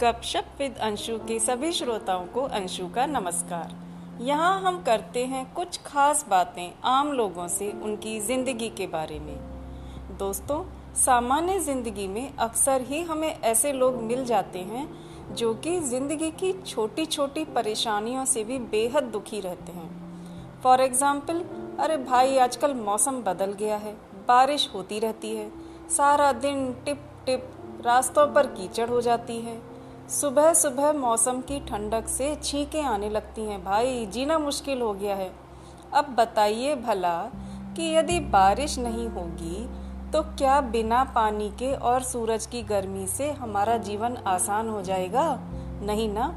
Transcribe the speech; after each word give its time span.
गपशप 0.00 0.46
विद 0.58 0.76
अंशु 0.76 1.16
के 1.18 1.38
सभी 1.40 1.70
श्रोताओं 1.72 2.24
को 2.26 2.40
अंशु 2.54 2.86
का 2.86 3.04
नमस्कार। 3.06 3.70
यहाँ 4.22 4.60
हम 4.60 4.82
करते 4.82 5.24
हैं 5.26 5.44
कुछ 5.54 5.78
खास 5.82 6.24
बातें 6.30 6.72
आम 6.84 7.12
लोगों 7.12 7.46
से 7.48 7.70
उनकी 7.74 8.18
ज़िंदगी 8.20 8.68
के 8.70 8.86
बारे 8.86 9.18
में। 9.18 9.36
दोस्तों, 10.18 10.62
सामान्य 10.94 11.58
ज़िंदगी 11.60 12.06
में 12.08 12.36
अक्सर 12.36 12.80
ही 12.80 13.00
हमें 13.02 13.28
ऐसे 13.30 13.72
लोग 13.72 13.96
मिल 14.02 14.24
जाते 14.24 14.58
हैं 14.60 14.86
जो 15.34 15.52
कि 15.56 15.78
ज़िंदगी 15.82 16.30
की 16.32 16.52
छोटी 16.62 17.06
छोटी 17.06 17.44
परेशानियों 17.54 18.24
से 18.24 18.42
भी 18.44 18.58
बेहद 18.74 19.04
दुखी 19.12 19.40
रहते 19.40 19.72
हैं। 19.72 20.60
फॉर 20.62 20.80
एग्ज़ाम्पल 20.80 21.40
अरे 21.78 21.96
भाई, 21.96 22.36
आजकल 22.38 22.74
मौसम 22.74 23.22
बदल 23.22 23.52
गया 23.54 23.76
है, 23.76 23.94
बारिश 24.28 24.68
होती 24.74 24.98
रहती 24.98 25.34
है, 25.36 25.48
सारा 25.88 26.30
दिन 26.34 26.72
टिप 26.84 27.08
टिप 27.26 27.48
रास्तों 27.86 28.26
पर 28.34 28.46
कीचड़ 28.48 28.88
हो 28.88 29.00
जाती 29.00 29.40
है 29.40 29.56
सुबह 30.10 30.52
सुबह 30.54 30.92
मौसम 30.92 31.40
की 31.40 31.58
ठंडक 31.60 32.08
से 32.08 32.34
छींकें 32.34 32.82
आने 32.82 33.08
लगती 33.10 33.42
हैं, 33.42 33.62
भाई, 33.64 34.04
जीना 34.06 34.38
मुश्किल 34.38 34.82
हो 34.82 34.92
गया 34.92 35.14
है। 35.16 35.30
अब 35.94 36.14
बताइए 36.14 36.74
भला 36.76 37.18
कि 37.76 37.90
यदि 37.94 38.18
बारिश 38.28 38.78
नहीं 38.78 39.08
होगी 39.08 39.66
तो 40.12 40.22
क्या 40.38 40.60
बिना 40.68 41.02
पानी 41.14 41.48
के 41.50 41.72
और 41.74 42.02
सूरज 42.02 42.46
की 42.46 42.62
गर्मी 42.62 43.06
से 43.06 43.30
हमारा 43.32 43.76
जीवन 43.78 44.16
आसान 44.26 44.68
हो 44.68 44.82
जाएगा? 44.82 45.26
नहीं 45.82 46.08
ना? 46.08 46.32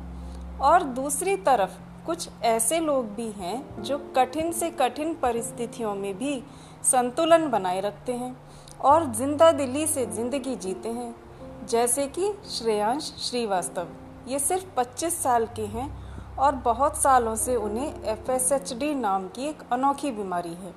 और 0.62 0.84
दूसरी 0.84 1.36
तरफ़, 1.38 1.78
कुछ 2.06 2.30
ऐसे 2.44 2.80
लोग 2.80 3.14
भी 3.16 3.30
हैं 3.32 3.84
जो 3.84 3.98
कठिन 4.16 4.52
से 4.52 4.70
कठिन 4.72 5.14
परिस्थितियों 5.14 5.96
में 5.96 6.14
भी 6.18 6.42
संतुलन 6.84 7.50
बनाए 7.50 7.82
रखते 7.82 8.14
हैं 8.14 8.36
और 8.82 9.12
ज़िंदा 9.14 9.52
दिली 9.54 9.88
से 9.88 10.06
ज़िंदगी 10.06 10.56
जीते 10.58 10.90
हैं। 10.90 11.16
जैसे 11.70 12.06
कि 12.08 12.32
श्रेयांश 12.50 13.12
श्रीवास्तव। 13.22 13.88
ये 14.28 14.38
सिर्फ़ 14.40 14.66
25 14.76 15.14
साल 15.14 15.46
के 15.56 15.66
हैं 15.68 15.90
और 16.38 16.56
बहुत 16.66 16.98
सालों 16.98 17.36
से 17.36 17.56
उन्हें 17.58 18.04
एफएसएचडी 18.06 18.94
नाम 18.96 19.28
की 19.28 19.46
एक 19.46 19.62
अनोखी 19.72 20.12
बीमारी 20.12 20.54
है, 20.54 20.74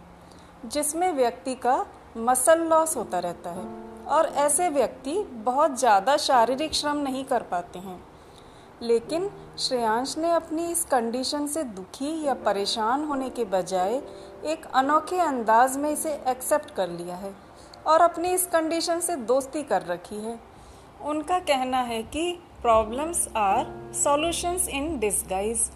जिसमें 0.66 1.12
व्यक्ति 1.12 1.54
का 1.56 1.84
मसल 2.18 2.66
लॉस 2.68 2.96
होता 2.96 3.18
रहता 3.18 3.50
है 3.50 3.66
और 4.08 4.26
ऐसे 4.38 4.68
व्यक्ति 4.68 5.14
बहुत 5.44 5.78
ज़्यादा 5.78 6.16
शारीरिक 6.18 6.74
श्रम 6.74 6.96
नहीं 6.98 7.24
कर 7.24 7.42
पाते 7.44 7.78
हैं। 7.78 8.00
लेकिन 8.82 9.28
श्रेयांश 9.58 10.16
ने 10.18 10.30
अपनी 10.32 10.70
इस 10.72 10.84
कंडीशन 10.84 11.46
से 11.46 11.64
दुखी 11.64 12.14
या 12.24 12.34
परेशान 12.44 13.04
होने 13.04 13.30
के 13.30 13.44
बजाय 13.48 14.00
एक 14.46 14.66
अनोखे 14.74 15.20
अंदाज 15.20 15.76
में 15.76 15.90
इसे 15.90 16.12
एक्सेप्ट 16.28 16.74
कर 16.74 16.88
लिया 16.90 17.16
है 17.16 17.34
और 17.86 18.00
अपनी 18.02 18.32
इस 18.32 18.46
कंडीशन 18.46 19.00
से 19.00 19.16
दोस्ती 19.16 19.62
कर 19.62 19.82
रखी 19.84 20.20
है। 20.20 20.38
उनका 21.02 21.38
कहना 21.40 21.80
है 21.82 22.02
कि 22.02 22.32
problems 22.62 23.26
are 23.36 23.66
solutions 23.94 24.68
in 24.68 24.98
disguise 24.98 25.70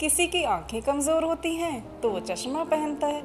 किसी 0.00 0.26
की 0.26 0.42
आँखें 0.46 0.80
कमज़ोर 0.82 1.24
होती 1.24 1.54
हैं 1.54 2.00
तो 2.00 2.10
वो 2.10 2.20
चश्मा 2.20 2.64
पहनता 2.64 3.06
है। 3.06 3.22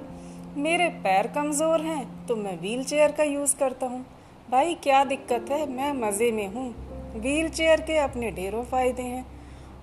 मेरे 0.57 0.87
पैर 1.03 1.27
कमज़ोर 1.27 1.81
हैं 1.81 2.25
तो 2.27 2.35
मैं 2.35 2.59
व्हील 2.59 2.83
चेयर 2.83 3.11
का 3.11 3.23
यूज़ 3.23 3.55
करता 3.55 3.87
हूँ। 3.87 4.05
भाई, 4.51 4.73
क्या 4.73 5.03
दिक्कत 5.03 5.51
है? 5.51 5.65
मैं 5.69 5.91
मज़े 5.93 6.31
में 6.31 6.47
हूँ। 6.47 6.69
व्हील 7.15 7.49
चेयर 7.49 7.81
के 7.81 7.97
अपने 7.97 8.31
ढेरों 8.31 8.63
फ़ायदे 8.63 9.03
हैं। 9.03 9.25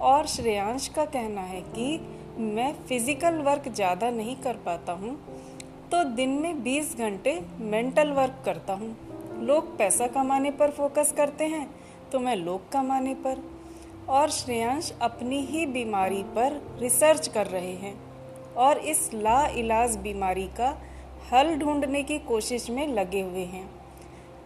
और 0.00 0.26
श्रेयांश 0.26 0.88
का 0.88 1.04
कहना 1.06 1.40
है 1.40 1.60
कि 1.68 2.00
मैं 2.38 2.72
फ़िज़िकल 2.88 3.38
वर्क 3.42 3.68
ज़्यादा 3.68 4.10
नहीं 4.10 4.36
कर 4.36 4.56
पाता 4.66 4.92
हूँ। 4.92 5.14
तो 5.92 6.02
दिन 6.14 6.30
में 6.32 6.62
20 6.64 6.96
घंटे 6.98 7.40
मेंटल 7.60 8.10
वर्क 8.12 8.42
करता 8.44 8.72
हूँ। 8.72 8.94
लोग 9.40 9.78
पैसा 9.78 10.06
कमाने 10.06 10.50
पर 10.50 10.70
फोकस 10.70 11.14
करते 11.16 11.44
हैं 11.44 11.70
तो 12.12 12.18
मैं 12.18 12.36
लोग 12.36 12.72
कमाने 12.72 13.14
पर 13.14 13.42
और 14.08 14.30
श्रेयांश 14.30 14.92
अपनी 15.02 15.40
ही 15.40 15.66
बीमारी 15.66 16.22
पर 16.22 16.76
रिसर्च 16.78 17.28
कर 17.28 17.46
रहे 17.46 17.72
हैं 17.72 17.94
और 18.54 18.78
इस 18.78 19.10
ला 19.14 19.46
इलाज 19.46 19.96
बीमारी 19.96 20.44
का 20.44 20.82
हल 21.32 21.54
ढूँढने 21.56 22.02
की 22.02 22.18
कोशिश 22.18 22.70
में 22.70 22.88
लगे 22.88 23.20
हुए 23.20 23.44
हैं। 23.44 23.70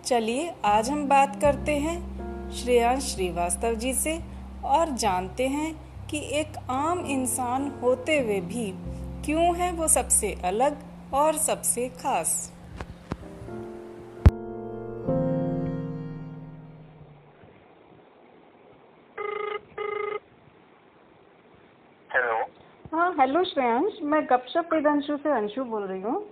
चलिए, 0.04 0.54
आज 0.64 0.90
हम 0.90 1.08
बात 1.08 1.40
करते 1.40 1.72
हैं 1.72 2.50
श्रेयांश 2.50 3.04
श्रीवास्तव 3.04 3.74
जी 3.74 3.94
से 3.94 4.20
और 4.64 4.90
जानते 4.90 5.48
हैं 5.48 5.74
कि 6.06 6.18
एक 6.18 6.58
आम 6.70 7.06
इंसान 7.06 7.80
होते 7.82 8.18
हुए 8.20 8.40
भी 8.40 8.74
क्यों 9.24 9.56
है 9.56 9.72
वो 9.72 9.88
सबसे 9.88 10.36
अलग 10.44 10.78
और 11.14 11.36
सबसे 11.38 11.88
खास। 11.88 12.53
श्रेयांश 23.54 23.98
मैं 24.02 24.22
गपशप 24.30 24.72
विद 24.72 24.86
अंशु 24.86 25.16
से 25.16 25.30
अंशु 25.30 25.64
बोल 25.64 25.82
रही 25.82 26.00
हूँ। 26.00 26.22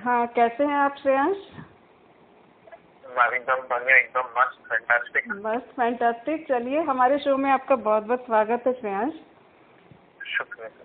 हाँ 0.00 0.26
कैसे 0.26 0.64
हैं 0.64 0.74
आप 0.74 0.94
श्रेयांश? 1.02 1.36
एकदम 3.34 3.60
बढ़िया 3.68 3.96
एकदम 3.96 4.28
मस्त 4.38 4.68
फैंटास्टिक 4.68 5.32
बस 5.44 5.62
फैंटास्टिक 5.76 6.46
चलिए 6.48 6.82
हमारे 6.82 7.18
शो 7.18 7.36
में 7.36 7.50
आपका 7.50 7.76
बहुत 7.76 8.02
बहुत 8.02 8.24
स्वागत 8.26 8.66
है 8.66 8.72
श्रेयांश। 8.72 9.14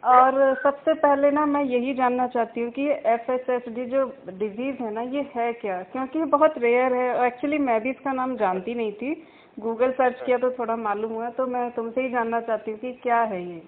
और 0.03 0.55
सबसे 0.63 0.93
पहले 0.93 1.31
ना 1.31 1.45
मैं 1.45 1.63
यही 1.63 1.93
जानना 1.93 2.27
चाहती 2.27 2.61
हूँ 2.61 2.71
कि 2.71 2.87
एफ़ 3.07 3.31
एस 3.31 3.49
एस 3.49 3.69
डी 3.69 3.85
जो 3.85 4.05
डिज़ीज़ 4.29 4.81
है 4.83 4.91
ना 4.93 5.01
ये 5.01 5.21
है 5.35 5.51
क्या? 5.53 5.81
क्योंकि 5.83 6.19
ये 6.19 6.25
बहुत 6.25 6.57
रेयर 6.57 6.93
है 6.93 7.25
एक्चुअली 7.27 7.57
मैं 7.59 7.79
भी 7.81 7.89
इसका 7.89 8.13
नाम 8.13 8.35
जानती 8.37 8.75
नहीं 8.75 8.91
थी। 8.93 9.13
गूगल 9.57 9.91
सर्च 9.93 10.21
किया 10.25 10.37
तो 10.37 10.49
थोड़ा 10.51 10.75
मालूम 10.77 11.11
हुआ 11.11 11.29
तो 11.31 11.45
मैं 11.47 11.69
तुमसे 11.71 12.01
ही 12.01 12.09
जानना 12.09 12.39
चाहती 12.41 12.71
हूँ 12.71 12.79
कि 12.79 12.91
क्या 13.03 13.19
है 13.31 13.41
ये। 13.41 13.61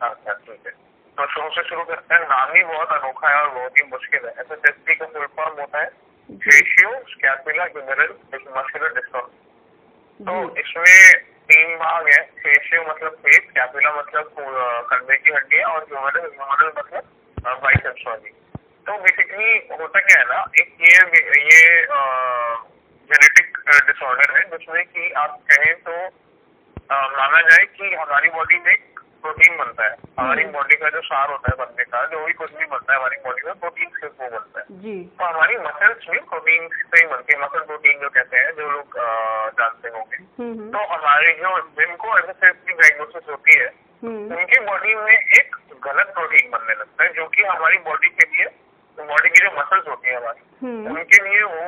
अच्छा 0.00 0.32
ठीक 0.32 0.66
है। 0.66 0.72
तो 1.16 1.26
शुरू 1.32 1.48
से 1.50 1.62
शुरू 1.68 1.82
करते 1.84 2.14
हैं। 2.14 2.20
नाम 2.28 2.54
ही 2.56 2.62
बहुत 2.64 2.92
अनोखा 2.92 3.28
है 3.28 3.42
और 3.42 3.50
बहुत 3.54 3.78
ही 3.78 3.84
मुश्किल 3.90 4.24
है। 4.26 4.32
एस 4.40 4.52
एस 4.52 4.98
का 5.00 5.06
फुल 5.06 5.26
फॉर्म 5.36 5.60
होता 5.60 5.80
है। 5.80 5.88
Facio 6.28 6.90
scapula 7.08 7.64
humeral 7.64 8.14
muscular 8.56 8.94
distortion 8.94 9.40
तो 10.20 10.34
इसमें 10.60 11.00
तीन 11.48 11.76
भाग 11.76 12.08
है। 12.08 12.20
फेशियो 12.42 12.82
मतलब 12.88 13.16
फेस 13.24 13.50
कैपुला 13.56 13.92
मतलब 13.96 14.34
कंधे 14.92 15.16
की 15.16 15.32
हड्डी 15.32 15.62
और 15.62 15.86
ह्यूमरल 15.90 16.30
ह्यूमरल 16.30 16.72
मतलब 16.78 17.60
बाइसेप्स 17.62 18.06
वाली। 18.06 18.30
तो 18.86 18.98
बेसिकली 19.02 19.50
होता 19.72 20.00
क्या 20.00 20.20
है 20.20 20.26
ना 20.28 20.40
एक 20.60 20.70
ये 20.82 20.94
ये 21.40 21.62
जेनेटिक 23.10 23.51
डिसऑर्डर 23.80 24.36
है 24.36 24.42
जिसमें 24.50 24.84
कि 24.84 25.10
आप 25.10 25.38
कहें 25.50 25.74
तो 25.74 25.96
माना 26.92 27.40
जाए 27.40 27.64
कि 27.76 27.94
हमारी 27.94 28.28
बॉडी 28.28 28.58
में 28.58 28.74
प्रोटीन 29.22 29.56
बनता 29.56 29.84
है। 29.84 29.96
हमारी 30.18 30.44
बॉडी 30.44 30.76
का 30.76 30.88
जो 30.90 31.00
सार 31.00 31.30
होता 31.30 31.50
है 31.50 31.56
बनने 31.58 31.84
का 31.84 32.04
जो 32.06 32.24
भी 32.26 32.32
कुछ 32.32 32.54
भी 32.54 32.64
बनता 32.66 32.92
है 32.92 32.98
हमारी 32.98 33.16
बॉडी 33.24 33.42
में 33.46 33.58
प्रोटीन 33.58 33.90
से 34.00 34.06
वो 34.06 34.30
बनता 34.30 34.60
है। 34.60 34.64
जी। 34.80 34.94
तो 35.18 35.24
हमारी 35.24 35.56
मसल्स 35.56 36.10
भी 36.10 36.18
प्रोटीन 36.18 36.68
से 36.68 37.00
ही 37.00 37.06
बनती 37.06 37.36
है। 37.36 37.42
मसल 37.42 37.64
प्रोटीन 37.64 38.00
जो 38.00 38.08
कहते 38.08 38.36
हैं 38.36 38.52
जो 38.52 38.70
लोग 38.70 38.98
जानते 39.60 39.88
होंगे। 39.88 40.16
तो 40.72 40.84
हमारे 40.94 41.32
जो 41.32 41.58
जिनको 41.80 42.18
एस 42.18 42.26
की 42.44 42.72
डायग्नोसिस 42.72 43.28
होती 43.30 43.58
है 43.58 43.70
उनकी 44.04 44.60
बॉडी 44.60 44.94
में 44.94 45.12
एक 45.12 45.56
गलत 45.84 46.12
प्रोटीन 46.14 46.50
बनने 46.50 46.74
लगता 46.74 47.04
है 47.04 47.12
जो 47.12 47.26
कि 47.26 47.42
हमारी 47.42 47.78
बॉडी 47.78 48.08
के 48.08 48.26
लिए 48.36 48.46
बॉडी 48.98 49.28
की 49.28 49.44
जो 49.44 49.50
मसल्स 49.52 49.88
होती 49.88 50.08
है 50.08 50.16
हमारी 50.16 50.40
उनके 50.88 51.18
लिए 51.24 51.42
वो 51.44 51.62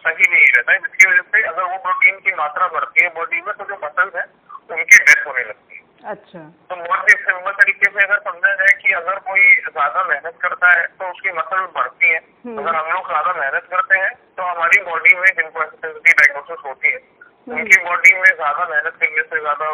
सही 0.00 0.26
नहीं 0.30 0.46
रहता 0.56 0.72
है 0.72 0.78
जिसकी 0.78 1.08
वजह 1.10 1.22
से 1.32 1.42
अगर 1.48 1.62
वो 1.62 1.76
प्रोटीन 1.84 2.18
की 2.18 2.32
मात्रा 2.36 2.66
बढ़ती 2.68 3.04
है 3.04 3.10
बॉडी 3.14 3.40
में 3.40 3.52
तो 3.54 3.64
जो 3.64 3.78
मसल्स 3.84 4.16
है 4.16 4.24
उनकी 4.70 4.98
डेथ 4.98 5.26
होने 5.26 5.44
लगती 5.44 5.76
है। 5.76 6.12
अच्छा। 6.12 6.40
तो 6.70 6.76
बहुत 6.76 7.08
ही 7.08 7.14
सिंपल 7.22 7.52
तरीके 7.52 7.90
से 7.90 8.04
अगर 8.04 8.18
समझा 8.20 8.54
जाए 8.54 8.74
कि 8.82 8.92
अगर 8.92 9.18
कोई 9.28 9.54
ज़्यादा 9.68 10.04
मेहनत 10.04 10.38
करता 10.42 10.70
है 10.70 10.86
तो 11.00 11.10
उसकी 11.10 11.32
मसल 11.38 11.66
बढ़ती 11.76 12.10
है। 12.10 12.18
अगर 12.58 12.74
हम 12.74 12.92
लोग 12.92 13.06
ज़्यादा 13.06 13.32
मेहनत 13.40 13.68
करते 13.70 13.98
हैं 13.98 14.12
तो 14.36 14.42
हमारी 14.42 14.82
बॉडी 14.82 15.14
में 15.16 15.26
जिनको 15.26 15.64
डायग्नोसिस 15.84 16.64
होती 16.64 16.92
है 16.92 16.98
उनकी 17.46 17.76
बॉडी 17.84 18.14
में 18.14 18.30
ज़्यादा 18.36 18.64
मेहनत 18.70 18.96
करने 19.00 19.22
से 19.22 19.40
ज़्यादा 19.40 19.72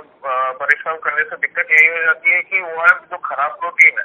परिश्रम 0.61 0.97
करने 1.05 1.23
से 1.31 1.37
दिक्कत 1.37 1.71
यही 1.71 1.87
हो 1.89 2.03
जाती 2.05 2.31
है 2.31 2.41
कि 2.43 2.61
वो 2.63 2.87
जो 3.11 3.17
खराब 3.25 3.57
प्रोटीन 3.61 3.99
है। 3.99 4.05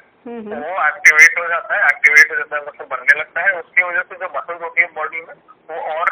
वो 0.62 0.72
एक्टिवेट 0.86 1.40
हो 1.40 1.48
जाता 1.48 1.76
है 1.76 1.86
एक्टिवेट 1.86 2.32
हो 2.32 2.38
जाता 2.38 2.56
है 2.56 2.62
मतलब 2.68 2.88
बनने 2.88 3.20
लगता 3.20 3.42
है। 3.42 3.60
उसकी 3.60 3.84
वजह 3.84 4.02
से 4.02 4.16
जो 4.16 4.30
मसल 4.38 4.64
होती 4.64 4.82
है 4.82 4.88
बॉडी 4.96 5.22
में 5.22 5.34
वो 5.70 5.82
और 5.94 6.10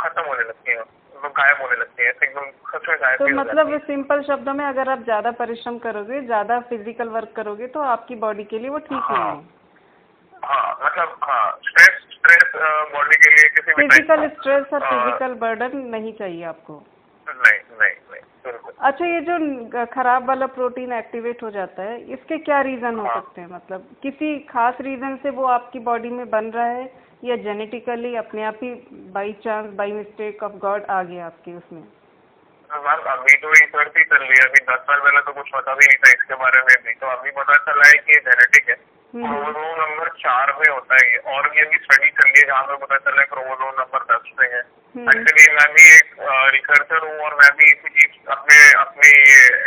खत्म 0.00 0.22
होने 0.22 0.44
लगती 0.44 0.72
है। 0.72 0.82
तो 1.14 1.28
गायब 1.30 1.60
होने 1.62 1.76
लगती 1.76 2.02
है। 2.02 2.08
एकदम 2.10 2.50
सच 2.70 2.88
में 2.88 2.96
गायब 3.00 3.18
तो 3.18 3.28
मतलब 3.36 3.78
सिंपल 3.82 4.22
शब्दों 4.22 4.54
में 4.54 4.64
अगर 4.64 4.88
आप 4.90 5.02
ज़्यादा 5.04 5.30
परिश्रम 5.38 5.78
करोगे 5.78 6.20
ज़्यादा 6.22 6.58
फ़िज़िकल 6.70 7.08
वर्क 7.10 7.32
करोगे 7.36 7.66
तो 7.76 7.80
आपकी 7.92 8.14
बॉडी 8.24 8.44
के 8.44 8.58
लिए 8.58 8.70
वो 8.70 8.78
ठीक 8.80 8.98
हाँ, 9.02 9.18
नहीं 9.18 9.42
है। 9.42 10.42
हाँ 10.44 10.78
मतलब 10.84 11.16
हाँ 11.22 11.58
स्ट्रेस 12.34 12.92
बॉडी 12.92 13.16
के 13.16 13.30
लिए 13.36 13.48
किसी 13.48 13.72
फ़िज़िकल 13.72 14.28
स्ट्रेस 14.28 14.72
और 14.72 14.80
फ़िज़िकल 14.80 15.34
बर्डन 15.34 15.76
नहीं 15.76 16.12
चाहिए 16.12 16.44
आपको? 16.44 16.82
नहीं 17.26 17.58
नहीं 17.80 17.94
नहीं 18.12 18.22
अच्छा 18.80 19.06
ये 19.06 19.20
जो 19.20 19.84
खराब 19.84 20.28
वाला 20.28 20.46
प्रोटीन 20.46 20.92
एक्टिवेट 20.92 21.42
हो 21.42 21.50
जाता 21.50 21.82
है 21.82 22.00
इसके 22.12 22.38
क्या 22.38 22.60
रीजन 22.60 22.98
हो 22.98 23.06
हाँ। 23.06 23.14
सकते 23.14 23.40
हैं? 23.40 23.48
मतलब 23.48 23.88
किसी 24.02 24.38
खास 24.38 24.74
रीजन 24.80 25.16
से 25.22 25.30
वो 25.30 25.44
आपकी 25.44 25.78
बॉडी 25.78 26.08
में 26.08 26.30
बन 26.30 26.44
रहा 26.44 26.66
है 26.66 26.92
या 27.24 27.36
जेनेटिकली 27.36 28.14
अपने 28.16 28.44
आप 28.44 28.58
ही 28.62 28.70
by 29.12 29.32
chance 29.32 29.66
by 29.74 29.92
mistake 29.92 30.42
of 30.42 30.52
God 30.52 30.84
आ 30.90 31.02
गया 31.02 31.26
आपके 31.26 31.54
उसमें? 31.54 31.82
अभी 32.70 33.34
तो 33.34 33.50
रिसर्च 33.50 33.96
ही 33.96 34.04
चल 34.04 34.16
रही 34.16 34.38
है 34.38 34.48
अभी 34.48 34.60
दस 34.64 34.78
साल 34.78 35.00
पहले 35.00 35.20
तो 35.20 35.32
कुछ 35.32 35.50
पता 35.54 35.74
भी 35.74 35.86
नहीं 35.86 35.96
था 35.96 36.10
इसके 36.10 36.34
बारे 36.34 36.60
में 36.60 36.76
भी 36.84 36.92
तो 36.92 37.06
अभी 37.06 37.30
पता 37.30 37.56
चला 37.56 37.86
है 37.86 37.92
कि 37.92 38.20
जेनेटिक 38.20 38.68
है। 38.68 38.76
हम्म। 39.14 39.26
क्रोमोसोम 39.26 39.74
नंबर 39.80 40.08
चार 40.18 40.50
में 40.52 40.68
होता 40.68 40.94
है 40.94 41.02
ये 41.06 41.18
और 41.32 41.48
भी 41.48 41.76
स्टडी 41.76 42.08
चल 42.10 42.24
रही 42.24 42.40
है 42.40 42.46
जहाँ 42.46 42.62
पे 42.64 42.76
पता 42.78 42.96
चला 43.00 43.20
है 43.20 43.26
क्रोमोसोम 43.26 43.74
नंबर 43.74 44.06
दस 44.06 44.30
में 44.38 44.46
है 44.46 44.62
हम्म। 44.94 45.10
एक्चुअली 45.10 45.44
मैं 45.54 45.66
भी 45.74 45.84
एक 45.88 46.16
रिसर्चर 46.54 47.04
हूँ 47.04 47.18
और 47.20 47.36
मैं 47.36 47.50
भी 47.58 47.68
इसी 47.68 47.92
चीज़ 47.92 48.32
अपने 48.34 48.56
अपने 48.78 49.12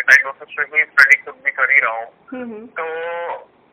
डायग्नोसिस 0.01 0.57
में 0.59 0.67
भी 0.67 0.83
स्टडी 0.85 1.19
खुद 1.21 1.39
भी 1.45 1.51
कर 1.53 1.71
ही 1.71 1.79
रहा 1.79 1.93
हूँ 1.93 2.09
हम्म 2.33 2.43
हम्म 2.45 2.65
तो 2.75 2.87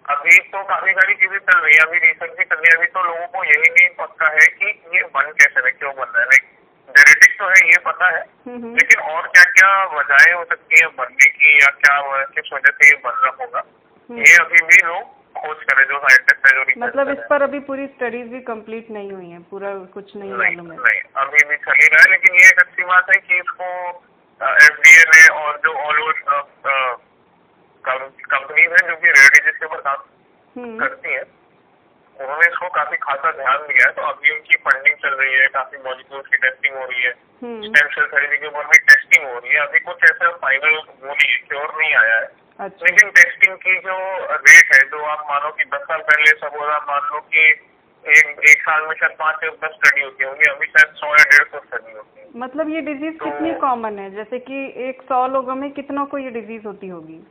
अभी 0.05 0.39
तो 0.53 0.63
काफ़ी 0.65 0.93
सारी 0.93 1.15
चीज़ें 1.17 1.39
चल 1.41 1.59
रही 1.59 1.75
है 1.75 1.83
अभी 1.83 1.99
रिसर्च 2.01 2.39
भी 2.39 2.45
चल 2.45 2.57
रही 2.57 2.71
है 2.71 2.77
अभी 2.77 2.87
तो 2.95 3.05
लोगों 3.05 3.27
को 3.35 3.45
यही 3.47 3.71
नहीं 3.71 3.89
पता 3.97 4.31
है 4.31 4.47
कि 4.55 4.73
ये 4.95 5.03
बन 5.15 5.33
कैसे 5.35 5.61
रहे 5.61 5.73
क्यों 5.73 5.93
बन 5.95 6.09
रहा 6.09 6.21
है 6.21 6.29
लाइक 6.29 6.49
जेनेटिक्स 6.89 7.37
तो 7.39 7.49
है 7.49 7.67
ये 7.67 7.83
पता 7.87 8.11
है 8.11 8.23
हम्म 8.47 8.57
हम्म। 8.57 8.75
लेकिन 8.77 9.03
और 9.09 9.29
क्या 9.29 9.45
क्या 9.53 9.75
वजहें 9.95 10.33
हो 10.33 10.45
सकती 10.47 10.81
है 10.81 10.95
बनने 10.97 11.31
की 11.35 11.57
या 11.57 11.75
क्या 11.79 11.99
किस 12.33 12.53
वजह 12.53 12.79
से 12.79 12.89
ये 12.89 12.97
बन 13.05 13.21
रहा 13.21 13.37
होगा 13.41 13.67
हम्म। 14.09 14.19
ये 14.21 14.35
अभी 14.39 14.65
भी 14.65 14.83
लोग 14.85 15.23
खोज 15.45 15.63
करें 15.71 15.85
जो 15.89 15.99
साइंटिस्ट 16.05 16.47
है 16.47 16.53
जो 16.55 16.65
मतलब 16.81 17.11
इस 17.11 17.23
पर 17.31 17.43
अभी 17.43 17.61
पूरी 17.69 17.87
स्टडीज़ 17.89 18.29
भी 18.29 18.41
कंप्लीट 18.49 18.91
नहीं 18.91 19.13
हुई 19.13 19.31
है 19.31 19.39
पूरा 19.51 19.73
कुछ 19.95 20.17
नहीं 20.17 20.33
मालूम 20.35 20.71
है। 20.73 20.79
नहीं 20.79 21.01
अभी 21.23 21.45
भी 21.49 21.57
चल 21.67 21.81
ही 21.83 21.87
रहा 21.87 22.03
है 22.03 22.11
लेकिन 22.11 22.41
ये 22.41 22.49
एक 22.49 22.61
अच्छी 22.61 22.85
बात 22.91 23.11
है 23.11 23.21
कि 23.29 23.39
इसको 23.39 23.71
एफ़ 24.41 24.81
डी 24.85 24.95
ने 25.13 25.27
और 25.37 25.61
जो 25.65 25.73
ऑल 25.87 26.03
ओवर 26.03 26.23
कंपनीज़ 27.85 28.71
हैं 28.73 28.89
जो 28.89 28.97
कि 28.97 29.07
रेयर 29.09 29.33
डिज़ीज़ 29.35 29.57
के 29.57 29.67
ऊपर 29.67 29.81
काम 29.89 30.05
हम्म। 30.57 30.79
करती 30.79 31.13
है 31.13 31.23
उन्होंने 32.17 32.47
इसको 32.47 32.69
काफ़ी 32.75 32.97
खासा 33.05 33.31
ध्यान 33.37 33.63
दिया 33.69 33.87
है 33.87 33.93
तो 33.95 34.03
अभी 34.09 34.31
उनकी 34.31 34.57
फंडिंग 34.67 34.97
चल 35.05 35.15
रही 35.21 35.33
है 35.35 35.47
काफ़ी 35.55 35.79
मॉलिक्यूल्स 35.87 36.27
की 36.27 36.37
टेस्टिंग 36.45 36.75
हो 36.77 36.85
रही 36.85 37.03
है 37.03 37.13
स्टेम 37.65 37.89
सेल 37.95 38.07
थेरेपी 38.13 38.37
के 38.37 38.47
ऊपर 38.47 38.67
भी 38.67 38.79
टेस्टिंग 38.91 39.25
हो 39.27 39.39
रही 39.39 39.55
है 39.55 39.61
अभी 39.61 39.79
कुछ 39.89 40.05
ऐसा 40.11 40.31
फाइनल 40.45 40.77
वो 40.77 40.85
नहीं 41.05 41.31
है 41.33 41.37
क्योर 41.49 41.75
नहीं 41.81 41.95
आया 42.03 42.15
है। 42.17 42.29
अच्छा। 42.59 42.87
लेकिन 42.87 43.11
टेस्टिंग 43.17 43.57
की 43.65 43.75
जो 43.87 43.97
रेट 44.45 44.64
है 44.75 44.83
जो 44.83 45.05
आप 45.05 45.27
मानो 45.31 45.51
कि 45.51 45.65
दस 45.65 45.81
साल 45.83 46.01
पहले 46.01 46.31
सपोज़ 46.31 46.71
आप 46.71 46.87
मान 46.91 47.01
लो 47.15 47.21
कि 47.21 47.41
एक 48.09 48.27
एक 48.49 48.63
साल 48.63 48.87
में 48.87 48.95
शायद 48.95 49.13
पाँच 49.19 49.37
या 49.45 49.51
दस 49.51 49.75
स्टडी 49.75 50.03
होती 50.03 50.25
होंगी 50.25 50.51
अभी 50.51 50.67
शायद 50.67 50.95
सौ 50.95 51.07
या 51.07 51.25
डेढ़ 51.25 51.47
सौ 51.47 51.59
स्टडी 51.59 51.93
होती 51.93 52.21
है। 52.21 52.27
मतलब 52.37 52.69
ये 52.69 52.81
डिज़ीज़ 52.81 53.19
तो- 53.19 53.33
कितनी 53.33 53.55
कॉमन 53.55 53.99
है? 53.99 54.11
जैसे 54.11 54.39
कि 54.39 54.75
एक 54.89 55.03
सौ 55.03 55.27
लोगों 55.27 55.55
में 55.55 55.71
कितनों 55.71 56.07
को 56.07 56.19
ये 56.19 56.31
डिज़ीज़ 56.31 56.67
होती 56.67 56.89
होगी? 56.89 57.27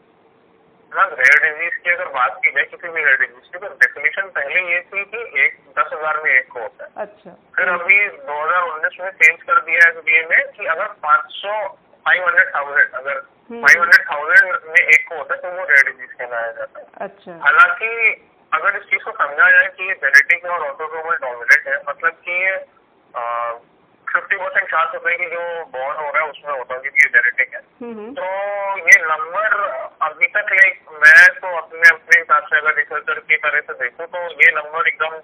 ना 0.95 1.03
रेयर 1.03 1.53
डिज़ीज़ 1.53 1.83
की 1.83 1.89
अगर 1.89 2.05
बात 2.05 2.39
की 2.45 2.51
जाए 2.51 2.63
किसी 2.63 2.89
भी 2.89 3.03
रेयर 3.03 3.17
डिज़ीज़ 3.17 3.51
की 3.51 3.59
तो 3.59 3.67
डेफिनेशन 3.67 4.21
पहले 4.21 4.73
ये 4.73 4.81
थी 4.81 5.05
कि 5.05 5.41
एक 5.41 5.59
दस 5.79 5.89
हज़ार 5.93 6.21
में 6.23 6.31
एक 6.31 6.47
को 6.47 6.59
होता 6.59 6.83
है। 6.83 6.89
अच्छा। 6.97 7.31
फिर 7.55 7.67
अभी 7.67 8.07
2019 8.09 8.97
में 9.01 9.11
चेंज 9.11 9.41
कर 9.41 9.61
दिया 9.61 9.79
है 9.85 9.95
एसडीए 9.95 10.21
ने 10.21 10.43
कि 10.57 10.65
अगर 10.65 10.85
500 10.85 11.77
500,000 12.05 12.91
अगर 12.93 13.32
हम्म। 13.49 13.61
500,000 13.61 14.59
में 14.67 14.81
एक 14.81 15.07
को 15.09 15.17
होता 15.17 15.35
है 15.35 15.41
तो 15.41 15.49
वो 15.57 15.65
रेयर 15.69 15.85
डिज़ीज़ 15.89 16.13
कहलाया 16.19 16.51
जाता 16.59 16.79
है। 16.79 16.85
अच्छा। 17.07 17.37
हालाँकि 17.43 17.89
अगर 18.51 18.75
इस 18.77 18.83
चीज़ 18.89 19.03
को 19.03 19.11
समझा 19.11 19.49
जाए 19.51 19.67
कि 19.77 19.87
ये 19.87 19.93
जेनेटिक 20.03 20.45
और 20.45 20.67
ऑटोसोमल 20.69 21.15
डोमिनेंट 21.23 21.67
है 21.67 21.77
मतलब 21.89 22.17
कि 22.25 22.39
ये 22.43 22.55
फिफ्टी 24.07 24.35
परसेंट 24.37 24.67
चांस 24.71 24.89
होता 24.93 25.09
है 25.09 25.15
कि 25.17 25.25
जो 25.25 25.43
बॉर्न 25.75 25.95
हो 25.97 26.09
रहा 26.09 26.23
है 26.23 26.29
उसमें 26.29 26.57
होता 26.57 26.75
है 26.75 26.79
क्योंकि 26.81 27.05
ये 27.05 27.09
जेनेटिक 27.13 27.53
है। 27.53 27.61
हम्म 27.81 27.93
हम्म। 27.99 28.13
तो 28.13 28.25
ये 28.87 28.97
नंबर 29.05 29.55
अभी 30.07 30.27
तक 30.35 30.51
लाइक 30.51 30.81
मैं 31.03 31.27
तो 31.39 31.55
अपने 31.57 31.89
अपने 31.89 32.19
हिसाब 32.19 32.43
से 32.49 32.57
अगर 32.57 32.75
रिसर्चर 32.77 33.19
की 33.31 33.37
तरह 33.45 33.65
से 33.69 33.73
देखूँ 33.83 34.05
तो 34.15 34.21
ये 34.43 34.51
नंबर 34.55 34.87
एकदम 34.87 35.17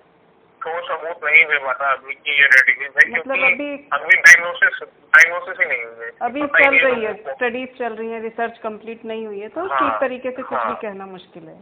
ठोस 0.62 0.88
सबूत 0.88 1.24
नहीं 1.24 1.46
दे 1.46 1.58
पाता 1.58 1.92
अभी 1.92 2.14
की 2.14 2.32
ये 2.32 2.46
रेडिकेज 2.46 2.92
है। 2.98 3.10
मतलब 3.12 3.38
क्योंकि 3.38 3.90
अभी- 3.94 4.20
डायग्नोसिस 4.20 4.80
डायग्नोसिस 5.16 5.60
ही 5.60 5.66
नहीं 5.66 5.84
हुई 5.86 6.06
है 6.06 6.12
अभी 6.22 6.48
चल 6.48 6.78
रही 6.78 7.06
है 7.06 7.14
स्टडीज़ 7.34 7.78
चल 7.80 7.94
रही 7.94 8.12
है 8.12 8.22
रिसर्च 8.22 8.58
कंप्लीट 8.58 9.06
नहीं 9.06 9.26
हुई 9.28 9.40
है 9.40 9.48
तो 9.50 9.68
हाँ, 9.68 9.80
ठीक 9.80 10.00
तरीके 10.02 10.32
से 10.32 10.42
कुछ 10.42 10.50
भी 10.50 10.56
हाँ। 10.56 10.76
कहना 10.76 11.06
मुश्किल 11.06 11.48
है। 11.50 11.60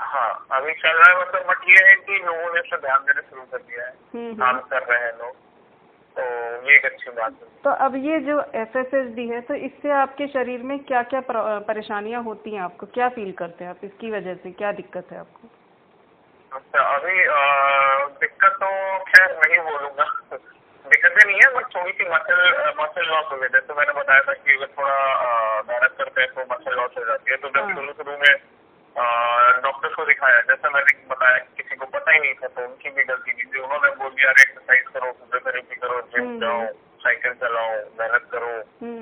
हाँ 0.00 0.46
अभी 0.52 0.72
चल 0.72 0.88
रहा 0.88 1.10
है 1.12 1.20
मतलब 1.20 1.46
बट 1.46 1.68
ये 1.68 1.88
है 1.88 1.94
कि 1.96 2.18
लोगों 2.26 2.54
ने 2.54 2.60
इस 2.60 2.80
ध्यान 2.80 3.00
देना 3.00 3.20
शुरू 3.20 3.42
कर 3.42 3.58
दिया 3.58 3.86
है। 3.86 3.94
हम्म 4.14 4.34
काम 4.34 4.48
हम्म 4.48 4.60
कर 4.60 4.82
रहे 4.82 5.04
हैं 5.04 5.12
लोग। 5.18 5.34
तो 6.16 6.22
ये 6.70 6.76
एक 6.76 6.84
अच्छी 6.84 7.10
बात 7.10 7.32
है। 7.32 7.48
तो 7.64 7.70
अब 7.70 7.96
ये 7.96 8.18
जो 8.20 8.40
एफ़ 8.54 8.78
एस 8.78 8.94
एस 8.94 9.14
डी 9.14 9.28
है 9.28 9.40
तो 9.40 9.54
इससे 9.54 9.90
आपके 9.90 10.26
शरीर 10.26 10.62
में 10.62 10.78
क्या 10.78 11.02
क्या 11.02 11.20
परेशानियाँ 11.30 12.22
होती 12.22 12.50
हैं 12.50 12.60
आपको? 12.60 12.86
क्या 12.86 13.08
फील 13.08 13.32
करते 13.32 13.64
हैं 13.64 13.70
आप? 13.70 13.78
इसकी 13.84 14.10
वजह 14.10 14.34
से 14.34 14.50
क्या 14.50 14.72
दिक्कत 14.72 15.12
है 15.12 15.18
आपको? 15.18 15.48
अच्छा 16.56 16.82
अभी 16.94 17.16
दिक्कत 18.20 18.52
तो 18.60 18.68
खैर 19.08 19.32
नहीं 19.40 19.58
बोलूँगा। 19.64 20.04
दिक्कतें 20.84 21.24
नहीं 21.26 21.40
है 21.40 21.48
बट 21.54 21.66
थोड़ी 21.74 21.92
सी 21.98 22.04
मसल 22.10 22.40
मसल 22.80 23.08
लॉस 23.08 23.26
हो 23.32 23.36
गई। 23.38 23.48
जैसे 23.56 23.74
मैंने 23.78 23.92
बताया 24.00 24.20
था 24.28 24.32
कि 24.32 24.54
अगर 24.56 24.70
थोड़ा 24.78 24.94
मेहनत 25.68 25.94
करते 25.98 26.20
हैं 26.20 26.30
तो 26.34 26.44
मसल 26.54 26.76
लॉस 26.80 26.96
हो 26.98 27.04
जाती 27.04 27.30
है। 27.30 27.36
तो 27.36 27.48
जब 27.48 27.64
हाँ। 27.64 27.74
शुरू 27.74 27.92
शुरू 28.00 28.16
में 28.22 28.32
डॉक्टर 29.64 29.94
को 29.94 30.04
दिखाया 30.06 30.40
जैसा 30.48 30.70
मैंने 30.74 30.92
बताया 31.10 31.38
किसी 31.58 31.76
को 31.76 31.86
पता 31.98 32.12
ही 32.12 32.20
नहीं 32.20 32.34
था 32.42 32.48
तो 32.56 32.64
उनकी 32.64 32.90
भी 32.96 33.04
गलती 33.10 33.32
थी। 33.32 33.58
उन्होंने 33.60 33.90
बोल 34.02 34.10
दिया 34.10 34.30
अरे 34.30 34.42
एक्सरसाइज 34.42 34.88
करो 34.94 35.12
फिजियोथेरेपी 35.12 35.76
करो 35.84 36.00
जिम 36.14 36.24
हम्म। 36.24 36.40
जाओ। 36.40 36.66
साइकिल 37.04 37.32
चलाओ 37.42 37.72
मेहनत 37.98 38.24
करो 38.32 38.50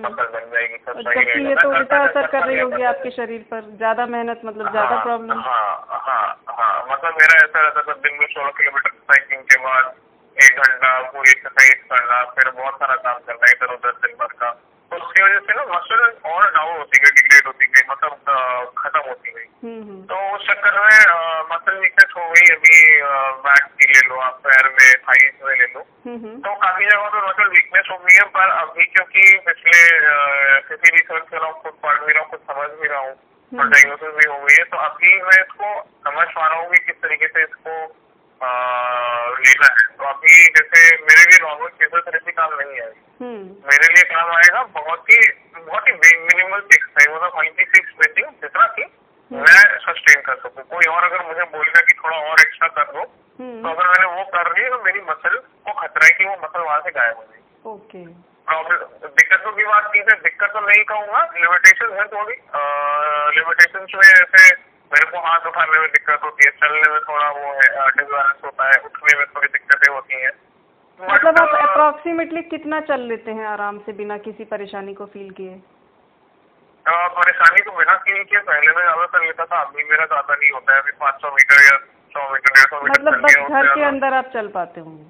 फ़सल 0.05 0.27
बन 0.35 0.51
जाएगी 0.53 0.79
सब 0.87 1.01
सही 1.09 1.45
ये 1.49 1.55
तो 1.63 1.69
उल्टा 1.71 1.99
असर 2.05 2.27
कर 2.35 2.47
रही 2.47 2.59
होगी 2.61 2.83
आपके 2.91 3.11
शरीर 3.17 3.45
पर 3.51 3.71
ज़्यादा 3.77 4.07
मेहनत 4.15 4.41
मतलब 4.45 4.71
ज़्यादा 4.71 4.95
हाँ, 4.95 5.03
प्रॉब्लम 5.05 5.41
हाँ 5.41 6.01
हाँ 6.09 6.27
हाँ 6.59 6.75
मतलब 6.91 7.21
मेरा 7.23 7.39
ऐसा 7.45 7.61
रहता 7.61 7.83
था 7.89 7.99
दिन 8.07 8.19
में 8.21 8.27
सोलह 8.27 8.51
किलोमीटर 8.61 8.97
साइकिल 9.13 9.43
के 9.53 9.63
बाद 9.65 9.95
एक 10.37 10.59
घंटा 10.63 10.89
पूरी 11.11 11.31
एक्सरसाइज 11.31 11.83
करना 11.91 12.23
फिर 12.37 12.51
बहुत 12.57 12.75
सारा 12.81 12.95
काम 13.05 13.19
करना 13.29 13.51
इधर 13.51 13.75
उधर 13.75 13.93
दिन 14.07 14.17
भर 14.21 14.33
का। 14.43 14.51
तो 14.91 14.97
उसकी 14.97 15.23
वजह 15.23 15.39
से 15.47 15.55
ना 15.55 15.63
मसल 15.71 16.03
और 16.33 16.51
डाउन 16.57 16.77
होती 16.79 16.99
गई 17.05 17.15
डिग्रेड 17.17 17.47
होती 17.47 17.67
गई 17.67 17.83
मतलब 17.91 18.73
खत्म 18.79 19.01
होती 19.09 19.31
गई। 19.31 19.47
हम्म 19.65 19.83
हम्म। 19.83 20.03
तो 20.11 20.17
उस 20.37 20.47
चक्कर 20.49 20.79
में 20.85 20.99
मसल 21.53 21.79
वीकनेस 21.81 22.13
हो 22.17 22.27
गई 22.33 22.55
अभी 22.57 22.77
बैक 23.47 23.65
की 23.81 23.93
ले 23.93 24.07
लो 24.09 24.21
आप 24.27 24.41
पैर 24.47 24.69
में 24.79 24.89
थाइस 25.09 25.45
में 25.45 25.55
ले 25.55 25.67
लो। 25.75 25.85
हम्म 26.07 26.35
तो 26.47 26.55
काफ़ी 26.65 26.87
जगहों 26.87 27.09
पे 27.17 27.27
मसल 27.29 27.49
वीकनेस 27.57 27.89
हो 27.93 27.99
गई 28.05 28.17
है 28.19 28.25
पर 28.39 28.55
अभी 28.63 28.87
क्योंकि 28.97 29.25
पिछले 29.47 29.83
किसी 30.69 30.97
रिसर्च 30.97 31.29
कर 31.31 31.39
रहा 31.39 31.51
हूँ 31.51 31.63
खुद 31.63 31.79
पढ़ 31.85 31.99
भी 32.05 32.13
रहा 32.13 32.23
हूँ 32.23 32.31
खुद 32.31 32.41
समझ 32.53 32.69
भी 32.81 32.89
रहा 32.89 33.01
हूँ 33.01 33.15
और। 33.53 33.69
डायग्नोसिस 33.71 34.15
भी 34.17 34.31
हो 34.31 34.39
गई 34.45 34.55
है 34.55 34.65
तो 34.71 34.77
अभी 34.87 35.15
मैं 35.23 35.39
इसको 35.43 35.69
समझ 36.09 36.27
पा 36.39 36.47
रहा 36.47 36.59
हूँ 36.61 36.71
कि 36.71 36.79
किस 36.87 37.03
तरीके 37.03 37.27
से 37.35 37.43
इसको 37.43 37.75
लेना 38.43 39.67
है। 39.67 39.87
तो 39.99 40.05
अभी 40.05 40.35
जैसे 40.57 40.81
मेरे 41.03 41.23
लिए 41.31 41.39
नॉर्मल 41.43 41.69
फिजियोथेरेपी 41.79 42.33
काम 42.33 42.55
नहीं 42.55 42.79
है। 42.81 42.89
हम्म। 43.23 43.45
मेरे 43.71 43.89
लिए 43.95 44.03
काम 44.15 44.31
आएगा 44.37 44.63
बहुत 44.79 45.11
ही 45.11 45.19
बहुत 45.57 45.89
ही 45.89 45.93
मिनिमल 45.93 46.61
फिक्स 46.61 46.75
एक्सरसाइज 46.77 47.15
मतलब 47.15 47.39
हल्की 47.39 47.65
सी 47.65 47.83
स्ट्रेचिंग 47.91 48.29
जितना 48.43 48.67
कि 48.77 48.85
मैं 49.31 49.63
सस्टेन 49.85 50.21
कर 50.27 50.37
सकूँ। 50.43 50.63
कोई 50.75 50.87
और 50.95 51.05
अगर 51.05 51.27
मुझे 51.29 51.45
बोलेगा 51.57 51.81
कि 51.89 51.95
थोड़ा 52.05 52.17
और 52.17 52.41
एक्स्ट्रा 52.41 52.69
कर 52.77 52.93
दो 52.93 53.05
तो 53.05 53.43
हम्म 53.43 53.71
अगर 53.71 53.89
मैंने 53.89 54.07
वो 54.17 54.25
कर 54.35 54.53
ली 54.59 54.69
तो 54.69 54.83
मेरी 54.85 55.01
मसल 55.09 55.39
को 55.39 55.73
खतरा 55.81 56.07
है 56.07 56.13
कि 56.19 56.25
वो 56.25 56.37
मसल 56.45 56.61
वहाँ 56.61 56.81
से 56.81 56.91
गायब 56.99 57.17
हो 57.17 57.25
जाएगी 57.25 57.71
ओके 57.73 58.05
प्रॉब्लम 58.51 59.09
दिक्कतों 59.17 59.53
की 59.53 59.65
बात 59.65 59.91
की 59.93 60.01
जाए 60.09 60.21
दिक्कत 60.25 60.51
तो 60.55 60.61
नहीं 60.67 60.85
कहूँगा। 60.91 61.21
लिमिटेशन 61.37 61.93
है 61.99 62.05
थोड़ी 62.13 62.37
लिमिटेशन 63.39 63.87
में 63.95 64.09
जैसे 64.11 64.43
मेरे 64.93 65.11
को 65.11 65.19
हाथ 65.19 65.47
उठाने 65.47 65.79
में 65.79 65.91
दिक्कत 65.91 66.21
होती 66.25 66.45
है 66.47 66.51
चलने 66.51 66.93
में 66.93 67.01
थोड़ा 67.01 67.31
वो 67.31 67.53
है 67.53 67.91
डिसबैलेंस 67.91 68.41
होता 68.45 68.65
है 68.65 68.83
उठने 68.85 69.19
में 69.19 69.27
थोड़ी 69.27 69.49
दिक्कतें 69.49 69.95
होती 69.95 70.15
हैं। 70.15 70.31
But, 71.01 71.11
मतलब 71.11 71.39
आप 71.39 71.69
अप्रोक्सीमेटली 71.69 72.43
कितना 72.43 72.81
चल 72.81 73.01
लेते 73.01 73.31
हैं 73.31 73.47
आराम 73.47 73.79
से 73.79 73.93
बिना 73.93 74.19
किसी 74.19 74.45
परेशानी 74.45 74.95
को 74.95 75.07
फील 75.07 75.31
किए? 75.31 75.63
परेशानी 76.89 77.63
तो 77.63 77.71
बिना 77.71 77.95
फील 77.95 78.25
किए 78.25 78.39
पहले 78.39 78.67
मैं 78.67 78.83
ज़्यादा 78.83 79.07
कर 79.07 79.25
लेता 79.25 79.45
था 79.45 79.57
अभी 79.57 79.85
मेरा 79.85 80.07
ज़्यादा 80.07 80.35
नहीं 80.35 80.51
होता 80.51 80.75
है 80.75 80.81
अभी 80.81 80.91
पाँच 80.91 81.15
सौ 81.15 81.29
मीटर 81.29 81.63
या 81.65 81.79
सौ 81.87 82.33
मीटर 82.33 82.53
डेढ़ 82.55 82.67
सौ 82.67 82.81
मीटर 82.83 83.01
मतलब 83.01 83.21
बस 83.21 83.37
घर 83.37 83.75
के 83.75 83.83
अंदर 83.83 84.15
आप 84.15 84.31
चल 84.35 84.49
पाते 84.49 84.81
होंगे? 84.81 85.05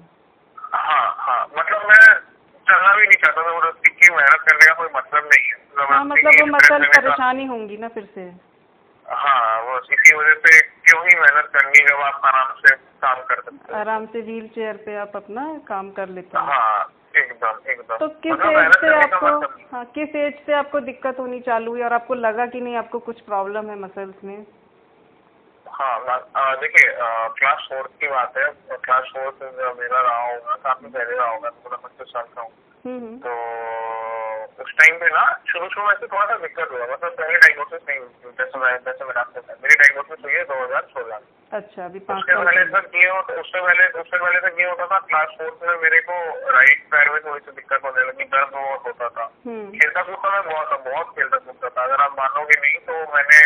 हाँ 0.73 1.15
हाँ 1.17 1.47
मतलब 1.57 1.81
मैं 1.81 2.15
चलना 2.67 2.95
भी 2.95 3.03
नहीं 3.03 3.23
चाहता 3.25 3.71
की 3.71 4.15
मेहनत 4.15 4.41
करने 4.41 4.67
का 4.67 4.73
कोई 4.73 4.87
मतलब 4.95 5.29
नहीं 5.33 5.45
है। 5.45 5.85
हाँ 5.85 6.05
मतलब 6.05 6.31
वो 6.41 6.57
का- 6.57 7.01
परेशानी 7.01 7.45
होंगी 7.45 7.77
ना 7.77 7.87
फिर 7.87 8.03
से। 8.15 8.47
हाँ 9.07 9.61
वो 9.63 9.77
इसी 9.93 10.15
वजह 10.15 10.33
से 10.45 10.59
क्यों 10.61 11.01
ही 11.01 11.15
मेहनत 11.19 11.49
करनी 11.53 11.85
जब 11.87 12.01
आप 12.01 12.21
आराम 12.25 12.53
से 12.59 12.75
काम 12.75 13.21
कर 13.23 13.41
सकते 13.41 13.73
हैं। 13.73 13.79
आराम 13.79 14.05
से 14.05 14.21
व्हील 14.21 14.47
चेयर 14.55 14.77
पे 14.85 14.95
आप 14.97 15.15
अपना 15.15 15.45
काम 15.67 15.91
कर 15.91 16.09
लेते 16.09 16.37
हैं। 16.37 16.45
हाँ 16.45 16.93
एकदम 17.15 17.71
एकदम। 17.71 17.97
तो 17.97 18.07
किस 18.07 18.31
मतलब 18.31 18.57
एज 18.57 18.75
से 18.81 18.93
आपको 18.95 19.25
मतलब 19.27 19.67
हाँ 19.71 19.85
किस 19.95 20.15
एज 20.15 20.45
से 20.45 20.53
आपको 20.53 20.79
दिक्कत 20.89 21.19
होनी 21.19 21.39
चालू 21.47 21.71
हुई 21.71 21.81
और 21.83 21.93
आपको 21.93 22.13
लगा 22.15 22.45
कि 22.45 22.61
नहीं 22.61 22.75
आपको 22.77 22.99
कुछ 23.07 23.21
प्रॉब्लम 23.21 23.69
है 23.69 23.79
मसल्स 23.79 24.23
में? 24.23 24.45
हाँ 25.65 26.55
देखिए 26.61 26.93
क्लास 27.39 27.67
फोर्थ 27.69 27.99
की 28.01 28.07
बात 28.07 28.37
है। 28.37 28.45
क्लास 28.75 29.11
फोर्थ 29.15 29.43
मेरा 29.79 30.01
रहा 30.01 30.21
होगा 30.25 30.55
काफ़ी 30.63 30.87
पहले 30.87 31.17
रहा 31.17 31.29
होगा 31.29 31.49
तो 31.49 31.69
मैं 31.71 32.05
साल 32.05 32.23
का 32.35 32.41
हूँ। 32.41 32.51
हम्म 32.85 32.97
हम्म। 32.97 33.17
तो 33.17 33.31
उस 34.63 34.71
टाइम 34.77 34.95
पे 34.99 35.07
ना 35.13 35.23
शुरू 35.49 35.67
शुरू 35.69 35.85
में 35.85 35.93
ऐसे 35.93 36.07
थोड़ा 36.07 36.25
सा 36.25 36.35
दिक्कत 36.43 36.71
हुआ। 36.71 36.85
मतलब 36.91 37.11
पहले 37.17 37.39
डायग्नोसिस 37.45 37.81
नहीं 37.89 37.99
हुई 37.99 38.31
जैसे 38.37 38.59
मैं 38.59 38.71
जैसे 38.85 39.05
मैंने 39.05 39.19
आपको 39.19 39.55
मेरी 39.63 39.75
डायग्नोसिस 39.81 40.23
हुई 40.25 40.33
है 40.33 40.43
दो 40.51 40.63
हज़ार 40.63 40.87
सोलह 40.93 41.19
अच्छा 41.57 41.83
अभी 41.85 41.99
उसके 42.13 42.35
पहले 42.35 42.63
तक 42.71 42.95
ये 42.95 43.09
होता 43.09 43.35
उससे 43.41 43.59
पहले 43.65 43.85
उससे 44.01 44.17
पहले 44.17 44.39
तक 44.47 44.59
ये 44.59 44.65
होता 44.69 44.87
था 44.87 44.97
क्लास 45.11 45.35
फोर्थ 45.37 45.63
में 45.67 45.75
मेरे 45.83 45.99
को 46.07 46.17
राइट 46.55 46.81
पैर 46.95 47.09
में 47.11 47.19
थोड़ी 47.25 47.39
सी 47.45 47.51
दिक्कत 47.59 47.85
होने 47.85 48.07
लगी 48.07 48.25
दर्द 48.33 48.51
बहुत 48.55 48.87
होता 48.87 49.09
था। 49.19 49.29
हम्म। 49.45 49.69
खेलता 49.77 50.01
कूदता 50.09 50.33
मैं 50.33 50.43
बहुत 50.49 50.83
बहुत 50.89 51.15
खेलता 51.15 51.37
कूदता 51.45 51.69
था। 51.69 51.83
अगर 51.83 52.03
आप 52.07 52.19
मानोगे 52.19 52.59
नहीं 52.65 52.79
तो 52.89 52.99
मैंने 53.13 53.39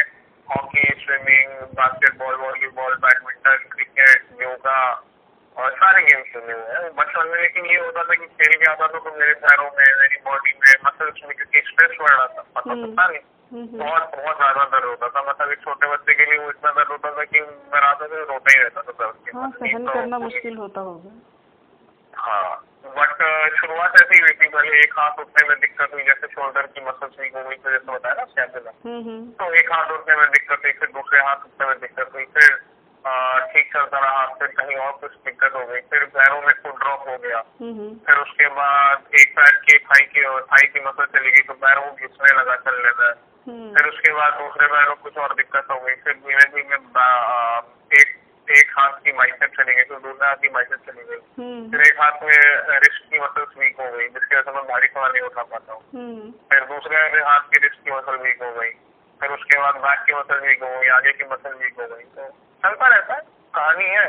hockey 0.47 0.87
swimming 1.03 1.53
basketball 1.79 2.35
volleyball 2.45 2.95
badminton 3.05 3.69
cricket 3.75 4.41
yoga 4.41 4.79
और 5.57 5.71
सारे 5.77 6.01
गेम्स 6.03 6.27
खेले 6.33 6.53
हुए 6.53 6.75
हैं? 6.75 6.89
बचपन 6.95 7.27
में 7.31 7.41
लेकिन 7.41 7.65
ये 7.65 7.77
होता 7.79 8.03
था 8.03 8.15
कि 8.15 8.27
खेल 8.39 8.53
के 8.61 8.71
आता 8.71 8.87
था 8.87 8.99
तो 8.99 9.11
मेरे 9.17 9.33
पैरों 9.45 9.69
में 9.77 9.85
मेरी 10.01 10.17
बॉडी 10.25 10.53
में 10.61 10.73
मसल्स 10.85 11.19
में 11.25 11.35
क्योंकि 11.37 11.61
स्ट्रेस 11.69 11.97
बढ़ 12.01 12.09
रहा 12.11 12.27
था 12.27 12.45
पता 12.55 12.71
हम्म। 12.71 12.91
पता 12.91 13.07
नहीं। 13.07 13.19
हम्म, 13.51 13.63
हम्म। 13.63 13.79
बहुत 13.79 14.11
बहुत 14.15 14.37
ज़्यादा 14.37 14.63
दर्द 14.73 14.85
होता 14.85 15.09
था 15.15 15.21
मतलब 15.29 15.51
एक 15.51 15.59
छोटे 15.63 15.87
बच्चे 15.93 16.13
के 16.13 16.25
लिए 16.25 16.37
वो 16.43 16.49
इतना 16.49 16.71
दर्द 16.71 16.91
होता 16.91 17.11
था 17.17 17.23
कि 17.33 17.41
मैं 17.73 17.81
रात 17.81 18.01
में 18.11 18.17
रोता 18.21 18.55
ही 18.55 18.61
रहता 18.63 18.81
था 18.81 18.91
दर्द 19.01 19.19
के 19.25 19.37
हाँ 19.37 19.49
सहन 19.59 19.85
तो 19.85 19.93
करना 19.93 20.19
मुश्किल 20.19 20.57
होता 20.57 20.81
होगा। 20.81 21.11
हाँ 22.13 22.51
बट 22.97 23.21
शुरुआत 23.57 23.93
ऐसी 24.01 24.21
हुई 24.21 24.31
थी 24.39 24.47
पहले 24.49 24.79
एक 24.79 24.93
हाथ 24.99 25.19
उठने 25.19 25.47
में 25.49 25.59
दिक्कत 25.59 25.93
हुई 25.93 26.03
जैसे 26.03 26.27
शोल्डर 26.29 26.65
की 26.75 26.81
मसल्स 26.85 27.19
वीक 27.19 27.35
हो 27.35 27.43
गई 27.49 27.55
तो 27.55 27.71
जैसे 27.71 27.91
बताया 27.91 28.15
ना 28.15 28.23
स्कैपुला 28.31 28.71
हम्म 28.85 29.01
हम्म। 29.09 29.31
तो 29.41 29.53
एक 29.53 29.71
हाथ 29.73 29.91
उठने 29.91 30.15
में 30.15 30.27
दिक्कत 30.31 30.61
हुई 30.65 30.71
फिर 30.79 30.89
दूसरे 30.95 31.19
हाथ 31.27 31.45
उठने 31.45 31.67
में 31.67 31.79
दिक्कत 31.81 32.09
हुई 32.15 32.25
फिर 32.37 32.49
ठीक 33.51 33.69
चलता 33.73 33.99
रहा 33.99 34.25
फिर 34.39 34.47
कहीं 34.57 34.75
और 34.77 34.91
कुछ 34.91 35.11
दिक्कत 35.25 35.55
हो 35.55 35.65
गई। 35.65 35.79
फिर 35.91 36.05
पैरों 36.15 36.41
में 36.41 36.53
फुट 36.53 36.79
ड्रॉप 36.79 37.07
हो 37.09 37.17
गया। 37.17 37.37
हम्म 37.61 37.73
हम्म। 37.79 37.93
फिर 38.07 38.17
उसके 38.17 38.47
बाद 38.57 39.19
एक 39.19 39.35
पैर 39.37 39.55
की 39.65 39.77
थाई 39.85 40.05
की 40.05 40.23
और 40.23 40.45
थाई 40.51 40.67
की 40.67 40.79
मसल 40.79 41.05
चली 41.15 41.31
गई 41.31 41.43
तो 41.47 41.53
पैरों 41.63 41.81
को 41.81 41.91
घिसने 41.91 42.33
लगा 42.39 42.55
चलने 42.67 42.91
में। 42.99 43.13
हम्म। 43.47 43.73
फिर 43.75 43.87
उसके 43.89 44.13
बाद 44.13 44.33
दूसरे 44.33 44.67
पैर 44.67 44.87
में 44.87 44.95
कुछ 45.03 45.17
और 45.17 45.33
दिक्कत 45.35 45.71
हो 45.71 45.79
गई। 45.79 45.95
फिर 46.03 46.13
धीरे 46.27 46.49
धीरे 46.55 46.75
एक 48.01 48.17
एक 48.47 48.71
हाथ 48.79 48.93
की 49.03 49.11
माइसेप 49.13 49.51
चली 49.57 49.73
गई 49.75 49.83
फिर 49.83 49.97
दूसरे 49.97 50.27
हाथ 50.27 50.35
की 50.35 50.49
माइसेप 50.49 50.79
चली 50.87 51.03
गई। 51.09 51.69
फिर 51.71 51.81
एक 51.81 51.99
हाथ 52.01 52.23
में 52.23 52.79
रिस्ट 52.85 53.09
की 53.11 53.19
मसल्स 53.19 53.57
वीक 53.57 53.81
हो 53.81 53.89
गई 53.91 54.07
जिसकी 54.07 54.35
वजह 54.35 54.41
से 54.41 54.51
मैं 54.51 54.63
भारी 54.67 54.87
सामान 54.87 55.11
नहीं 55.11 55.21
उठा 55.21 55.43
पाता 55.43 55.73
हूँ। 55.73 56.31
फिर 56.51 56.63
दूसरे 56.65 56.97
हाथ 57.21 57.49
की 57.49 57.61
रिस्ट 57.63 57.83
की 57.85 57.91
मसल 57.91 58.17
वीक 58.23 58.43
हो 58.43 58.51
गई। 58.53 58.71
फिर 59.21 59.29
उसके 59.29 59.59
बाद 59.59 59.75
बैक 59.81 59.99
की 60.07 60.13
मसल 60.13 60.47
वीक 60.47 60.63
हो 60.63 60.69
गई 60.69 60.87
आगे 60.87 61.11
की 61.11 61.23
मसल 61.23 61.53
वीक 61.53 61.79
हो 61.79 61.87
गई 61.87 62.03
तो 62.15 62.29
चलता 62.63 62.87
रहता 62.87 63.13
है 63.13 63.21
कहानी 63.55 63.85
है 63.85 64.07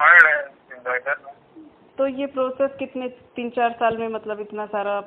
पढ़ 0.00 0.20
रहे 0.20 0.32
हैं 0.32 0.42
कर 1.00 1.12
रहे 1.12 1.32
तो 1.98 2.06
ये 2.06 2.26
प्रोसेस 2.26 2.70
कितने 2.78 3.08
तीन 3.36 3.50
चार 3.50 3.72
साल 3.72 3.96
में 3.96 4.08
मतलब 4.08 4.40
इतना 4.40 4.66
सारा 4.66 4.98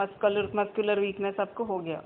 मस्कुलर 0.00 0.50
मस्कुलर 0.54 1.00
वीकनेस 1.00 1.40
आपको 1.40 1.64
हो 1.64 1.78
गया? 1.78 2.00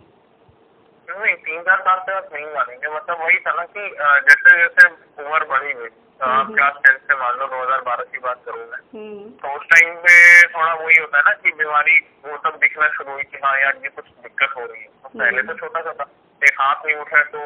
नहीं 1.08 1.34
तीन 1.44 1.60
चार 1.62 1.80
साल 1.80 1.98
से 1.98 2.12
आप 2.12 2.28
नहीं 2.32 2.46
मानेंगे। 2.54 2.88
मतलब 2.94 3.20
वही 3.20 3.38
था 3.38 3.52
ना 3.52 3.64
कि 3.76 3.84
जैसे 4.28 4.56
जैसे 4.58 4.88
उम्र 5.24 5.44
बढ़ी 5.52 5.72
हुई 5.72 5.88
हम्म। 6.22 6.54
क्लास 6.54 6.72
टेंथ 6.86 6.98
से 7.08 7.14
मान 7.14 7.36
लो 7.38 7.46
2012 7.46 8.04
की 8.12 8.18
बात 8.18 8.40
करूँ 8.46 8.64
मैं 8.70 8.80
हम्म। 8.94 9.30
तो 9.42 9.54
उस 9.56 9.66
टाइम 9.72 9.94
पे 10.06 10.14
थोड़ा 10.54 10.72
वही 10.74 10.98
होता 11.00 11.18
है 11.18 11.24
ना 11.24 11.32
कि 11.42 11.50
बीमारी 11.58 11.98
वो 12.26 12.36
तब 12.36 12.58
दिखना 12.62 12.88
शुरू 12.96 13.12
हुई 13.12 13.22
कि 13.22 13.38
हाँ 13.44 13.58
यार 13.60 13.76
ये 13.82 13.88
कुछ 13.88 14.04
दिक्कत 14.22 14.56
हो 14.56 14.64
रही 14.64 14.80
है। 14.80 14.88
तो 15.02 15.08
पहले 15.18 15.42
तो 15.42 15.54
छोटा 15.54 15.80
सा 15.80 15.92
था। 15.92 16.10
एक 16.42 16.60
हाथ 16.60 16.84
नहीं 16.86 16.96
उठा 16.96 17.22
तो 17.22 17.38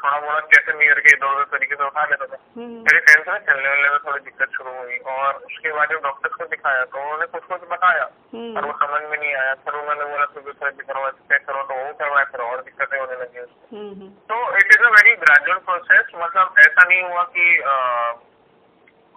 थोड़ा 0.00 0.18
मोड़ा 0.20 0.40
कैसे 0.40 0.72
नहीं 0.78 0.88
करके 0.88 1.12
इधर 1.16 1.26
उधर 1.26 1.44
तरीके 1.52 1.74
से 1.74 1.84
उठा 1.84 2.04
लेता 2.04 2.26
था। 2.26 2.38
हम्म। 2.56 2.80
मेरे 2.88 2.98
टेंथ 3.06 3.28
में 3.28 3.38
चलने 3.46 3.68
वलने 3.68 3.88
में 3.90 3.98
थोड़ी 3.98 4.20
दिक्कत 4.24 4.50
शुरू 4.56 4.72
हुई 4.78 4.96
और 5.14 5.34
उसके 5.34 5.72
बाद 5.72 5.88
जब 5.90 6.02
डॉक्टर 6.02 6.28
को 6.28 6.44
दिखाया 6.46 6.84
तो 6.84 7.00
उन्होंने 7.02 7.26
कुछ 7.26 7.44
कुछ 7.52 7.60
बताया। 7.70 8.04
पर 8.04 8.36
हम्म 8.38 8.66
वो 8.66 8.72
समझ 8.82 9.02
में 9.10 9.18
नहीं 9.18 9.34
आया। 9.34 9.54
फिर 9.64 9.74
उन्होंने 9.74 10.04
बोला 10.10 10.24
फिजियोथेरेपी 10.34 10.84
करो 10.92 11.06
एक्सरसाइज 11.08 11.42
करो 11.46 11.62
तो 11.62 11.74
वो 11.84 11.92
करवाया 12.02 12.24
फिर 12.32 12.40
और 12.40 12.62
दिक्कतें 12.68 12.98
होने 13.00 13.16
लगी 13.22 13.40
उसको 13.40 13.76
हम्म 13.76 13.92
हम्म। 14.00 14.08
तो 14.32 14.56
it 14.56 14.74
is 14.76 14.84
a 14.86 14.90
very 14.96 15.07
gradual 15.28 15.58
process 15.68 16.12
मतलब 16.16 16.54
ऐसा 16.66 16.88
नहीं 16.88 17.02
हुआ 17.02 17.22
कि 17.36 17.46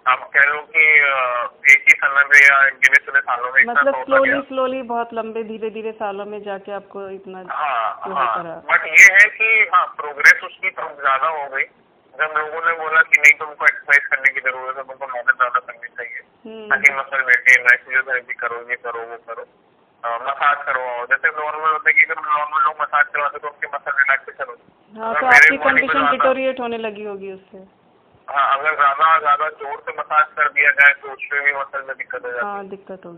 आप 0.06 0.22
कह 0.34 0.44
लो 0.44 0.60
कि 0.70 0.84
एक 1.72 1.84
ही 1.88 1.94
समय 1.98 2.24
में 2.30 2.38
या 2.38 2.56
गिने 2.84 2.98
चुने 3.04 3.20
सालों 3.26 3.50
में 3.52 3.62
मतलब 3.64 3.94
तो 3.94 4.04
स्लोली 4.04 4.40
स्लोली 4.48 4.80
बहुत 4.88 5.12
लंबे 5.14 5.42
धीरे 5.50 5.70
धीरे 5.76 5.92
सालों 6.00 6.24
में 6.32 6.42
जाके 6.42 6.72
आपको 6.78 7.08
इतना 7.10 7.44
हाँ 7.50 8.14
हाँ। 8.14 8.56
बट 8.72 8.86
ये 8.86 9.06
है 9.12 9.28
कि 9.36 9.50
हाँ 9.74 9.84
प्रोग्रेस 10.00 10.42
उसकी 10.44 10.70
ज़्यादा 10.70 11.28
हो 11.28 11.46
गई। 11.54 11.64
जब 12.14 12.34
लोगों 12.38 12.60
ने 12.64 12.72
बोला 12.78 13.02
कि 13.02 13.20
नहीं 13.20 13.38
तुमको 13.38 13.66
एक्सरसाइज 13.66 14.06
करने 14.06 14.32
की 14.32 14.40
ज़रूरत 14.40 14.76
है 14.76 14.82
तुमको 14.82 15.06
मेहनत 15.12 15.36
ज़्यादा 15.36 15.60
करनी 15.60 15.88
चाहिए। 15.88 16.20
हम्म। 16.46 16.68
ताकि 16.70 16.92
मसल 16.94 17.24
मेंटेन 17.26 17.64
रहे 17.68 17.76
फिजियोथेरेपी 17.84 18.34
करो 18.42 18.58
ये 18.70 18.76
करो 18.86 19.06
वो 19.12 19.16
करो। 19.28 19.46
मसाज 20.04 20.56
करवाओ। 20.66 21.04
जैसे 21.06 21.28
नॉर्मल 21.30 21.70
होता 21.70 21.88
है 21.88 21.92
कि 21.92 22.04
अगर 22.04 22.20
नॉर्मल 22.22 22.64
लोग 22.64 22.80
मसाज 22.80 23.04
करवाते 23.12 23.38
तो 23.38 23.48
उनके 23.48 23.66
मसल 23.74 23.92
रिलैक्सेशन 23.98 24.48
होती 24.48 24.64
हाँ। 24.94 25.14
तो 25.14 25.26
आपकी 25.26 25.56
कंडीशन 25.58 26.10
डिटोरिएट 26.10 26.60
होने 26.60 26.78
लगी 26.78 27.04
होगी 27.04 27.32
उससे। 27.32 27.58
हाँ 28.28 28.46
अगर 28.58 28.74
ज़्यादा 28.74 29.06
ज़्यादा 29.18 29.48
ज़ोर 29.60 29.78
से 29.86 29.92
मसाज 29.98 30.26
कर 30.36 30.48
दिया 30.50 30.70
जाए 30.80 30.92
तो 31.02 31.12
उसमें 31.12 31.42
भी 31.44 31.52
मसल 31.54 31.84
में 31.88 31.96
दिक्कत 31.96 32.24
हो 32.24 32.30
जाती 32.30 32.46
है। 32.46 32.52
हाँ 32.52 32.66
दिक्कत 32.68 33.00
तो 33.02 33.10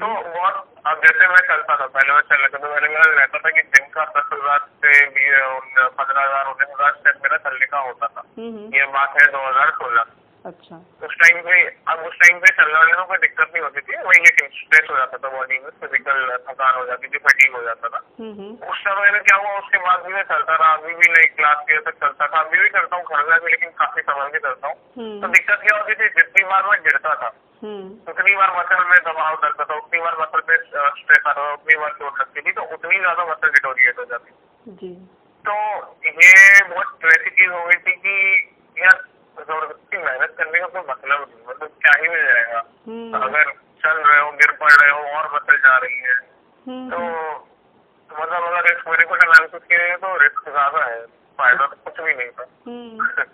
और 0.42 0.52
अब 0.86 1.00
जैसे 1.04 1.28
मैं 1.28 1.42
चलता 1.48 1.76
था 1.80 1.86
पहले 1.96 2.14
मैं 2.14 2.22
चल 2.30 2.36
रहा 2.36 2.48
था 2.48 2.58
तो 2.58 2.72
पहले 2.74 2.88
मेरा 2.88 3.10
रहता 3.10 3.38
था 3.38 3.50
कि 3.50 3.62
दिन 3.74 3.86
का 3.94 4.04
दस 4.16 4.28
हज़ार 4.32 4.58
से 4.84 4.92
पंद्रह 5.08 6.22
हज़ार 6.22 6.46
उन्नीस 6.46 6.68
हज़ार 6.74 6.92
स्टेप 6.98 7.20
मेरा 7.24 7.36
चलने 7.48 7.66
का 7.66 7.80
होता 7.88 8.06
था। 8.06 8.22
हम्म 8.38 8.48
हम्म। 8.48 8.74
ये 8.76 8.86
बात 8.96 9.20
है 9.20 9.26
दो 9.32 9.46
हज़ार 9.48 9.70
सोलह। 9.80 10.04
अच्छा। 10.44 10.76
उस 11.06 11.14
टाइम 11.20 11.42
पे 11.42 11.60
अब 11.92 11.98
उस 11.98 12.14
टाइम 12.14 12.38
पे 12.40 12.50
चलने 12.56 12.72
वाले 12.72 12.92
में 12.92 13.06
कोई 13.06 13.18
दिक्कत 13.18 13.50
नहीं 13.54 13.62
होती 13.62 13.80
थी। 13.80 13.96
वही 13.96 14.20
लेकिन 14.20 14.48
स्ट्रेस 14.48 14.90
हो 14.90 14.96
जाता 14.96 15.18
था 15.18 15.28
बॉडी 15.28 15.58
में 15.58 15.70
फ़िज़िकल 15.70 16.36
थकान 16.48 16.74
हो 16.74 16.84
जाती 16.86 17.08
थी 17.08 17.18
फटीग 17.18 17.54
हो 17.56 17.62
जाता 17.62 17.88
था। 17.88 18.00
हम्म 18.20 18.32
हम्म। 18.32 18.72
उस 18.72 18.78
समय 18.78 19.10
में 19.10 19.22
क्या 19.22 19.36
हुआ 19.36 19.58
उसके 19.58 19.78
बाद 19.78 20.06
भी 20.06 20.12
मैं 20.14 20.22
चलता 20.22 20.56
रहा। 20.56 20.74
अभी 20.74 20.94
भी 20.94 21.12
लाइक 21.12 21.36
क्लास 21.36 21.64
के 21.70 21.80
तक 21.80 21.96
चलता 22.00 22.26
था। 22.26 22.40
अभी 22.40 22.58
भी 22.58 22.68
करता 22.68 22.96
हूँ 22.96 23.04
घर 23.04 23.30
में 23.30 23.40
भी 23.44 23.50
लेकिन 23.50 23.70
काफ़ी 23.70 24.02
समय 24.02 24.30
भी 24.30 24.38
करता 24.38 24.68
हूँ। 24.68 24.74
तो 24.74 25.00
हम्म 25.00 25.32
दिक्कत 25.32 25.60
क्या 25.62 25.78
होती 25.78 25.94
थी 25.94 26.08
जितनी 26.08 26.44
बार 26.44 26.66
मैं 26.66 26.82
गिरता 26.82 27.14
था 27.14 27.32
उतनी 28.08 28.34
बार 28.36 28.50
मसल 28.58 28.84
में 28.84 28.98
दबाव 28.98 29.36
डलता 29.42 29.64
था 29.64 29.74
उतनी 29.74 30.00
बार 30.00 30.16
मसल 30.20 30.40
पे 30.40 30.56
स्ट्रेस 30.56 31.22
आता 31.26 31.32
था 31.32 31.52
उतनी 31.52 31.76
बार 31.76 31.90
चोट 31.90 32.20
लगती 32.20 32.40
थी 32.40 32.52
तो 32.52 32.62
उतनी 32.62 32.98
ज़्यादा 32.98 33.24
मसल 33.24 33.48
डिटोरिएट 33.48 33.98
हो 33.98 34.04
जाती 34.04 34.30
थी। 34.30 34.72
जी। 34.72 34.94
तो 35.44 35.54
ये 36.06 36.64
बहुत 36.74 36.98
वैसी 37.04 37.30
चीज़ 37.30 37.50
हो 37.50 37.64
गई 37.64 37.76
थी 37.76 37.96
कि 37.96 38.16
यार 38.78 39.04
ज़बरदस्ती 39.48 39.98
मेहनत 39.98 40.34
करने 40.38 40.60
का 40.60 40.66
कोई 40.66 40.82
मतलब 40.88 41.26
नहीं 41.30 41.46
मतलब 41.48 41.68
क्या 41.68 42.02
ही 42.02 42.08
मिल 42.08 42.24
जाएगा। 42.24 42.62
हम्म। 42.86 43.22
अगर 43.22 43.52
चल 43.84 43.96
रहे 44.00 44.20
हो 44.20 44.30
गिर 44.32 44.52
पड़ 44.52 44.72
रहे 44.72 44.90
हो 44.90 45.18
और 45.18 45.30
मसल 45.34 45.56
जा 45.56 45.76
रही 45.76 45.98
है 45.98 46.16
हम्म। 46.66 46.90
तो 46.90 46.98
मतलब 48.20 48.42
अगर 48.42 48.68
रिस्क 48.70 48.88
मेरे 48.88 49.04
को 49.04 49.16
एनालिसिस 49.16 50.00
तो 50.00 50.16
रिस्क 50.16 50.48
ज़्यादा 50.50 50.84
है 50.84 51.06
फ़ायदा 51.38 51.66
तो 51.66 51.76
कुछ 51.84 52.04
भी 52.04 52.14
नहीं 52.14 52.30
था। 52.30 52.46
हम्म। 52.66 53.08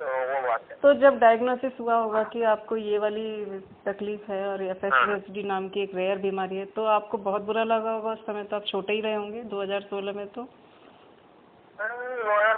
तो 0.00 0.06
वो 0.06 0.40
बात 0.48 0.64
है। 0.70 0.76
तो 0.82 0.92
जब 0.94 1.18
डायग्नोसिस 1.18 1.72
हुआ 1.80 1.94
होगा 1.94 2.22
कि 2.22 2.42
आपको 2.42 2.76
ये 2.76 2.98
वाली 2.98 3.60
तकलीफ़ 3.86 4.32
है 4.32 4.48
और 4.48 4.62
एफ़ 4.62 4.86
एस 4.86 4.92
नाम 5.44 5.68
की 5.68 5.82
एक 5.82 5.94
रेयर 5.94 6.18
बीमारी 6.18 6.56
है 6.56 6.64
तो 6.64 6.84
आपको 6.84 7.18
बहुत 7.18 7.42
बुरा 7.42 7.64
लगा 7.64 7.90
होगा 7.90 8.12
उस 8.12 8.26
समय 8.26 8.44
तो 8.44 8.56
आप 8.56 8.64
छोटे 8.66 8.92
ही 8.92 9.00
रहे 9.00 9.14
होंगे 9.14 9.42
2016 9.42 10.16
में 10.16 10.26
तो। 10.26 10.48
लॉयर 11.80 12.56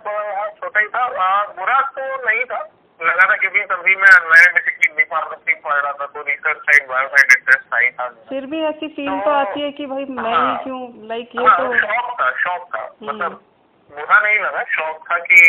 छोटा 0.58 0.80
ही 0.80 0.88
था 0.88 1.06
बुरा 1.52 1.80
तो 1.96 2.02
नहीं 2.26 2.44
था 2.50 2.58
लगा 3.00 3.24
था 3.30 3.34
क्योंकि 3.36 3.60
तभी 3.70 3.94
मैं 3.96 4.10
मैंने 4.30 4.52
बेसिकली 4.54 4.88
बी 4.94 5.04
फार्मेसी 5.10 5.54
पढ़ 5.64 5.74
रहा 5.74 5.92
था 6.00 6.06
तो 6.14 6.22
research 6.28 6.58
side 6.68 6.88
bio 6.88 7.08
side 7.08 7.32
interest 7.36 7.66
था 7.74 7.78
ही 7.78 7.90
था 7.98 8.08
फिर 8.28 8.46
भी 8.46 8.62
ऐसी 8.70 8.88
फील 8.96 9.10
तो 9.10 9.24
तो- 9.24 9.34
आती 9.34 9.60
है 9.60 9.70
कि 9.72 9.86
भाई 9.86 10.04
मैं 10.18 10.24
ही 10.24 10.34
हाँ। 10.34 10.56
क्यों 10.64 10.80
लाइक 11.08 11.36
ये 11.36 11.46
हाँ, 11.46 11.58
तो 11.58 11.78
शौक 11.78 12.10
था 12.20 12.30
शौक 12.44 12.66
था। 12.74 12.80
हम्म। 12.82 13.08
मतलब 13.08 13.40
बुरा 13.90 14.18
नहीं 14.20 14.38
लगा 14.38 14.62
शौक 14.74 15.04
था 15.10 15.18
कि 15.28 15.40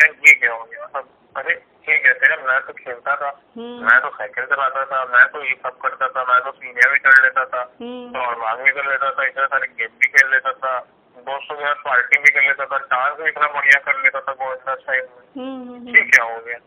यार 0.00 0.10
ये 0.26 0.32
क्या 0.40 0.52
हो 0.52 0.64
गया। 0.64 0.84
मतलब 0.84 1.08
अरे 1.36 1.54
ठीक 1.86 2.06
है 2.06 2.12
तेरा 2.22 2.36
मैं 2.48 2.60
तो 2.66 2.72
खेलता 2.82 3.14
था। 3.22 3.28
हम्म। 3.58 3.86
मैं 3.86 4.00
तो 4.00 4.10
साइकिल 4.18 4.44
चलाता 4.46 4.84
था 4.92 5.04
मैं 5.14 5.24
तो 5.32 5.44
ये 5.44 5.54
सब 5.62 5.78
करता 5.86 6.08
था 6.16 6.24
मैं 6.32 6.40
तो 6.44 6.50
सीनियर 6.58 6.92
भी 6.92 6.98
कर 7.06 7.22
लेता 7.22 7.44
था 7.54 7.62
हम्म। 7.80 8.20
और 8.24 8.34
भाग 8.42 8.60
भी 8.64 8.70
कर 8.80 8.90
लेता 8.90 9.10
था 9.18 9.26
इतने 9.26 9.46
सारे 9.54 9.66
गेम 9.78 9.96
भी 10.02 10.08
खेल 10.18 10.30
लेता 10.32 10.52
था। 10.64 10.78
दोस्तों 11.26 11.56
के 11.56 11.64
साथ 11.64 11.82
पार्टी 11.84 12.18
भी 12.18 12.30
कर 12.30 12.42
लेता 12.42 12.64
था 12.72 12.78
डांस 12.92 13.20
भी 13.20 13.28
इतना 13.28 13.46
बढ़िया 13.54 13.78
कर 13.86 14.02
लेता 14.02 14.20
था 14.20 14.32
गोविंदा 14.40 14.74
साइड 14.86 15.04
में 15.04 15.44
हम्म 15.44 15.92
क्या 16.10 16.24
हो 16.24 16.40
गया? 16.46 16.58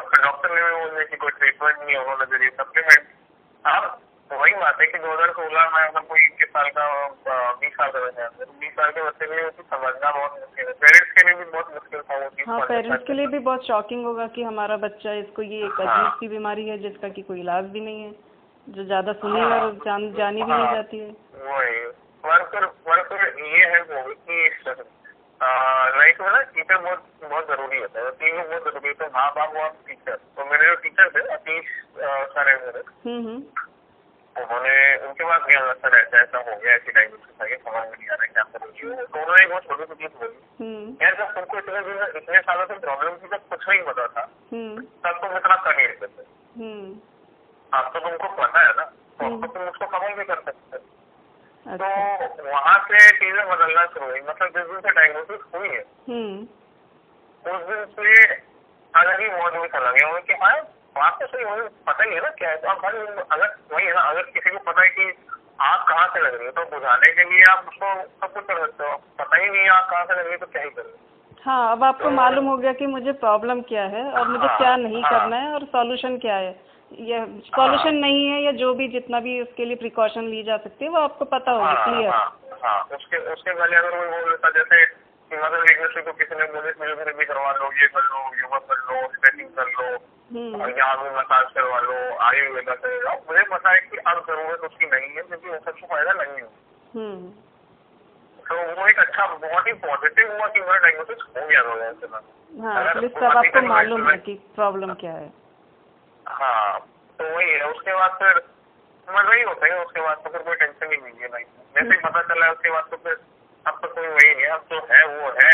फिर 0.00 0.22
डॉक्टर 0.24 0.54
ने 0.54 0.62
भी 0.62 0.76
बोल 0.80 0.90
दिया 0.90 1.04
कि 1.04 1.16
कोई 1.16 1.30
ट्रीटमेंट 1.38 1.78
नहीं 1.78 1.96
है 1.96 2.26
दे 2.26 2.38
दी 2.38 2.48
सप्लीमेंट 2.58 3.06
अब 3.64 3.98
वही 4.30 4.54
बात 4.54 4.80
है 4.80 4.86
कि 4.86 4.98
2016 4.98 5.70
में 5.74 5.82
अगर 5.82 6.00
कोई 6.08 6.20
इक्कीस 6.20 6.48
साल 6.48 6.68
का 6.78 6.86
बीस 7.60 7.72
साल 7.72 7.90
का 7.90 8.00
बच्चा 8.00 8.28
बीस 8.60 8.72
साल 8.72 8.90
के 8.90 9.02
बच्चे 9.02 9.26
के 9.26 9.34
लिए 9.34 9.44
उसे 9.44 9.62
समझना 9.62 10.10
बहुत 10.10 10.32
मुश्किल 10.40 10.66
है। 10.66 10.72
पेरेंट्स 10.82 11.12
के 11.12 11.24
लिए 11.26 11.34
भी 11.34 11.44
बहुत 11.44 11.72
मुश्किल 11.74 12.00
था 12.00 12.18
वो 12.18 12.28
चीज़ 12.28 12.48
हाँ 12.50 12.60
पेरेंट्स 12.60 13.06
के। 13.06 13.12
लिए 13.12 13.26
भी 13.26 13.38
बहुत 13.38 13.66
शॉकिंग 13.66 14.04
होगा 14.04 14.26
कि 14.26 14.42
हमारा 14.42 14.76
बच्चा 14.76 15.12
इसको 15.12 15.42
ये 15.42 15.64
एक 15.66 15.80
हाँ। 15.80 15.86
अजीब 15.86 16.18
सी 16.20 16.28
बीमारी 16.28 16.68
है 16.68 16.78
जिसका 16.78 17.08
कि 17.08 17.22
कोई 17.22 17.40
इलाज 17.40 17.64
भी 17.64 17.80
नहीं 17.80 18.02
है 18.02 18.12
जो 18.68 18.84
ज़्यादा 18.84 19.12
सुनी 19.22 19.40
हाँ। 19.40 19.60
और 19.60 19.72
जान 19.84 20.12
जानी 20.12 20.42
भी 20.42 20.52
नहीं 20.52 20.66
हाँ। 20.66 20.74
जाती 20.74 20.98
है। 20.98 21.10
वही। 21.48 21.80
वर्कर 22.24 22.64
वर्कर 22.88 23.38
ये 23.46 23.64
है 23.72 23.80
वो 23.82 24.02
कि 24.28 24.38
लाइफ 25.98 26.20
में 26.20 26.28
ना 26.28 26.40
टीचर 26.54 26.76
बहुत 26.76 27.02
बहुत 27.22 27.46
ज़रूरी 27.48 27.78
होता 27.78 28.00
है। 28.00 28.10
तीन 28.20 28.36
लोग 28.36 28.48
बहुत 28.48 28.62
ज़रूरी 28.64 28.88
होते 28.88 29.04
हैं। 29.04 29.10
माँ 29.14 29.30
बाप 29.36 29.56
और 29.56 29.68
टीचर 29.86 30.16
तो 30.36 30.44
मेरे 30.50 30.66
जो 30.66 30.74
टीचर 30.82 31.10
थे 31.10 31.20
अतीश 31.34 31.70
सर 31.98 32.48
है 32.48 32.54
मेरे। 32.64 32.82
हम्म 33.04 33.26
हम्म। 33.26 33.42
उन्होंने 34.36 34.74
उनके 35.06 35.24
पास 35.24 35.42
गया 35.42 35.60
मतलब 35.62 35.78
सर 35.84 35.96
ऐसा 35.98 36.20
ऐसा 36.22 36.38
हो 36.38 36.56
गया 36.56 36.74
ऐसी 36.74 36.92
है 36.96 37.06
समझ 37.08 37.74
में 37.74 37.96
नहीं 37.98 38.08
आ 38.08 38.14
रहा 38.14 38.26
क्या 38.26 38.42
करूँ। 38.42 38.72
तो 39.04 39.20
उन्होंने 39.20 39.46
बहुत 39.46 39.62
छोटी 39.62 39.84
सी 39.84 39.94
चीज़ 39.94 40.18
बोली। 40.18 40.38
हम्म। 40.60 40.96
यार 41.02 41.16
जब 41.16 41.32
तुमको 41.34 41.58
इतने 41.58 41.80
दिन 41.80 42.02
इतने 42.16 42.40
सालों 42.40 42.66
से 42.66 42.78
प्रॉब्लम 42.78 43.16
थी 43.22 43.28
जब 43.28 43.48
कुछ 43.48 43.68
नहीं 43.68 43.82
पता 43.82 44.06
था 44.16 44.28
हम्म। 44.52 44.82
तब 45.06 45.18
तुम 45.22 45.36
इतना 45.36 45.56
कर 45.56 45.76
नहीं 45.76 45.88
थे 45.88 46.26
हम्म। 46.58 46.98
अब 47.72 47.90
तो 47.94 48.00
तुमको 48.00 48.28
पता 48.42 48.60
है 48.60 48.72
ना। 48.76 48.84
तो 49.18 49.30
तो 49.40 49.52
तुम 49.52 49.68
उसको 49.68 49.86
कमाई 49.86 50.14
भी 50.14 50.24
कर 50.24 50.40
सकते। 50.40 50.78
तो 51.68 52.50
वहाँ 52.50 52.78
से 52.88 52.98
चीज़ें 53.16 53.44
बदलना 53.48 53.84
शुरू 53.86 54.06
हुई 54.06 54.20
मतलब 54.20 54.48
जिस 54.48 54.66
दिन 54.66 54.80
से 54.80 54.90
डायग्नोसिस 54.90 55.40
हुई 55.54 55.68
है 55.68 55.82
हम्म। 56.08 56.36
उस 57.44 57.66
दिन 57.68 57.84
से 57.96 58.24
अलग 58.94 59.20
ही 59.20 59.28
मौज 59.28 59.54
में 59.54 59.66
चला 59.68 59.90
गया। 59.90 60.18
कि 60.20 60.34
हाँ 60.42 61.10
तो 61.18 61.26
सही 61.26 61.44
मुझे 61.44 61.62
पता 61.86 62.04
ही 62.04 62.14
है 62.14 62.20
ना 62.20 62.28
क्या 62.38 62.50
है। 62.50 62.56
तो 62.56 62.68
आप 62.68 62.84
हर 62.84 62.94
अगर 63.32 63.54
वही 63.72 63.86
है 63.86 63.92
ना 63.94 64.00
अगर 64.00 64.22
किसी 64.36 64.50
को 64.50 64.58
पता 64.70 64.82
है 64.82 64.88
कि 64.88 65.04
आग 65.60 65.84
कहाँ 65.88 66.06
से 66.14 66.20
लग 66.20 66.34
रही 66.34 66.46
है 66.46 66.50
तो 66.52 66.64
बुझाने 66.70 67.12
के 67.14 67.24
लिए 67.30 67.44
आप 67.50 67.66
उसको 67.68 67.94
सब 68.02 68.32
कुछ 68.32 68.44
कर 68.44 68.60
सकते 68.60 68.84
हो। 68.84 68.96
पता 69.18 69.36
ही 69.36 69.48
नहीं 69.50 69.62
है 69.62 69.68
आग 69.68 69.84
कहाँ 69.90 70.04
से 70.04 70.12
लग 70.12 70.22
रही 70.22 70.30
है 70.30 70.38
तो 70.38 70.46
क्या 70.46 70.62
ही 70.62 70.70
करें। 70.70 70.92
हाँ 71.44 71.72
अब 71.72 71.84
आपको 71.84 72.04
तो, 72.04 72.10
मालूम 72.10 72.46
हो 72.46 72.56
गया 72.56 72.72
कि 72.72 72.86
मुझे 72.86 73.12
प्रॉब्लम 73.12 73.60
क्या 73.68 73.82
है 73.84 74.04
और 74.12 74.28
मुझे 74.28 74.46
हाँ, 74.46 74.56
क्या 74.58 74.76
नहीं 74.76 75.02
हाँ। 75.02 75.10
करना 75.10 75.36
है 75.36 75.52
और 75.54 75.64
सॉल्यूशन 75.64 76.16
क्या 76.18 76.36
है। 76.36 76.50
या 76.92 77.24
सॉल्यूशन 77.46 77.94
नहीं 77.96 78.26
है 78.28 78.40
या 78.42 78.52
जो 78.60 78.72
भी 78.74 78.88
जितना 78.88 79.20
भी 79.20 79.40
उसके 79.42 79.64
लिए 79.64 79.76
प्रिकॉशन 79.76 80.28
ली 80.28 80.42
जा 80.42 80.56
सकती 80.56 80.84
है 80.84 80.90
वो 80.90 80.98
आपको 80.98 81.24
पता 81.32 81.52
होगा 81.52 81.64
हाँ 81.64 81.84
क्लियर 81.84 82.10
हाँ 82.10 82.26
हाँ। 82.62 82.80
उसके 82.96 83.18
उसके 83.32 83.54
पहले 83.54 83.76
अगर 83.76 83.96
कोई 83.98 84.06
बोल 84.08 84.30
देता 84.30 84.50
जैसे 84.50 84.84
कि 84.86 85.36
मतलब 85.36 85.60
वीकनेस 85.60 86.04
को 86.06 86.12
किसी 86.12 86.38
ने 86.38 86.44
बोले 86.52 86.72
फिजियोथेरेपी 86.72 87.24
करवा 87.24 87.50
लो 87.52 87.72
ये 87.80 87.88
कर 87.96 88.06
लो 88.12 88.22
योगा 88.42 88.58
कर 88.70 88.78
लो 88.86 89.00
स्ट्रेचिंग 89.16 89.50
कर 89.58 89.68
लो 89.72 89.88
हम्म। 90.30 90.62
और 90.62 90.70
यहाँ 90.78 90.96
भी 91.02 91.10
मसाज 91.16 91.52
करवा 91.54 91.80
लो 91.80 91.98
आयुर्वेदा 92.28 92.74
से 92.74 92.96
जाओ 93.02 93.18
मुझे 93.28 93.42
पता 93.50 93.70
है 93.70 93.80
कि 93.90 93.96
अब 93.96 94.24
ज़रूरत 94.30 94.64
उसकी 94.70 94.86
नहीं 94.86 95.10
है 95.16 95.22
क्योंकि 95.22 95.48
वो 95.48 95.58
सबसे 95.58 95.86
फ़ायदा 95.86 96.12
नहीं 96.12 96.36
है। 96.36 96.48
हम्म। 96.94 97.30
तो 98.48 98.56
वो 98.80 98.86
एक 98.88 98.98
अच्छा 98.98 99.26
बहुत 99.34 99.66
ही 99.66 99.72
पॉजिटिव 99.84 100.32
हुआ 100.32 100.46
कि 100.48 100.60
मेरा 100.60 100.76
डायग्नोसिस 100.78 101.22
हो 101.28 101.46
गया 101.48 101.62
दो 101.62 101.72
हज़ार 101.72 101.94
से 102.00 102.06
हाँ 102.62 102.74
अगर 102.80 102.90
एटलीस्ट 102.90 103.22
आपको 103.22 103.62
मालूम 103.66 104.08
है 104.10 104.16
कि 104.18 104.34
प्रॉब्लम 104.54 104.94
क्या 104.94 105.12
है। 105.12 105.28
हाँ 106.28 106.78
तो 107.18 107.24
वही 107.36 107.50
है 107.50 107.70
उसके 107.70 107.94
बाद 107.94 108.16
फिर 108.18 108.42
मज़ा 109.08 109.34
ही 109.34 109.42
होता 109.42 109.66
है 109.66 109.84
उसके 109.84 110.00
बाद 110.00 110.16
तो 110.24 110.30
फिर 110.30 110.42
कोई 110.42 110.56
टेंशन 110.56 110.92
ही 110.92 110.96
नहीं 110.96 111.20
है 111.20 111.28
लाइफ 111.28 111.46
में 111.58 111.64
जैसे 111.74 111.94
ही 111.94 112.00
पता 112.04 112.22
चला 112.22 112.46
है 112.46 112.52
उसके 112.52 112.70
बाद 112.70 112.84
तो 112.90 112.96
फिर 112.96 113.16
अब 113.66 113.78
तो 113.82 113.88
कोई 113.94 114.08
वही 114.08 114.42
है 114.42 114.48
अब 114.50 114.64
तो 114.70 114.80
है 114.90 115.04
वो 115.06 115.30
है 115.38 115.52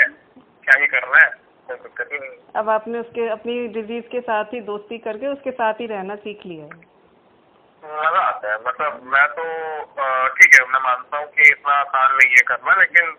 क्या 0.65 0.81
ही 0.81 0.87
करना 0.87 1.19
है 1.19 1.31
कोई 1.69 1.77
दिक्कत 1.77 2.09
ही 2.13 2.19
नहीं। 2.19 2.37
अब 2.57 2.69
आपने 2.71 2.99
उसके 2.99 3.29
अपनी 3.29 3.55
डिज़ीज़ 3.77 4.05
के 4.09 4.21
साथ 4.21 4.53
ही 4.55 4.61
दोस्ती 4.71 4.99
करके 5.07 5.27
उसके 5.27 5.51
साथ 5.53 5.81
ही 5.81 5.87
रहना 5.87 6.17
सीख 6.25 6.45
लिया 6.47 6.65
है। 6.65 6.93
मज़ा 7.83 8.21
आता 8.21 8.53
है 8.53 8.59
मतलब 8.67 9.01
मैं 9.15 9.27
तो 9.39 9.45
ठीक 10.37 10.55
है 10.55 10.67
मैं 10.73 10.81
मानता 10.85 11.19
हूँ 11.19 11.27
कि 11.29 11.49
इतना 11.51 11.75
आसान 11.77 12.15
नहीं 12.15 12.31
है 12.31 12.43
करना 12.49 12.75
लेकिन 12.81 13.17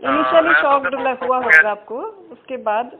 इनिशियली 0.00 0.54
तो 0.54 0.60
शॉक 0.60 1.22
हुआ 1.22 1.36
होगा 1.38 1.70
आपको 1.70 2.00
उसके 2.32 2.56
बाद 2.64 2.98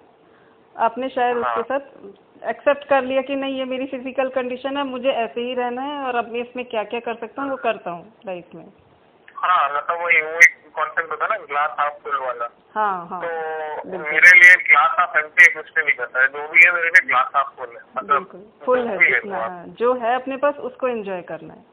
आपने 0.77 1.09
शायद 1.09 1.37
हाँ। 1.37 1.55
उसके 1.55 1.63
साथ 1.63 2.49
एक्सेप्ट 2.49 2.89
कर 2.89 3.03
लिया 3.03 3.23
कि 3.23 3.37
नहीं 3.37 3.59
ये 3.59 3.65
मेरी 3.65 3.87
फ़िज़िकल 3.87 4.29
कंडीशन 4.29 4.77
है 4.77 4.85
मुझे 4.85 5.09
ऐसे 5.09 5.41
ही 5.41 5.55
रहना 5.55 5.83
है 5.83 5.99
और 5.99 6.17
अब 6.17 6.29
मैं 6.29 6.41
इसमें 6.41 6.65
क्या 6.65 6.85
क्या 6.85 7.01
कर 7.01 7.15
सकता 7.15 7.43
हूँ 7.43 7.51
वो 7.51 7.57
करता 7.57 7.91
हूँ 7.91 8.15
लाइफ 8.27 8.45
में। 8.55 8.65
हाँ 9.37 9.77
मतलब 9.77 9.97
वो 10.01 10.09
कॉन्सेप्ट 10.71 11.11
होता 11.11 11.25
है 11.25 11.31
ना 11.31 11.45
ग्लास 11.47 11.71
हाफ़ 11.79 11.95
फुल 11.95 12.17
वाला। 12.17 12.49
हाँ 12.75 13.07
हाँ 13.07 13.21
तो 13.23 13.99
मेरे 13.99 14.39
लिए 14.39 14.55
ग्लास 14.57 14.91
हाफ़ 14.99 15.19
एम्प्टी 15.19 15.53
कुछ 15.53 15.71
नहीं 15.79 15.97
करता 15.97 16.21
है। 16.21 16.29
जो 16.29 16.49
भी 16.49 16.61
है 16.67 16.73
मेरे 16.73 16.89
लिए 16.89 17.07
ग्लास 17.07 17.31
हाफ़ 17.37 17.57
फुल 17.59 17.69
है। 17.69 17.83
मतलब 17.97 18.51
फुल 18.65 18.89
है 18.89 18.99
जितना 18.99 19.37
आप- 19.37 19.51
हाँ, 19.51 19.65
जो 19.67 19.95
है 19.95 20.15
अपने 20.15 20.37
पास 20.37 20.55
उसको 20.55 20.89
एंजॉय 20.89 21.23
करना 21.23 21.55
है। 21.55 21.65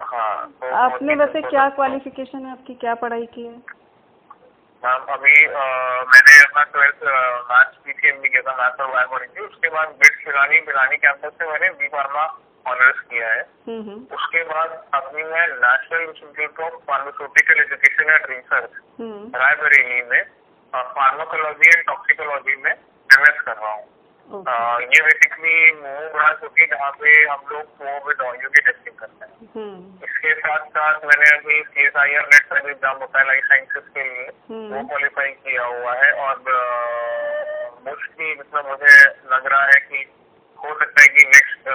हाँ 0.00 0.52
तो 0.60 0.74
आपने 0.74 1.14
वैसे 1.14 1.42
क्या 1.42 1.68
क्वालिफिकेशन 1.68 2.46
है 2.46 2.52
आपकी? 2.52 2.74
क्या 2.74 2.94
पढ़ाई 2.94 3.26
की 3.26 3.46
है? 3.46 3.83
मैम 4.84 5.04
अभी 5.12 5.34
आ, 5.46 5.64
मैंने 6.12 6.32
अपना 6.44 6.62
twelfth 6.72 7.04
math 7.50 7.76
P 7.84 7.92
P 7.92 8.08
M 8.08 8.20
B 8.22 8.28
किया 8.28 8.42
था 8.48 8.54
मैथ 8.56 8.80
और 8.84 8.90
बायोलॉजी 8.94 9.40
उसके 9.40 9.68
बाद 9.74 9.94
बिट 10.02 10.18
फिलानी 10.24 10.60
पिलानी 10.66 10.96
कैंपस 11.04 11.38
से 11.38 11.46
मैंने 11.50 11.70
बी 11.78 11.88
फार्मा 11.94 12.24
ऑनर्स 12.72 13.00
किया 13.08 13.28
है। 13.28 13.40
हम्म 13.68 13.80
हम्म। 13.88 14.16
उसके 14.16 14.42
बाद 14.50 14.70
अभी 14.94 15.22
मैं 15.32 15.46
National 15.64 16.02
Institute 16.02 16.60
of 16.66 16.74
Pharmaceutical 16.90 17.60
Education 17.60 18.10
and 18.10 18.26
Research 18.30 18.70
Raebareli 19.40 20.02
में 20.10 20.22
फार्माकोलॉजी 20.72 21.68
एंड 21.74 21.84
टॉक्सिकोलॉजी 21.86 22.56
में 22.62 22.70
एमएस 22.70 23.40
कर 23.40 23.56
रहा 23.56 23.72
हूँ। 23.72 23.84
ये 24.24 25.00
बेसिकली 25.02 25.70
वो 25.72 25.94
ब्रांच 26.12 26.38
होती 26.42 26.62
है 26.62 26.66
जहाँ 26.68 26.90
पे 27.00 27.10
हम 27.24 27.40
लोग 27.50 27.64
कोविड 27.78 28.22
की 28.54 28.60
टेस्टिंग 28.60 28.96
करते 28.98 29.24
हैं। 29.24 29.48
हम्म। 29.56 30.04
इसके 30.04 30.34
साथ 30.34 30.66
साथ 30.76 31.04
मैंने 31.04 31.30
अभी 31.36 31.62
C 31.62 31.86
S 31.86 31.96
I 32.02 32.14
R 32.14 32.26
NET 32.32 32.46
का 32.50 32.56
एग्ज़ाम 32.70 32.96
होता 32.96 33.18
है 33.18 33.26
लाइफ 33.26 33.44
साइंसेज 33.44 33.84
के 33.94 34.02
लिए। 34.02 34.24
वो 34.24 34.54
हम्म 34.54 34.86
क्वालिफाई 34.88 35.30
किया 35.44 35.64
हुआ 35.64 35.92
है 35.94 36.10
और 36.24 36.34
मोस्टली 37.86 38.34
मतलब 38.34 38.68
मुझे 38.68 38.96
लग 39.34 39.46
रहा 39.46 39.64
है 39.64 39.80
कि 39.90 40.04
हो 40.58 40.78
सकता 40.78 41.02
है 41.02 41.08
कि 41.08 41.24
नेक्स्ट 41.26 41.68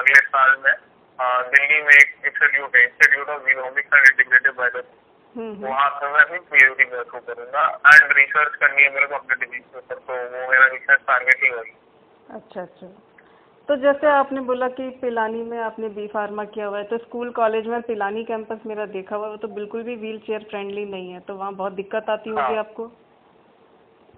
अगले 0.00 0.20
साल 0.32 0.56
में 0.64 0.74
दिल्ली 1.54 1.82
में 1.82 1.94
एक 1.94 2.14
इंस्टीट्यूट 2.26 2.76
है। 2.76 2.82
Institute 2.84 3.28
of 3.28 3.42
Genomics 3.42 3.90
and 3.94 4.04
Integrative 4.10 4.52
Biology 4.52 5.00
वहाँ 5.36 5.88
पे 5.90 6.12
मैं 6.12 6.20
अपनी 6.20 6.38
पीएचडी 6.38 6.84
में 6.84 7.02
शुरू 7.02 7.20
करूँगा। 7.20 7.62
एंड 7.86 8.12
रिसर्च 8.12 8.54
करनी 8.54 8.82
है 8.82 8.92
मेरे 8.94 9.06
को 9.06 9.14
अपने 9.14 9.34
डिज़ीज़ 9.36 9.62
के 9.62 9.78
ऊपर 9.78 9.94
तो 9.94 10.12
वो 10.12 10.50
मेरा 10.50 10.66
रिसर्च 10.66 11.00
टारगेट 11.00 11.44
ही 11.44 11.50
होगी 11.50 11.74
अच्छा 12.30 12.62
अच्छा। 12.62 12.86
तो 13.68 13.76
जैसे 13.76 14.06
आपने 14.06 14.40
बोला 14.40 14.68
कि 14.68 14.88
पिलानी 15.00 15.42
में 15.42 15.58
आपने 15.58 15.88
बी 15.88 16.06
फार्मा 16.08 16.44
किया 16.44 16.66
हुआ 16.66 16.78
है 16.78 16.84
तो 16.84 16.98
स्कूल 16.98 17.30
कॉलेज 17.30 17.66
में 17.66 17.80
पिलानी 17.82 18.24
कैंपस 18.24 18.66
मेरा 18.66 18.86
देखा 18.86 19.16
हुआ 19.16 19.26
है 19.26 19.30
वो 19.30 19.36
तो 19.36 19.48
बिल्कुल 19.48 19.82
भी 19.82 19.96
व्हील 19.96 20.18
चेयर 20.18 20.42
फ्रेंडली 20.50 20.84
नहीं 20.84 21.10
है 21.12 21.20
तो 21.20 21.34
वहाँ 21.34 21.52
बहुत 21.54 21.72
दिक्कत 21.72 22.10
आती 22.10 22.30
होगी 22.30 22.42
हाँ। 22.42 22.58
आपको? 22.58 22.86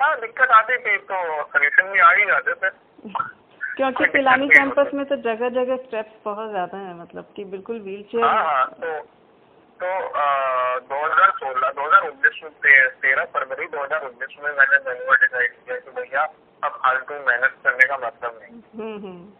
हाँ 0.00 0.20
दिक्कत 0.20 0.50
आती 0.50 0.77
थी 0.79 0.96
तो 0.98 1.42
सोल्यूशन 1.42 1.92
भी 1.92 2.00
आ 2.00 2.11
ही 2.11 2.24
जाते 2.24 2.55
थे। 2.55 2.70
क्योंकि 3.77 4.07
पिलानी 4.07 4.48
कैंपस 4.48 4.90
में 4.94 5.05
तो 5.07 5.16
जगह 5.22 5.48
जगह 5.48 5.77
स्टेप्स 5.77 6.12
बहुत 6.24 6.50
ज़्यादा 6.50 6.79
है 6.79 6.94
मतलब 7.00 7.33
कि 7.37 7.44
बिल्कुल 7.44 7.81
व्हील 7.81 8.00
हाँ 8.00 8.11
चेयर 8.11 8.24
हाँ 8.24 9.00
तो 9.85 9.90
दो 10.81 10.99
हज़ार 11.05 11.31
सोलह 11.31 11.70
दो 11.70 11.87
हज़ार 11.87 12.03
उन्नीस 12.03 12.40
में 12.44 12.53
तेरह 13.03 13.25
फरवरी 13.25 13.66
दो 13.66 13.83
हज़ार 13.83 14.05
उन्नीस 14.05 14.37
में 14.44 14.51
मैंने 14.53 14.79
मैनुअल 14.79 15.16
डिसाइड 15.16 15.53
किया 15.53 15.79
कि 15.79 15.90
भैया 15.90 16.23
अब 16.64 16.70
फालतू 16.85 17.14
मेहनत 17.14 17.57
करने 17.64 17.88
का 17.88 17.97
मतलब 17.97 18.38
नहीं। 18.42 18.61
हम्म 18.81 19.07
हम्म। 19.07 19.33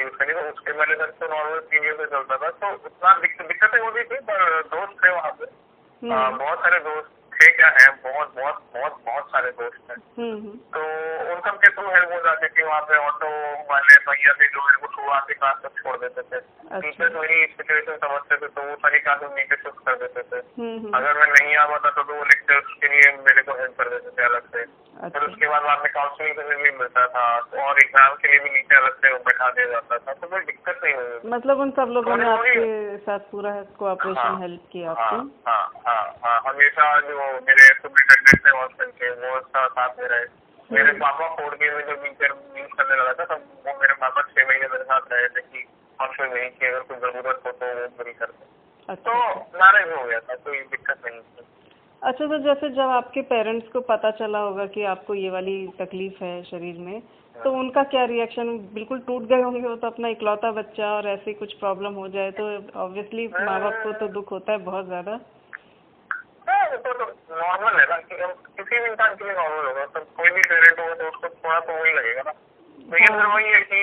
यूज़ 0.00 0.12
तो 0.12 0.48
उसके 0.48 0.72
मैंने 0.72 0.94
सर 0.94 1.10
तो 1.10 1.28
नॉर्मल 1.28 1.58
पीरियड 1.58 1.96
से 1.96 2.06
चलता 2.06 2.36
था 2.36 2.50
तो 2.50 2.72
उतना 2.86 3.14
दिक- 3.18 3.46
दिक्कतें 3.48 3.80
होती 3.80 4.02
थी 4.02 4.18
पर 4.30 4.62
दोस्त 4.74 5.04
थे 5.04 5.10
वहाँ 5.10 5.30
पे। 5.30 5.44
हम्म। 6.02 6.38
बहुत 6.38 6.58
सारे 6.58 6.78
दोस्त 6.80 7.10
थे 7.40 7.48
क्या 7.56 7.68
है 7.76 7.86
बहुत 8.04 8.34
बहुत 8.36 8.62
बहुत 8.74 9.00
बहुत 9.06 9.30
सारे 9.32 9.50
दोस्त 9.58 9.90
हैं। 9.90 9.96
हम्म 10.18 10.36
हम्म। 10.36 10.56
तो 10.74 10.80
उन 11.32 11.40
सब 11.46 11.58
के 11.64 11.70
थ्रू 11.76 11.86
हेल्प 11.90 12.12
हो 12.12 12.20
जाते 12.24 12.48
थी 12.56 12.62
वहाँ 12.62 12.80
पे 12.88 12.96
ऑटो 13.06 13.30
वाले 13.70 13.98
भैया 14.08 14.32
थे 14.40 14.48
जो 14.56 14.64
मेरे 14.66 14.80
को 14.82 14.92
शुरुआत 14.96 15.28
से 15.28 15.34
क्लास 15.34 15.60
तक 15.64 15.82
छोड़ 15.82 15.96
देते 16.04 16.22
थे। 16.30 16.40
टीचर्स 16.80 17.14
मेरी 17.14 17.44
सिचुएशन 17.52 17.96
समझते 18.06 18.36
थे 18.42 18.48
तो 18.56 18.62
वो 18.68 18.74
सारी 18.82 18.98
क्लासेस 19.06 19.30
नीचे 19.36 19.56
शिफ्ट 19.62 19.84
कर 19.86 19.96
देते 20.02 20.22
थे। 20.32 20.42
हम्म 20.58 20.92
अगर 20.98 21.18
मैं 21.20 21.30
नहीं 21.30 21.56
आ 21.56 21.64
पाता 21.66 21.90
तो, 21.90 22.02
तो 22.02 22.14
वो 22.14 22.24
लेक्चर्स 22.24 22.74
के 22.82 22.88
लिए 22.94 23.16
मेरे 23.28 23.42
को 23.42 23.58
हेल्प 23.60 23.78
कर 23.78 23.88
देते 23.94 24.10
थे 24.18 24.24
अलग 24.32 24.52
से। 24.56 24.66
फिर 24.98 25.06
अच्छा 25.06 25.20
उसके 25.26 25.48
बाद 25.48 25.62
बाद 25.62 25.82
में 25.82 25.90
काउंसलिंग 25.94 26.34
के 26.36 26.42
लिए 26.48 26.62
भी 26.62 26.70
मिलता 26.78 27.06
था 27.14 27.24
तो 27.50 27.58
और 27.64 27.78
एग्ज़ाम 27.80 28.14
के 28.22 28.30
लिए 28.30 28.38
भी 28.44 28.50
नीचे 28.54 28.76
अलग 28.76 28.94
से 29.02 29.12
बैठा 29.26 29.50
दिया 29.58 29.66
जाता 29.72 29.98
था 30.06 30.12
तो 30.14 30.28
कोई 30.28 30.40
दिक्कत 30.48 30.80
नहीं 30.84 30.94
हुई। 30.94 31.30
मतलब 31.34 31.60
उन 31.64 31.70
सब 31.76 31.92
लोगों 31.96 32.16
ने 32.16 32.26
आपके 32.30 32.96
साथ 33.06 33.30
पूरा 33.30 33.52
कोऑपरेशन 33.78 34.18
हाँ, 34.18 34.40
हेल्प 34.40 34.62
किया 34.72 34.94
हाँ 34.98 35.20
हाँ 35.46 35.62
हाँ 35.86 36.02
हाँ 36.24 36.40
हमेशा 36.48 36.88
जो 37.10 37.27
मेरे 37.32 37.66
सुपरिटेंडेंट 37.74 38.46
थे 38.46 38.50
हॉस्टल 38.50 38.90
के 39.00 39.10
वो 39.10 39.40
साथ 39.40 39.98
में 39.98 40.08
रहे। 40.08 40.26
मेरे 40.70 40.92
पापा 40.92 41.28
फोड़ 41.28 41.54
के 41.54 41.74
में 41.74 41.86
जब 41.86 42.02
टीचर 42.04 42.32
यूज़ 42.58 42.72
करने 42.76 42.96
लगा 42.96 43.12
था 43.12 43.24
तब 43.24 43.44
वो 43.66 43.78
मेरे 43.80 43.94
पापा 43.94 44.22
छह 44.22 44.46
महीने 44.48 44.68
मेरे 44.68 44.84
साथ 44.84 45.12
रहे 45.12 45.28
थे 45.28 45.40
कि 45.40 45.66
हॉस्टल 46.00 46.28
में 46.28 46.42
ही 46.42 46.48
कि 46.50 46.66
अगर 46.66 46.80
कोई 46.80 46.96
ज़रूरत 46.96 47.42
हो 47.46 47.52
तो 47.52 47.66
वो 47.66 47.86
पूरी 47.88 48.12
करते 48.12 48.44
तो 48.88 48.92
अच्छा 48.92 50.00
हो 50.00 50.04
गया 50.04 50.20
था 50.20 50.34
कोई 50.34 50.60
दिक्कत 50.60 51.00
नहीं 51.06 51.20
थी। 51.20 51.46
अच्छा 52.02 52.26
तो 52.26 52.38
जैसे 52.38 52.68
जब 52.70 52.90
आपके 52.90 53.22
पेरेंट्स 53.22 53.68
को 53.68 53.80
पता 53.80 54.10
चला 54.10 54.38
होगा 54.38 54.66
कि 54.66 54.84
आपको 54.84 55.14
ये 55.14 55.30
वाली 55.30 55.56
तकलीफ़ 55.78 56.24
है 56.24 56.42
शरीर 56.42 56.78
में 56.78 57.00
तो 57.36 57.52
उनका 57.52 57.82
क्या 57.82 58.04
रिएक्शन 58.04 58.58
बिल्कुल 58.74 59.00
टूट 59.00 59.22
गए 59.22 59.42
होंगे 59.42 59.60
वो 59.60 59.74
तो 59.76 59.86
अपना 59.86 60.08
इकलौता 60.08 60.50
बच्चा 60.52 60.92
और 60.92 61.08
ऐसे 61.08 61.32
कुछ 61.34 61.52
प्रॉब्लम 61.52 61.94
हो 61.94 62.08
जाए 62.08 62.30
तो 62.30 62.44
ऑब्वियसली 62.80 63.26
माँ 63.26 63.60
बाप 63.60 63.80
को 63.82 63.92
तो 63.92 64.08
दुख 64.08 64.32
होता 64.32 64.52
है 64.52 64.58
बहुत 64.58 64.86
ज़्यादा। 64.86 65.10
हाँ, 65.10 65.20
नॉर्मल 67.30 67.80
है 67.80 67.86
ना 67.86 67.96
कि 67.96 68.16
किसी 68.56 68.78
भी 68.78 68.90
इंसान 68.90 69.14
के 69.14 69.24
लिए 69.24 69.34
नॉर्मल 69.34 69.66
होगा 69.66 69.84
तो 69.86 70.00
कोई 70.16 70.30
भी 70.30 70.42
पेरेंट 70.42 70.80
होगा 70.80 70.94
तो 70.94 71.08
उसको 71.08 71.28
थोड़ा 71.28 71.60
तो 71.60 71.72
वही 71.72 71.92
लगेगा 71.92 72.22
ना। 72.22 72.32
लेकिन 72.78 73.16
फिर 73.16 73.26
वही 73.26 73.50
है 73.52 73.60
कि 73.62 73.80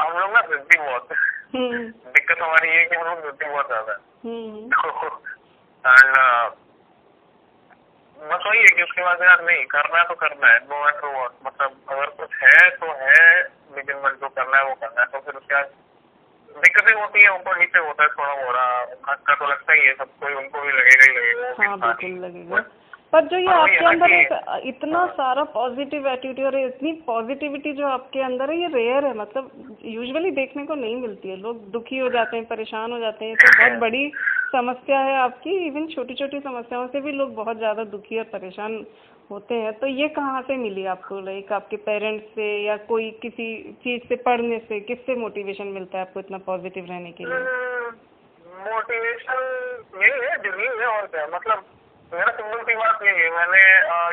हम 0.00 0.18
लोग 0.18 0.32
ना 0.32 0.40
जिद्दी 0.40 0.78
बहुत 0.78 1.08
हम्म। 1.54 1.86
दिक्कत 2.12 2.42
हमारी 2.42 2.68
ये 2.68 2.74
है 2.74 2.84
कि 2.84 2.96
हम 2.96 3.06
लोग 3.06 3.22
जिद्दी 3.22 3.44
बहुत 3.44 3.66
ज़्यादा 3.66 3.92
है। 3.92 3.98
हम्म। 4.24 4.70
एंड 5.84 6.16
बस 8.16 8.42
वही 8.46 8.58
है 8.58 8.66
कि 8.66 8.82
उसके 8.82 9.02
बाद 9.02 9.22
यार 9.22 9.44
नहीं 9.44 9.64
करना 9.66 9.98
है 9.98 10.04
तो 10.04 10.14
करना 10.14 10.48
है 10.48 10.58
नो 10.58 10.84
मैटर 10.84 11.06
वॉट 11.06 11.32
मतलब 11.46 11.76
अगर 11.88 12.06
कुछ 12.20 12.36
है 12.42 12.68
तो 12.70 12.92
है 12.92 13.42
लेकिन 13.76 14.02
बस 14.02 14.12
जो 14.20 14.28
करना 14.28 14.58
है 14.58 14.64
वो 14.64 14.74
करना 14.74 15.00
है 15.00 15.06
तो 15.06 15.20
फिर 15.20 15.34
उसके 15.34 15.54
बाद 15.54 15.70
दिक्कतें 16.56 16.94
होती 16.94 17.22
है 17.22 17.30
ऊपर 17.34 17.58
नीचे 17.58 17.78
होता 17.78 18.02
है 18.02 18.08
थोड़ा 18.10 18.34
मोड़ा 18.36 18.64
का 19.06 19.34
तो 19.34 19.50
लगता 19.50 19.72
ही 19.72 19.80
है 19.80 19.94
सबको 19.94 20.38
उनको 20.38 20.60
भी 20.60 20.72
लगेगा 20.72 21.04
ही 21.04 21.18
लगेगा 21.18 21.54
हाँ 21.58 21.78
बिल्कुल 21.78 22.24
लगेगा। 22.24 22.64
पर 23.12 23.24
जो 23.28 23.38
ये 23.38 23.46
आपके 23.46 23.84
अंदर 23.86 24.12
एक 24.12 24.62
इतना 24.66 25.04
सारा 25.14 25.42
पॉजिटिव 25.54 26.06
एटीट्यूड 26.08 26.46
और 26.46 26.58
इतनी 26.58 26.92
पॉजिटिविटी 27.06 27.72
जो 27.72 27.86
आपके 27.86 28.20
अंदर 28.22 28.50
है 28.50 28.56
ये 28.60 28.68
रेयर 28.74 29.04
है 29.04 29.16
मतलब 29.16 29.78
यूजुअली 29.86 30.30
देखने 30.32 30.64
को 30.66 30.74
नहीं 30.74 30.96
मिलती 30.96 31.28
है। 31.28 31.36
लोग 31.36 31.70
दुखी 31.72 31.98
हो 31.98 32.08
जाते 32.10 32.36
हैं 32.36 32.46
परेशान 32.46 32.92
हो 32.92 32.98
जाते 32.98 33.24
हैं 33.24 33.36
तो 33.36 33.48
बहुत 33.58 33.78
बड़ी 33.80 34.10
समस्या 34.52 34.98
है 35.00 35.16
आपकी। 35.18 35.56
इवन 35.66 35.86
छोटी 35.86 36.14
छोटी 36.14 36.40
समस्याओं 36.40 36.86
से 36.86 37.00
भी 37.00 37.12
लोग 37.12 37.34
बहुत 37.34 37.58
ज़्यादा 37.58 37.84
दुखी 37.92 38.18
और 38.18 38.24
परेशान 38.32 38.84
होते 39.32 39.54
हैं 39.54 39.72
तो 39.78 39.86
ये 39.88 40.08
कहाँ 40.16 40.40
से 40.42 40.56
मिली 40.58 40.84
आपको? 40.92 41.20
लाइक 41.20 41.52
आपके 41.52 41.76
पेरेंट्स 41.84 42.26
से 42.34 42.48
या 42.62 42.76
कोई 42.88 43.10
किसी 43.22 43.46
चीज़ 43.84 44.08
से 44.08 44.16
पढ़ने 44.24 44.58
से? 44.68 44.80
किससे 44.88 45.14
मोटिवेशन 45.16 45.66
मिलता 45.76 45.98
है 45.98 46.04
आपको 46.06 46.20
इतना 46.20 46.38
पॉजिटिव 46.46 46.86
रहने 46.88 47.12
के 47.12 47.24
लिए? 47.24 47.38
मोटिवेशन 48.64 49.40
यही 50.02 50.26
है 50.26 50.36
डिग्री 50.42 50.66
है 50.80 50.86
और 50.88 51.06
क्या। 51.14 51.26
मतलब 51.34 51.64
मेरा 52.12 52.32
सिंगल 52.38 52.62
सी 52.62 52.74
बात 52.76 53.02
यही 53.02 53.22
है। 53.22 53.30
मैंने 53.30 53.60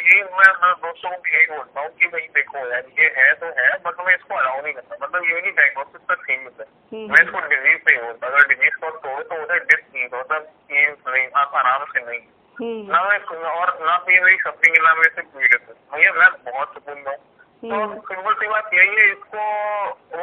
यही 0.04 0.22
मैं, 0.38 0.50
दोस्तों 0.84 1.10
को 1.12 1.36
यही 1.36 1.46
बोलता 1.48 1.82
हूँ 1.82 1.90
कि 2.00 2.08
भाई 2.14 2.28
देखो 2.38 2.58
यार 2.70 2.86
ये 3.00 3.08
है 3.18 3.34
तो 3.42 3.48
है 3.60 3.70
बट 3.86 4.00
मैं 4.08 4.16
इसको 4.16 4.36
अलाउ 4.36 4.62
नहीं 4.62 4.74
करता। 4.74 4.98
मतलब 5.04 5.30
ये 5.32 5.42
नहीं 5.42 5.52
डायग्नोसिस 5.60 6.08
का 6.10 6.16
सीमित 6.24 6.62
है। 6.62 6.68
हम्म। 6.94 7.12
मैं 7.12 7.24
इसको 7.26 7.40
डिज़ीज़ 7.50 7.82
नहीं 7.90 7.98
बोलता 8.06 8.28
अगर 8.28 8.48
डिज़ीज़ 8.54 8.78
को 8.84 8.92
तोड़ 9.06 9.22
तो 9.24 9.44
उधर 9.44 9.64
डिस 9.72 9.84
नहीं 9.96 10.08
होता 10.14 10.36
मतलब 10.36 11.14
नहीं 11.14 11.28
आप 11.44 11.56
आराम 11.64 11.86
से 11.92 12.06
नहीं। 12.06 12.20
हम्म। 12.20 12.39
ना 12.62 13.02
मैं 13.04 13.20
और 13.50 13.70
ना 13.82 13.98
तो 13.98 14.12
ये 14.12 14.20
मेरी 14.22 14.38
शक्ति 14.38 14.72
के 14.72 14.82
नाम 14.84 15.02
से 15.04 15.22
पीड़ित 15.22 15.62
है 15.68 15.74
भैया 15.94 16.12
मैं 16.14 16.30
बहुत 16.46 16.74
सुकून 16.74 16.98
हूँ। 17.08 17.16
तो 17.62 17.78
सिंपल 18.08 18.16
हम्म। 18.16 18.34
सी 18.40 18.48
बात 18.48 18.74
यही 18.74 18.96
है 18.96 19.06
इसको 19.12 19.44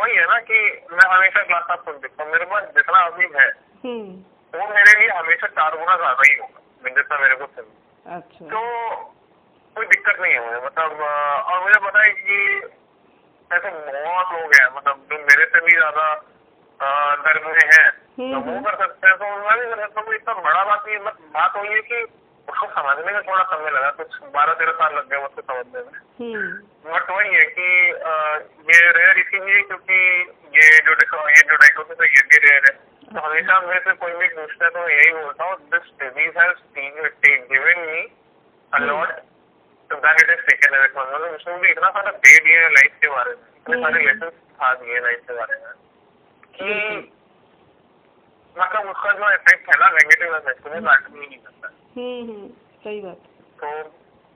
वही 0.00 0.14
है 0.16 0.26
ना 0.26 0.38
कि 0.50 0.60
मैं 0.92 1.08
हमेशा 1.10 1.42
क्लास 1.42 1.66
आप 1.70 1.84
सुन 1.84 1.98
देखता 2.02 2.24
हूँ। 2.24 2.32
मेरे 2.32 2.44
पास 2.44 2.64
जितना 2.76 2.98
अभी 3.06 3.28
है 3.36 3.48
वो 4.54 4.66
मेरे 4.74 4.92
लिए 5.00 5.08
हमेशा 5.10 5.46
चार 5.56 5.76
गुना 5.78 5.96
ज़्यादा 5.96 6.28
ही 6.30 6.36
होगा 6.38 6.90
जितना 6.96 7.18
मेरे 7.18 7.34
को 7.34 7.46
चाहिए 7.46 8.16
अच्छा। 8.16 8.44
तो 8.46 8.60
कोई 9.76 9.86
दिक्कत 9.86 10.20
नहीं 10.20 10.32
है 10.32 10.44
मुझे 10.46 10.60
मतलब 10.66 11.00
और 11.00 11.62
मुझे 11.62 11.80
पता 11.86 12.02
है 12.02 12.10
कि 12.10 12.38
ऐसे 13.50 13.70
बहुत 13.70 14.32
लोग 14.32 14.54
हैं 14.54 14.68
मतलब 14.76 15.06
जो 15.10 15.18
मेरे 15.24 15.44
से 15.54 15.60
भी 15.66 15.76
ज़्यादा 15.76 16.06
दर्द 17.26 17.46
में 17.46 17.64
है 17.64 17.84
हम्म, 17.86 18.32
तो 18.32 18.40
वो 18.40 18.52
हम्म। 18.52 18.62
कर 18.64 18.76
सकते 18.76 19.08
हैं 19.08 19.16
तो 19.16 19.24
मैं 19.24 19.58
भी 19.60 19.66
कर 19.70 19.80
सकता 19.80 20.00
हूँ। 20.00 20.14
इतना 20.14 20.34
बड़ा 20.46 20.64
बात 20.64 20.86
नहीं 20.86 20.98
बात 21.34 21.56
वही 21.56 21.74
है 21.74 21.80
कि 21.80 22.00
उसको 22.48 22.66
समझने 22.70 23.12
में 23.12 23.22
थोड़ा 23.28 23.42
समय 23.52 23.70
लगा 23.70 23.90
कुछ 23.98 24.16
बारह 24.34 24.54
तेरह 24.58 24.72
साल 24.80 24.94
लग 24.96 25.08
गए 25.10 25.22
उसको 25.26 25.42
समझने 25.42 25.80
में। 25.80 25.90
But 25.90 27.10
hmm. 27.10 27.14
वही 27.14 27.34
है 27.34 27.44
कि 27.56 27.68
ये 28.70 28.80
रेयर 28.96 29.18
इसीलिए 29.18 29.62
क्योंकि 29.62 29.98
ये 30.58 30.66
जो 30.86 30.92
ये 31.28 31.42
जो 31.42 31.56
डायग्नोसिस 31.56 32.00
है 32.02 32.08
ये 32.08 32.22
भी 32.32 32.38
रेयर 32.46 32.68
है। 32.68 32.74
तो 33.06 33.20
हमेशा 33.20 33.58
मेरे 33.60 33.80
से 33.80 33.92
कोई 34.02 34.12
भी 34.20 34.28
पूछता 34.28 34.68
तो 34.76 34.88
यही 34.88 35.12
बोलता 35.12 35.44
हूँ 35.44 35.56
this 35.74 35.90
disease 36.02 36.38
has 36.38 36.58
given 37.52 37.80
me 37.88 38.00
a 38.72 38.78
lot 38.78 39.10
तो 39.90 39.96
that 40.06 40.20
it 40.20 40.30
is 40.30 40.46
taken 40.46 40.76
away 40.76 40.86
from 40.94 41.06
मतलब 41.06 41.34
उसने 41.34 41.70
इतना 41.70 41.90
सारा 41.90 42.10
दे 42.24 42.38
दिया 42.44 42.60
है 42.62 42.68
लाइफ 42.74 42.96
के 43.02 43.08
बारे 43.08 43.30
में 43.30 43.44
इतने 43.56 43.80
सारे 43.82 44.04
लेसन 44.04 44.30
सिखा 44.30 44.72
दिए 44.80 45.00
लाइफ 45.00 45.20
के 45.28 45.34
बारे 45.34 45.56
में। 45.56 45.72
कि 46.56 46.70
मतलब 48.56 48.88
उसका 48.90 49.12
जो 49.12 49.32
इफ़ेक्ट 49.34 49.70
है 49.70 49.78
ना 49.80 49.88
नेगेटिव 49.96 50.36
इफ़ेक्ट 50.36 50.66
वो 50.66 50.80
काट 50.86 51.10
नहीं 51.10 51.38
करता। 51.38 51.68
सही 51.96 53.00
बात। 53.00 53.20
तो 53.60 53.68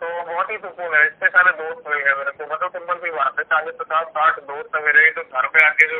तो 0.00 0.06
बहुत 0.26 0.50
ही 0.50 0.56
सुकून 0.56 0.94
है 0.94 1.04
इतने 1.06 1.28
सारे 1.28 1.50
दोस्त 1.52 1.88
मिल 1.88 1.98
गए 1.98 2.14
मेरे 2.18 2.30
को। 2.30 2.44
मतलब 2.52 2.70
सिंपल 2.72 2.98
सी 2.98 3.10
बात 3.10 3.38
है 3.38 3.44
चालीस 3.44 3.74
पचास 3.80 4.06
साठ 4.08 4.38
दोस्त 4.44 4.76
है 4.76 4.82
मेरे 4.84 5.10
जो 5.10 5.22
घर 5.22 5.46
पे 5.46 5.64
आके 5.66 5.88
जो 5.88 5.98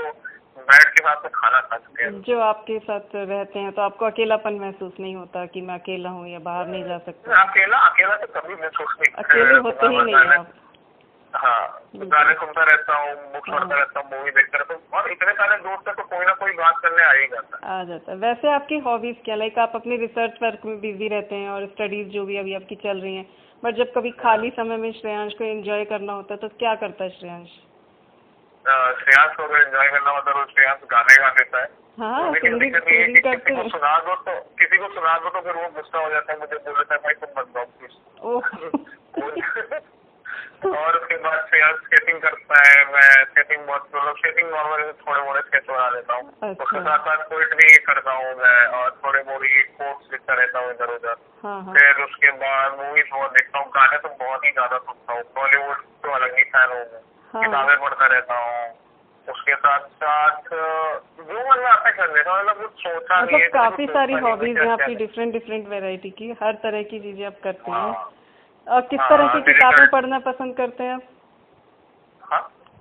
बैठ 0.60 0.88
के 0.88 1.02
साथ 1.04 1.28
खाना 1.34 1.60
खा 1.60 1.76
सकते 1.76 2.04
हैं। 2.04 2.20
जो 2.22 2.38
आपके 2.40 2.78
साथ 2.78 3.14
रहते 3.14 3.58
हैं 3.58 3.72
तो 3.72 3.82
आपको 3.82 4.06
अकेलापन 4.06 4.54
महसूस 4.60 4.92
नहीं 5.00 5.14
होता 5.16 5.44
कि 5.52 5.60
मैं 5.60 5.74
अकेला 5.74 6.10
हूँ 6.10 6.28
या 6.28 6.38
बाहर 6.38 6.66
नहीं 6.66 6.84
जा 6.84 6.98
सकता? 6.98 7.42
अकेला 7.42 7.78
अकेला 7.90 8.16
तो 8.16 8.26
कभी 8.40 8.54
महसूस 8.54 8.96
नहीं 9.00 9.12
अकेले 9.24 9.58
होते 9.58 9.86
ही 9.86 10.02
नहीं 10.02 10.14
आप। 10.38 10.46
हाँ 11.34 11.58
गाने 11.94 12.32
सुनता 12.34 12.62
रहता 12.64 12.94
हूँ 12.98 13.12
बुक्स 13.32 13.50
पढ़ता 13.50 13.74
हाँ। 13.74 13.78
रहता 13.78 14.00
हूँ 14.00 14.08
मूवी 14.12 14.30
देखता 14.30 14.58
रहता 14.58 14.74
हूँ 14.74 15.00
और 15.00 15.10
इतने 15.12 15.32
सारे 15.32 15.56
दोस्त 15.58 15.88
है 15.88 15.94
तो 15.94 16.02
कोई 16.04 16.26
ना 16.26 16.32
कोई 16.40 16.52
बात 16.54 16.78
करने 16.82 17.04
आ 17.04 17.10
ही 17.12 17.26
जाता 17.26 17.58
आ 17.74 17.82
जाता 17.84 18.12
है। 18.12 18.16
वैसे 18.18 18.52
आपकी 18.54 18.78
हॉबीज 18.86 19.16
क्या? 19.24 19.34
लाइक 19.36 19.58
आप 19.58 19.72
अपने 19.74 19.96
रिसर्च 19.96 20.38
वर्क 20.42 20.64
में 20.64 20.80
बिज़ी 20.80 21.08
रहते 21.08 21.34
हैं 21.34 21.48
और 21.50 21.66
स्टडीज़ 21.66 22.08
जो 22.14 22.24
भी 22.26 22.36
अभी 22.36 22.54
आपकी 22.54 22.74
चल 22.84 23.00
रही 23.00 23.14
हैं 23.16 23.26
बट 23.62 23.74
जब 23.76 23.92
कभी 23.96 24.10
खाली 24.20 24.50
समय 24.56 24.76
में 24.76 24.90
श्रेयांश 24.92 25.34
को 25.38 25.44
एंजॉय 25.46 25.84
करना 25.92 26.12
होता 26.12 26.34
है 26.34 26.40
तो 26.40 26.48
क्या 26.58 26.74
करता 26.82 27.04
है 27.04 27.10
श्रेयांश? 27.18 27.48
श्रेयांश 29.00 29.36
को 29.36 29.42
अगर 29.42 29.60
एंजॉय 29.60 29.88
करना 29.88 30.10
होता 30.10 30.30
है 30.30 30.44
तो 30.44 30.50
श्रेयांश 30.52 30.80
गाने 30.90 31.16
गा 31.22 31.28
देता 31.38 31.62
है। 31.62 31.68
हाँ, 32.00 32.24
है 32.24 32.40
कि 32.40 32.48
किसी 33.20 33.54
को 33.54 33.68
सुना 33.68 33.98
दो 34.00 34.14
तो 34.26 34.34
किसी 34.58 34.76
को 34.78 34.88
सुना 34.94 35.16
दो 35.18 35.28
तो 35.30 35.40
फिर 35.40 35.54
वो 35.54 35.68
गुस्सा 35.74 35.98
हो 35.98 36.10
जाता 36.10 36.32
है 36.32 36.38
मुझे 36.38 36.56
बोल 36.58 36.74
देता 36.74 36.94
है 36.94 37.00
भाई 37.00 37.14
तुम 37.14 37.30
बन 37.36 37.52
जाओ 37.54 37.64
प्लीज़ 37.72 37.96
और 40.68 40.96
उसके 40.96 41.16
बाद 41.24 41.46
श्रेयांश 41.50 41.76
स्केटिंग 41.80 42.18
करता 42.22 42.56
है 42.62 42.84
मैं 42.92 43.10
स्केटिंग 43.24 43.59
बहुत 43.70 43.88
मतलब 43.94 44.16
स्केटिंग 44.16 44.50
नॉर्मल 44.50 44.92
थोड़े 45.00 45.22
मोड़े 45.22 45.40
स्केच 45.40 45.64
बना 45.70 45.88
लेता 45.88 46.14
हूँ। 46.14 46.28
अच्छा। 46.42 46.64
उसके 46.64 46.80
साथ 46.80 46.98
साथ 46.98 47.24
पोइट्री 47.30 47.76
करता 47.88 48.12
हूँ 48.12 48.34
मैं 48.34 48.66
और 48.78 48.90
थोड़ी 49.04 49.22
मोड़ी 49.30 49.62
कोर्स 49.80 50.08
लिखता 50.12 50.34
रहता 50.34 50.58
हूँ 50.58 50.70
इधर 50.70 50.94
उधर। 50.94 51.16
हाँ, 51.44 51.62
हाँ। 51.62 51.74
फिर 51.74 52.02
उसके 52.04 52.32
बाद 52.42 52.78
मूवीज़ 52.80 53.10
बहुत 53.12 53.32
देखता 53.32 53.58
हूँ। 53.58 53.68
गाने 53.70 53.98
तो 53.98 54.08
बहुत 54.24 54.44
ही 54.44 54.50
ज़्यादा 54.50 54.78
सुनता 54.78 55.12
हूँ। 55.12 55.22
बॉलीवुड 55.36 55.76
तो 56.02 56.10
अलग 56.10 56.36
ही 56.38 56.44
फ़ैन 56.44 56.68
हूँ 56.68 56.84
मैं। 56.92 57.02
हाँ। 57.34 57.42
किताबें 57.42 57.76
पढ़ता 57.80 58.06
रहता 58.06 58.38
हूँ। 58.38 58.68
उसके 59.28 59.54
साथ 59.54 59.80
साथ 60.02 60.48
जो 61.20 61.50
मन 61.50 61.58
में 61.58 61.70
आता 61.70 61.90
कर 61.90 62.14
लेता 62.16 62.32
हूँ। 62.32 62.40
मतलब 62.40 62.60
कुछ 62.60 62.82
सोचा 62.82 63.20
मतलब 63.22 63.50
काफ़ी 63.52 63.86
सारी 63.86 64.14
हॉबीज 64.14 64.58
हैं 64.58 64.70
आपकी 64.70 64.94
डिफरेंट 64.94 65.32
डिफरेंट 65.32 65.68
वेराइटी 65.68 66.10
की। 66.10 66.30
हर 66.42 66.54
तरह 66.54 66.82
की 66.82 67.00
चीज़ें 67.00 67.24
आप 67.26 67.40
करते 67.44 67.70
हैं। 67.70 67.78
हाँ। 67.78 68.10
और 68.66 68.80
किस 68.80 69.00
तरह 69.00 69.28
की 69.28 69.40
किताबें 69.42 69.86
पढ़ना 69.90 70.18
पसंद 70.18 70.56
करते 70.56 70.84
हैं 70.84 70.94
आप? 70.94 71.02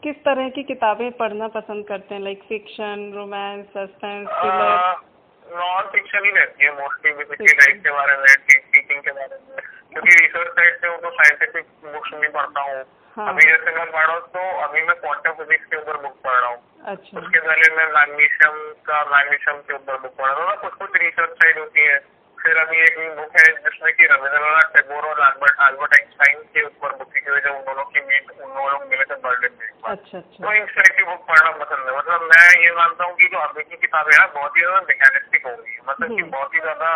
किस 0.04 0.16
तरह 0.26 0.50
की 0.50 0.64
किताबें 0.64 1.12
पढ़ना 1.12 1.48
पसंद 1.54 1.86
करते 1.88 2.16
हैं? 2.16 2.22
Like 2.24 2.44
fiction 2.50 3.12
romance 3.16 3.66
suspense 3.72 4.28
thriller 4.28 5.58
non 5.58 5.90
fiction 5.92 6.26
ही 6.26 6.32
रहती 6.32 6.66
है 6.66 6.72
मोस्टली 6.74 7.12
बेसिकली 7.14 7.54
लाइफ 7.60 7.82
के 7.84 7.92
बारे 7.92 8.16
में 8.18 8.36
टीचिंग 8.48 9.02
के 9.02 9.12
बारे 9.12 9.36
में। 9.36 9.62
क्योंकि 9.92 10.16
रिसर्च 10.22 10.52
साइड 10.60 10.76
से 10.82 10.90
वो 10.90 10.98
तो 10.98 11.10
साइंटिफिक 11.12 11.66
बुक्स 11.94 12.14
भी 12.22 12.28
पढ़ता 12.38 12.62
हूँ। 12.62 12.84
हाँ। 13.18 13.28
अभी 13.30 13.46
जैसे 13.50 13.76
मैं 13.78 13.86
पढ़ 13.92 14.06
रहा 14.06 14.16
हूँ 14.16 14.22
तो 14.36 14.44
अभी 14.66 14.82
मैं 14.88 14.96
क्वांटम 15.00 15.44
फिजिक्स 15.44 15.66
के 15.66 15.78
ऊपर 15.78 15.98
बुक 16.02 16.16
पढ़ 16.26 16.40
रहा 16.40 16.50
हूँ। 16.50 16.62
अच्छा। 16.94 17.20
उसके 17.20 17.40
पहले 17.48 17.76
मैं 17.76 17.88
मैग्नीशियम 17.94 18.60
का 18.90 19.04
मैग्नीशियम 19.16 19.58
के 19.68 19.74
ऊपर 19.74 19.98
बुक 20.02 20.16
पढ़ 20.22 20.32
रहा 20.32 20.50
हूँ। 20.50 20.58
कुछ 20.62 20.74
कुछ 20.82 21.02
रिसर्च 21.04 21.36
साइड 21.44 21.60
होती 21.60 21.86
है। 21.86 21.98
फिर 22.40 22.58
अभी 22.58 22.78
एक 22.80 22.98
बुक 23.18 23.36
है 23.38 23.46
जिसमें 23.56 23.92
की 23.94 24.06
रविंद्रनाथ 24.08 24.68
टैगोर 24.76 25.06
और 25.06 25.20
अल्बर्ट 25.22 25.62
अल्बर्ट 25.66 25.94
आइंस्टाइन 25.94 26.42
के 26.54 26.64
ऊपर 26.66 26.96
बुक 26.98 27.16
लिखी 27.16 27.32
हुई 27.32 27.40
जब 27.40 27.56
उन 27.56 27.62
दोनों 27.70 27.84
की 27.86 28.02
मीट 28.08 28.32
उन 28.32 28.54
दोनों 28.54 28.80
मिले 28.90 29.04
थे 29.04 29.16
बर्लिन 29.26 29.58
में 29.60 29.68
अच्छा 29.68 30.18
अच्छा। 30.18 30.44
तो 30.46 30.54
इस 30.54 30.76
टाइप 30.76 30.96
की 30.98 31.04
बुक 31.04 31.26
पढ़ना 31.28 31.52
पसंद 31.64 31.90
है। 31.90 31.98
मतलब 31.98 32.22
मैं 32.32 32.48
ये 32.64 32.72
मानता 32.76 33.06
हूँ 33.06 33.16
की 33.16 33.28
जो 33.28 33.38
अभी 33.40 33.64
की 33.64 33.78
किताबें 33.78 34.14
है 34.14 34.26
बहुत 34.34 34.58
ही 34.58 34.62
ज़्यादा 34.62 34.82
मैकेनिस्टिक 34.90 35.46
हो 35.48 35.56
गई 35.56 35.72
है। 35.72 35.82
मतलब 35.90 36.08
की 36.08 36.22
हम्म। 36.22 36.32
बहुत 36.32 36.56
ही 36.56 36.60
ज़्यादा 36.60 36.92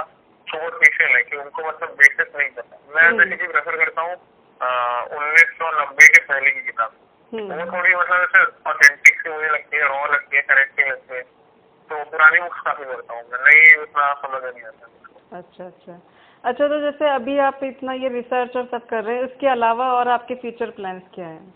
शोर 0.48 0.78
पेशल 0.78 1.16
है 1.16 1.22
की 1.24 1.38
उनको 1.38 1.68
मतलब 1.68 1.96
बेसिक 2.02 2.36
नहीं 2.36 2.50
पता। 2.50 2.80
मैं 2.96 3.08
हम्म। 3.08 3.52
प्रेफर 3.52 3.78
करता 3.78 4.02
हूँ 4.02 4.16
उन्नीस 5.20 5.56
सौ 5.60 5.72
नब्बे 5.80 6.08
के 6.08 6.24
पहले 6.24 6.50
की 6.50 6.62
किताब। 6.62 6.92
हम्म। 7.32 7.54
वो 7.54 7.66
थोड़ी 7.72 7.96
मतलब 7.96 8.22
ऐसे 8.22 8.44
ऑथेंटिक 8.70 9.22
सी 9.22 9.30
मुझे 9.30 9.50
लगती 9.50 9.78
है 9.78 9.88
रॉ 9.88 10.06
लगती 10.14 10.36
है 10.36 10.42
करेक्टिंग 10.42 10.88
लगती 10.88 11.16
है। 11.16 11.22
तो 11.90 12.04
पुरानी 12.12 12.40
बुक्स 12.40 12.60
काफ़ी 12.66 12.86
पढ़ता 12.86 13.14
हूँ 13.14 13.24
मैं। 13.32 13.40
नहीं 13.40 13.76
उतना 13.82 14.14
समझ 14.22 14.44
नहीं 14.44 14.64
आता। 14.64 14.92
अच्छा 15.34 15.66
अच्छा। 15.66 16.00
अच्छा 16.44 16.68
तो 16.68 16.80
जैसे 16.82 17.10
अभी 17.10 17.38
आप 17.38 17.60
इतना 17.64 17.94
ये 17.94 18.10
रिसर्च 18.10 18.56
और 18.58 18.66
सब 18.66 18.86
कर 18.86 19.04
रहे 19.04 19.16
हैं 19.16 19.24
इसके 19.24 19.48
अलावा 19.48 19.92
और 19.94 20.08
आपके 20.08 20.36
फ्यूचर 20.36 20.70
प्लान्स 20.70 21.04
क्या 21.14 21.28
हैं? 21.28 21.54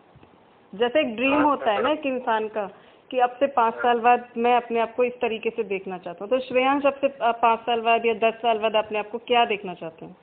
जैसे 0.74 1.00
एक 1.00 1.16
ड्रीम 1.16 1.34
हाँ, 1.34 1.44
होता 1.44 1.72
है 1.72 1.82
ना 1.82 1.90
एक 1.90 2.06
इंसान 2.06 2.48
का 2.48 2.66
कि 3.12 3.20
अब 3.20 3.36
से 3.40 3.48
पाँच 3.48 3.74
साल 3.74 4.00
बाद 4.00 4.28
मैं 4.38 4.56
अपने 4.56 4.80
आप 4.80 4.96
को 4.96 5.04
इस 5.04 5.14
तरीके 5.14 5.50
से 5.50 5.64
देखना 5.64 5.98
चाहता 5.98 6.24
हूँ 6.26 6.30
तो 6.30 6.40
श्रेयांश 6.40 6.86
अब 6.86 6.94
से 6.94 7.08
पाँच 7.22 7.60
साल 7.60 7.82
बाद 7.82 8.06
या 8.06 8.14
दस 8.24 8.34
साल 8.34 8.58
बाद 8.58 8.76
अपने 8.76 9.00
आप 9.00 9.10
को 9.10 9.18
क्या 9.18 9.46
देखना 9.46 9.74
चाहते 9.74 10.06
हैं? 10.06 10.16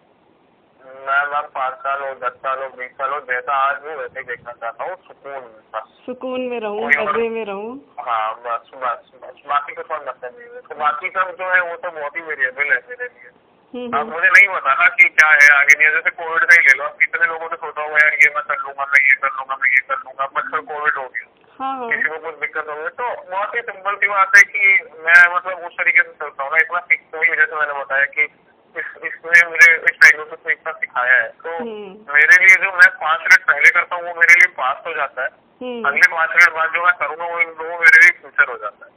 मैं 1.06 1.22
मैम 1.26 1.46
पाँच 1.54 1.74
साल 1.74 2.02
हो 2.02 2.14
दस 2.14 2.36
साल 2.38 2.62
हो 2.62 2.68
बीस 2.76 2.90
साल 2.90 3.12
हो 3.12 3.20
जैसा 3.20 3.56
आज 3.60 3.84
हूँ 3.84 3.96
वैसे 3.96 4.20
ही 4.20 4.26
देखना 4.26 4.52
चाहता 4.52 4.84
हूँ 4.84 4.96
सुकून 4.96 5.32
में 5.32 5.82
सुकून 6.06 6.40
में 6.40 6.58
रहूँ 6.60 6.86
मज़े 6.88 7.28
में 7.28 7.44
रहूँ? 7.44 7.70
हाँ 8.00 8.34
बस 8.34 8.70
बस 8.74 9.10
बस। 9.22 9.42
बाकी 9.46 9.74
तो 9.74 9.82
सब 9.82 10.04
मतलब 10.08 10.38
नहीं 10.38 10.78
बाकी 10.78 11.08
सब 11.08 11.34
जो 11.38 11.54
है 11.54 11.60
वो 11.70 11.76
तो 11.76 11.90
बहुत 11.90 12.16
ही 12.16 12.20
वेरिएबल 12.20 12.72
है। 12.72 12.78
मेरे 12.88 13.04
लिए 13.04 13.30
अब 13.74 13.80
हम्म। 13.92 14.10
मुझे 14.10 14.28
नहीं 14.28 14.46
पता 14.48 14.72
ना 14.74 14.86
कि 14.90 15.08
क्या 15.10 15.28
है 15.30 15.46
आगे 15.52 15.74
नहीं 15.74 15.88
जैसे 15.92 16.10
कोविड 16.12 16.42
का 16.42 16.54
ही 16.54 16.66
ले 16.66 16.74
लो 16.74 16.84
अब 16.84 16.98
कितने 16.98 17.26
लोगों 17.26 17.46
ने 17.48 17.56
सोचा 17.58 17.82
हुआ 17.82 17.98
यार 17.98 18.12
ये 18.16 18.28
मैं 18.34 18.42
कर 18.44 18.60
लूँगा 18.60 18.84
मैं 18.86 19.00
ये 19.02 19.16
कर 19.18 19.32
लूँगा 19.32 19.56
मैं 19.56 19.70
ये 19.70 19.80
कर 19.88 19.98
लूँगा 20.00 20.26
सर 20.44 20.60
कोविड 20.68 20.96
हो 20.96 21.06
गया 21.06 21.26
हाँ, 21.56 21.72
हाँ। 21.72 21.88
किसी 21.88 22.08
को 22.08 22.18
कुछ 22.20 22.38
दिक्कत 22.38 22.68
हो 22.68 22.76
गई 22.76 22.92
तो 22.94 23.08
बहुत 23.26 23.54
ही 23.54 23.60
सिंपल 23.64 23.96
सी 23.96 24.08
बात 24.08 24.36
है 24.36 24.42
कि 24.44 24.70
मैं 25.02 25.18
मतलब 25.34 25.66
उस 25.66 25.74
तरीके 25.74 26.02
से 26.02 26.14
चलता 26.14 26.44
हूँ 26.44 26.50
ना 26.50 26.58
इतना 26.58 26.84
फिक्स 26.88 27.16
हुई 27.16 27.36
जैसे 27.36 27.56
मैंने 27.56 27.80
बताया 27.80 28.06
की 28.14 28.28
इस 28.74 28.94
इसने 29.04 29.42
मुझे 29.48 29.68
इस 29.72 29.98
डायग्नोसिस 29.98 30.46
में 30.46 30.52
इतना 30.52 30.72
सिखाया 30.78 31.16
है 31.16 31.28
तो 31.42 31.58
हम्म। 31.58 32.14
मेरे 32.14 32.38
लिए 32.38 32.56
जो 32.62 32.72
मैं 32.74 32.88
पाँच 33.02 33.20
मिनट 33.22 33.46
पहले 33.46 33.70
करता 33.72 33.96
हूँ 33.96 34.04
वो 34.04 34.14
मेरे 34.16 34.34
लिए 34.36 34.54
पास 34.56 34.82
हो 34.86 34.94
जाता 34.94 35.22
है 35.22 35.30
हम्म। 35.60 35.86
अगले 35.86 36.12
पाँच 36.12 36.30
मिनट 36.32 36.56
बाद 36.56 36.74
जो 36.74 36.84
मैं 36.84 36.96
करूँगा 36.96 37.26
वो 37.26 37.40
इन 37.40 37.54
लोगों 37.54 37.78
मेरे 37.80 38.00
लिए 38.00 38.18
फ्यूचर 38.18 38.50
हो 38.50 38.58
जाता 38.58 38.86
है 38.86 38.92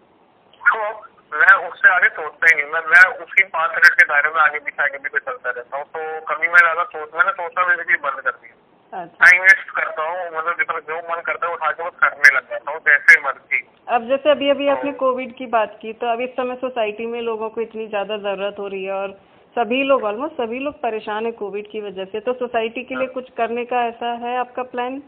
तो 0.62 1.17
मैं 1.32 1.54
उससे 1.68 1.90
आगे 1.94 2.10
सोचता 2.10 2.48
ही 2.50 2.56
नहीं 2.56 2.72
मैं 2.74 2.82
मैं 2.90 3.04
उसकी 3.24 3.44
पाँच 3.54 3.72
मिनट 3.72 3.94
के 3.94 4.06
दायरे 4.10 4.30
में 4.30 4.40
आगे 4.42 4.60
पीछे 4.60 4.84
आगे 4.84 4.98
पीछे 4.98 5.20
चलता 5.20 5.50
रहता 5.50 5.78
हूँ। 5.78 5.86
तो 5.88 6.00
कभी 6.28 6.48
मैं 6.48 6.60
ज़्यादा 6.60 6.84
सोच 6.94 7.16
मैंने 7.16 7.32
सोचना 7.40 7.64
बेसिकली 7.68 7.98
बंद 8.06 8.22
कर 8.22 8.32
दिया। 8.32 8.56
अच्छा। 8.94 9.26
टाइम 9.26 9.42
वेस्ट 9.44 9.72
करता 9.76 10.04
हूँ 10.04 10.26
मतलब 10.28 10.58
जितना 10.58 10.80
जो 10.90 10.98
मन 11.10 11.22
करता 11.26 11.48
है 11.48 11.54
उठा 11.54 11.72
के 11.72 11.84
बस 11.84 11.98
करने 12.02 12.36
लग 12.36 12.50
जाता 12.50 12.72
हूँ 12.72 12.80
जैसे 12.82 13.20
मर्ज़ी। 13.22 13.64
अब 13.96 14.08
जैसे 14.08 14.32
अभी 14.32 14.50
अभी 14.50 14.68
आपने 14.68 14.92
कोविड 15.02 15.36
की 15.38 15.46
बात 15.48 15.78
की 15.82 15.94
तो 15.94 16.08
अब 16.08 16.22
इस 16.22 16.30
समय 16.32 16.56
सोसाइटी 16.62 17.06
में 17.06 17.22
लोगों 17.22 17.50
को 17.50 17.62
इतनी 17.62 17.88
ज़्यादा 17.88 18.18
ज़रूरत 18.20 18.56
हो 18.60 18.68
रही 18.68 18.84
है 18.84 18.94
और 18.94 19.20
सभी 19.56 19.84
लोग 19.84 20.04
ऑलमोस्ट 20.04 20.36
सभी 20.36 20.60
लोग 20.60 20.82
परेशान 20.82 21.26
है 21.26 21.32
कोविड 21.34 21.70
की 21.72 21.82
वजह 21.82 22.06
से। 22.06 22.20
तो 22.20 22.34
सोसाइटी 22.36 22.84
के 22.84 22.96
लिए 22.96 23.08
कुछ 23.14 23.30
करने 23.38 23.66
का 23.66 23.86
ऐसा 23.86 24.12
है 24.24 24.38
आपका 24.40 24.64
प्लान 24.74 25.02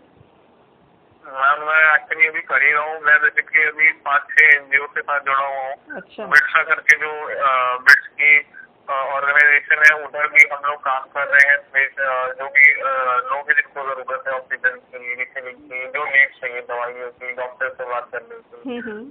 मैम 1.30 1.60
मैं 1.68 1.82
एक्चुअली 1.94 2.28
अभी 2.28 2.42
कर 2.50 2.64
ही 2.64 2.72
रहा 2.74 2.84
हूँ। 2.84 3.00
मैं 3.06 3.18
बेसिकली 3.22 3.64
अभी 3.64 3.92
पाँच 4.08 4.22
छह 4.32 4.46
एनजीओ 4.56 4.86
के 4.96 5.02
साथ 5.02 5.20
जुड़ा 5.28 5.46
हुआ 5.46 5.64
हूँ। 5.66 5.98
अच्छा। 5.98 6.26
बिट्सा 6.34 6.64
करके 6.70 6.98
जो 7.04 7.12
बिट्स 7.88 8.08
की 8.22 8.32
ऑर्गेनाइजेशन 8.90 9.82
है 9.88 9.96
उधर 10.04 10.28
भी 10.34 10.44
हम 10.52 10.62
लोग 10.66 10.80
काम 10.84 11.04
कर 11.16 11.28
रहे 11.34 11.50
हैं 11.50 11.58
जो 12.40 12.48
भी 12.56 12.64
लोगों 12.80 13.42
की 13.44 13.54
जिनको 13.60 13.84
ज़रूरत 13.90 14.28
है 14.28 14.34
ऑक्सीजन 14.34 14.78
की 14.94 15.14
रिफिलिंग 15.20 15.58
की 15.70 15.82
जो 15.96 16.06
नीड्स 16.06 16.40
चाहिए 16.42 16.62
दवाइयों 16.70 17.10
की 17.20 17.32
डॉक्टर 17.42 17.70
से 17.78 17.86
बात 17.92 18.08
करने 18.14 18.40
की 18.40 18.62
हम्म 18.70 18.82
हम्म। 18.90 19.04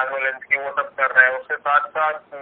एंबुलेंस 0.00 0.44
की 0.44 0.56
वो 0.62 0.70
सब 0.78 0.94
कर 1.00 1.14
रहे 1.16 1.26
हैं। 1.26 1.38
उसके 1.40 1.56
साथ 1.68 1.88
साथ 1.96 2.34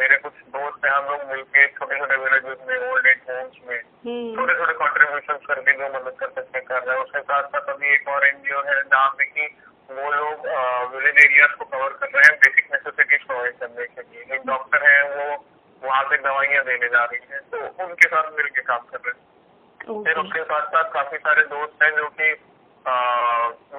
मेरे 0.00 0.16
कुछ 0.26 0.42
दोस्त 0.56 0.84
हैं 0.86 0.92
हम 0.92 1.10
लोग 1.10 1.28
मिलके 1.32 1.66
छोटे 1.78 1.98
छोटे 1.98 2.16
विलेजेस 2.24 2.66
में 2.68 2.76
ओल्ड 2.90 3.06
एज 3.06 3.20
होम्स 3.30 3.60
में 3.68 3.76
हम्म। 3.76 4.34
छोटे 4.36 4.54
छोटे 4.58 4.74
कॉन्ट्रीब्यूशन 4.84 5.38
करके 5.46 5.72
जो 5.82 5.88
मदद 5.98 6.16
कर 6.20 6.30
सकते 6.34 6.58
हैं 6.58 6.66
कर 6.68 6.82
रहे 6.82 6.96
हैं। 6.96 7.04
उसके 7.04 7.20
साथ 7.32 7.48
साथ 7.56 7.74
अभी 7.74 7.92
एक 7.94 8.08
और 8.16 8.26
एनजीओ 8.28 8.62
है 8.70 8.82
जहाँ 8.82 9.08
पे 9.18 9.24
कि 9.24 9.48
वो 9.96 10.10
लोग 10.12 10.46
विलेज 10.94 11.24
एरियाज़ 11.24 11.52
को 11.58 11.64
कवर 11.74 11.92
कर 12.00 12.08
रहे 12.14 12.30
हैं 12.30 12.38
बेसिक 12.44 12.72
नेसेसिटीज 12.72 13.26
प्रोवाइड 13.26 13.58
करने 13.60 13.84
के 13.86 14.02
लिए। 14.02 14.34
एक 14.36 14.46
डॉक्टर 14.46 14.86
है 14.86 15.02
वो 15.10 15.36
वहाँ 15.82 16.02
पे 16.10 16.16
दवाइयाँ 16.18 16.64
देने 16.64 16.88
जा 16.88 17.04
रही 17.04 17.32
है 17.32 17.38
तो 17.52 17.84
उनके 17.84 18.08
साथ 18.08 18.30
मिलके 18.36 18.62
काम 18.68 18.84
कर 18.92 19.00
रहे 19.06 19.14
हैं। 19.16 20.04
फिर 20.04 20.18
उसके 20.18 20.42
साथ 20.44 20.66
साथ 20.74 20.92
काफ़ी 20.92 21.18
सारे 21.26 21.42
दोस्त 21.50 21.82
हैं 21.82 21.90
जो 21.96 22.08
कि 22.20 22.28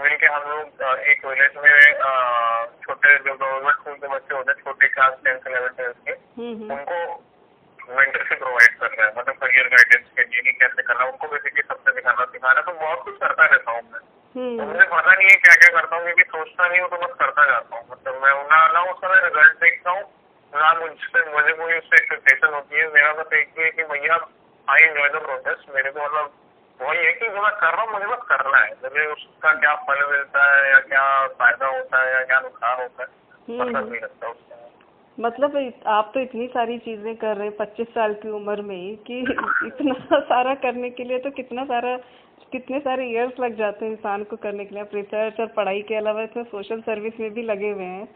मिलके 0.03 0.27
हम 0.27 0.43
लोग 0.49 0.81
एक 1.11 1.25
विलेज 1.25 1.53
में 1.63 1.73
छोटे 2.83 3.15
जो 3.17 3.33
गवर्नमेंट 3.35 3.75
स्कूल 3.79 3.95
के 3.95 4.07
बच्चे 4.07 4.35
होते 4.35 4.51
हैं 4.51 4.63
छोटे 4.63 4.87
क्लास 4.95 5.13
टेंथ 5.25 5.47
इलेवन 5.51 5.73
ट्वेल्थ 5.77 5.97
के 6.07 6.11
हम्म 6.11 6.53
हम्म। 6.53 6.73
उनको 6.73 6.99
मेंटरशिप 7.79 8.39
प्रोवाइड 8.39 8.77
कर 8.79 8.89
रहे 8.91 9.05
हैं 9.07 9.13
मतलब 9.17 9.35
करियर 9.43 9.67
गाइडेंस 9.75 10.09
के 10.15 10.23
लिए 10.23 10.41
कि 10.47 10.51
कैसे 10.61 10.83
करना 10.89 11.03
है 11.03 11.11
उनको 11.11 11.27
बेसिकली 11.33 11.61
सबसे 11.67 11.93
दिखाना 11.95 12.25
सिखा 12.33 12.51
रहा 12.51 12.59
है 12.59 12.65
तो 12.65 12.73
बहुत 12.85 13.03
कुछ 13.05 13.17
करता 13.21 13.45
रहता 13.45 13.71
हूँ 13.71 13.81
मैं। 13.91 14.01
तो 14.01 14.39
हम्म। 14.39 14.67
मुझे 14.71 14.85
पता 14.93 15.13
नहीं 15.13 15.29
है 15.29 15.35
क्या 15.45 15.55
क्या 15.61 15.69
करता 15.79 15.95
हूँ 15.95 16.03
क्योंकि 16.05 16.23
सोचता 16.35 16.67
नहीं 16.67 16.81
हूँ 16.81 16.89
तो 16.89 16.97
बस 17.05 17.13
करता 17.19 17.45
जाता 17.51 17.77
हूँ। 17.77 17.85
मतलब 17.91 18.21
मैं 18.23 18.33
ना 18.51 18.59
ना 18.73 18.81
उस 18.91 18.97
समय 19.05 19.21
रिज़ल्ट 19.27 19.55
देखता 19.63 19.91
हूँ 19.91 20.03
ना 20.53 20.73
मुझसे 20.79 21.23
मुझे 21.31 21.53
कोई 21.53 21.77
उससे 21.77 21.95
एक्सपेक्टेशन 21.95 22.53
होती 22.53 22.79
है। 22.79 22.87
मेरा 22.93 23.13
बस 23.13 23.33
एक 23.33 23.49
ही 23.57 23.63
है 23.63 23.69
कि 23.71 23.83
भैया 23.83 24.15
आई 24.67 24.83
एंजॉय 24.83 25.09
द 25.09 25.21
प्रोसेस 25.23 25.65
मेरे 25.75 25.91
को 25.91 26.03
मतलब 26.03 26.31
वही 26.79 27.05
है 27.05 27.11
कि 27.11 27.27
जो 27.27 27.41
मैं 27.41 27.51
कर 27.51 27.73
रहा 27.73 27.81
हूँ 27.81 27.91
मुझे 27.93 28.05
बस 28.05 28.25
करना 28.29 28.57
है। 28.57 28.71
मुझे 28.83 29.05
उसका 29.05 29.53
क्या 29.53 29.75
फल 29.87 30.05
मिलता 30.11 30.43
है 30.51 30.69
या 30.71 30.79
क्या 30.89 31.05
फ़ायदा 31.27 31.67
होता 31.67 32.03
है 32.03 32.13
या 32.13 32.23
क्या 32.23 32.39
नुकसान 32.39 32.81
होता 32.81 33.03
है 33.03 33.59
मतलब 33.59 33.91
नहीं 33.91 34.01
लगता 34.01 34.29
उसका। 34.29 34.55
मतलब 35.17 35.55
आप 35.87 36.11
तो 36.13 36.19
इतनी 36.19 36.47
सारी 36.47 36.77
चीज़ें 36.79 37.15
कर 37.15 37.35
रहे 37.35 37.47
हैं 37.47 37.55
पच्चीस 37.57 37.87
साल 37.87 38.13
की 38.13 38.29
उम्र 38.29 38.61
में 38.61 38.75
ही 38.75 38.95
कि 39.07 39.19
इतना 39.67 40.19
सारा 40.31 40.53
करने 40.55 40.89
के 40.89 41.03
लिए 41.03 41.19
तो 41.19 41.31
कितना 41.31 41.65
सारा 41.65 41.97
कितने 42.51 42.79
सारे 42.79 43.09
इयर्स 43.09 43.39
लग 43.39 43.57
जाते 43.57 43.85
हैं 43.85 43.91
इंसान 43.91 44.23
को 44.23 44.35
करने 44.35 44.65
के 44.65 44.75
लिए। 44.75 44.83
आप 44.83 44.93
रिसर्च 44.93 45.39
और 45.39 45.47
पढ़ाई 45.47 45.81
के 45.81 45.95
अलावा 45.95 46.23
इसमें 46.23 46.43
सोशल 46.43 46.81
सर्विस 46.81 47.19
में 47.19 47.33
भी 47.33 47.41
लगे 47.41 47.69
हुए 47.69 47.83
हैं। 47.83 48.07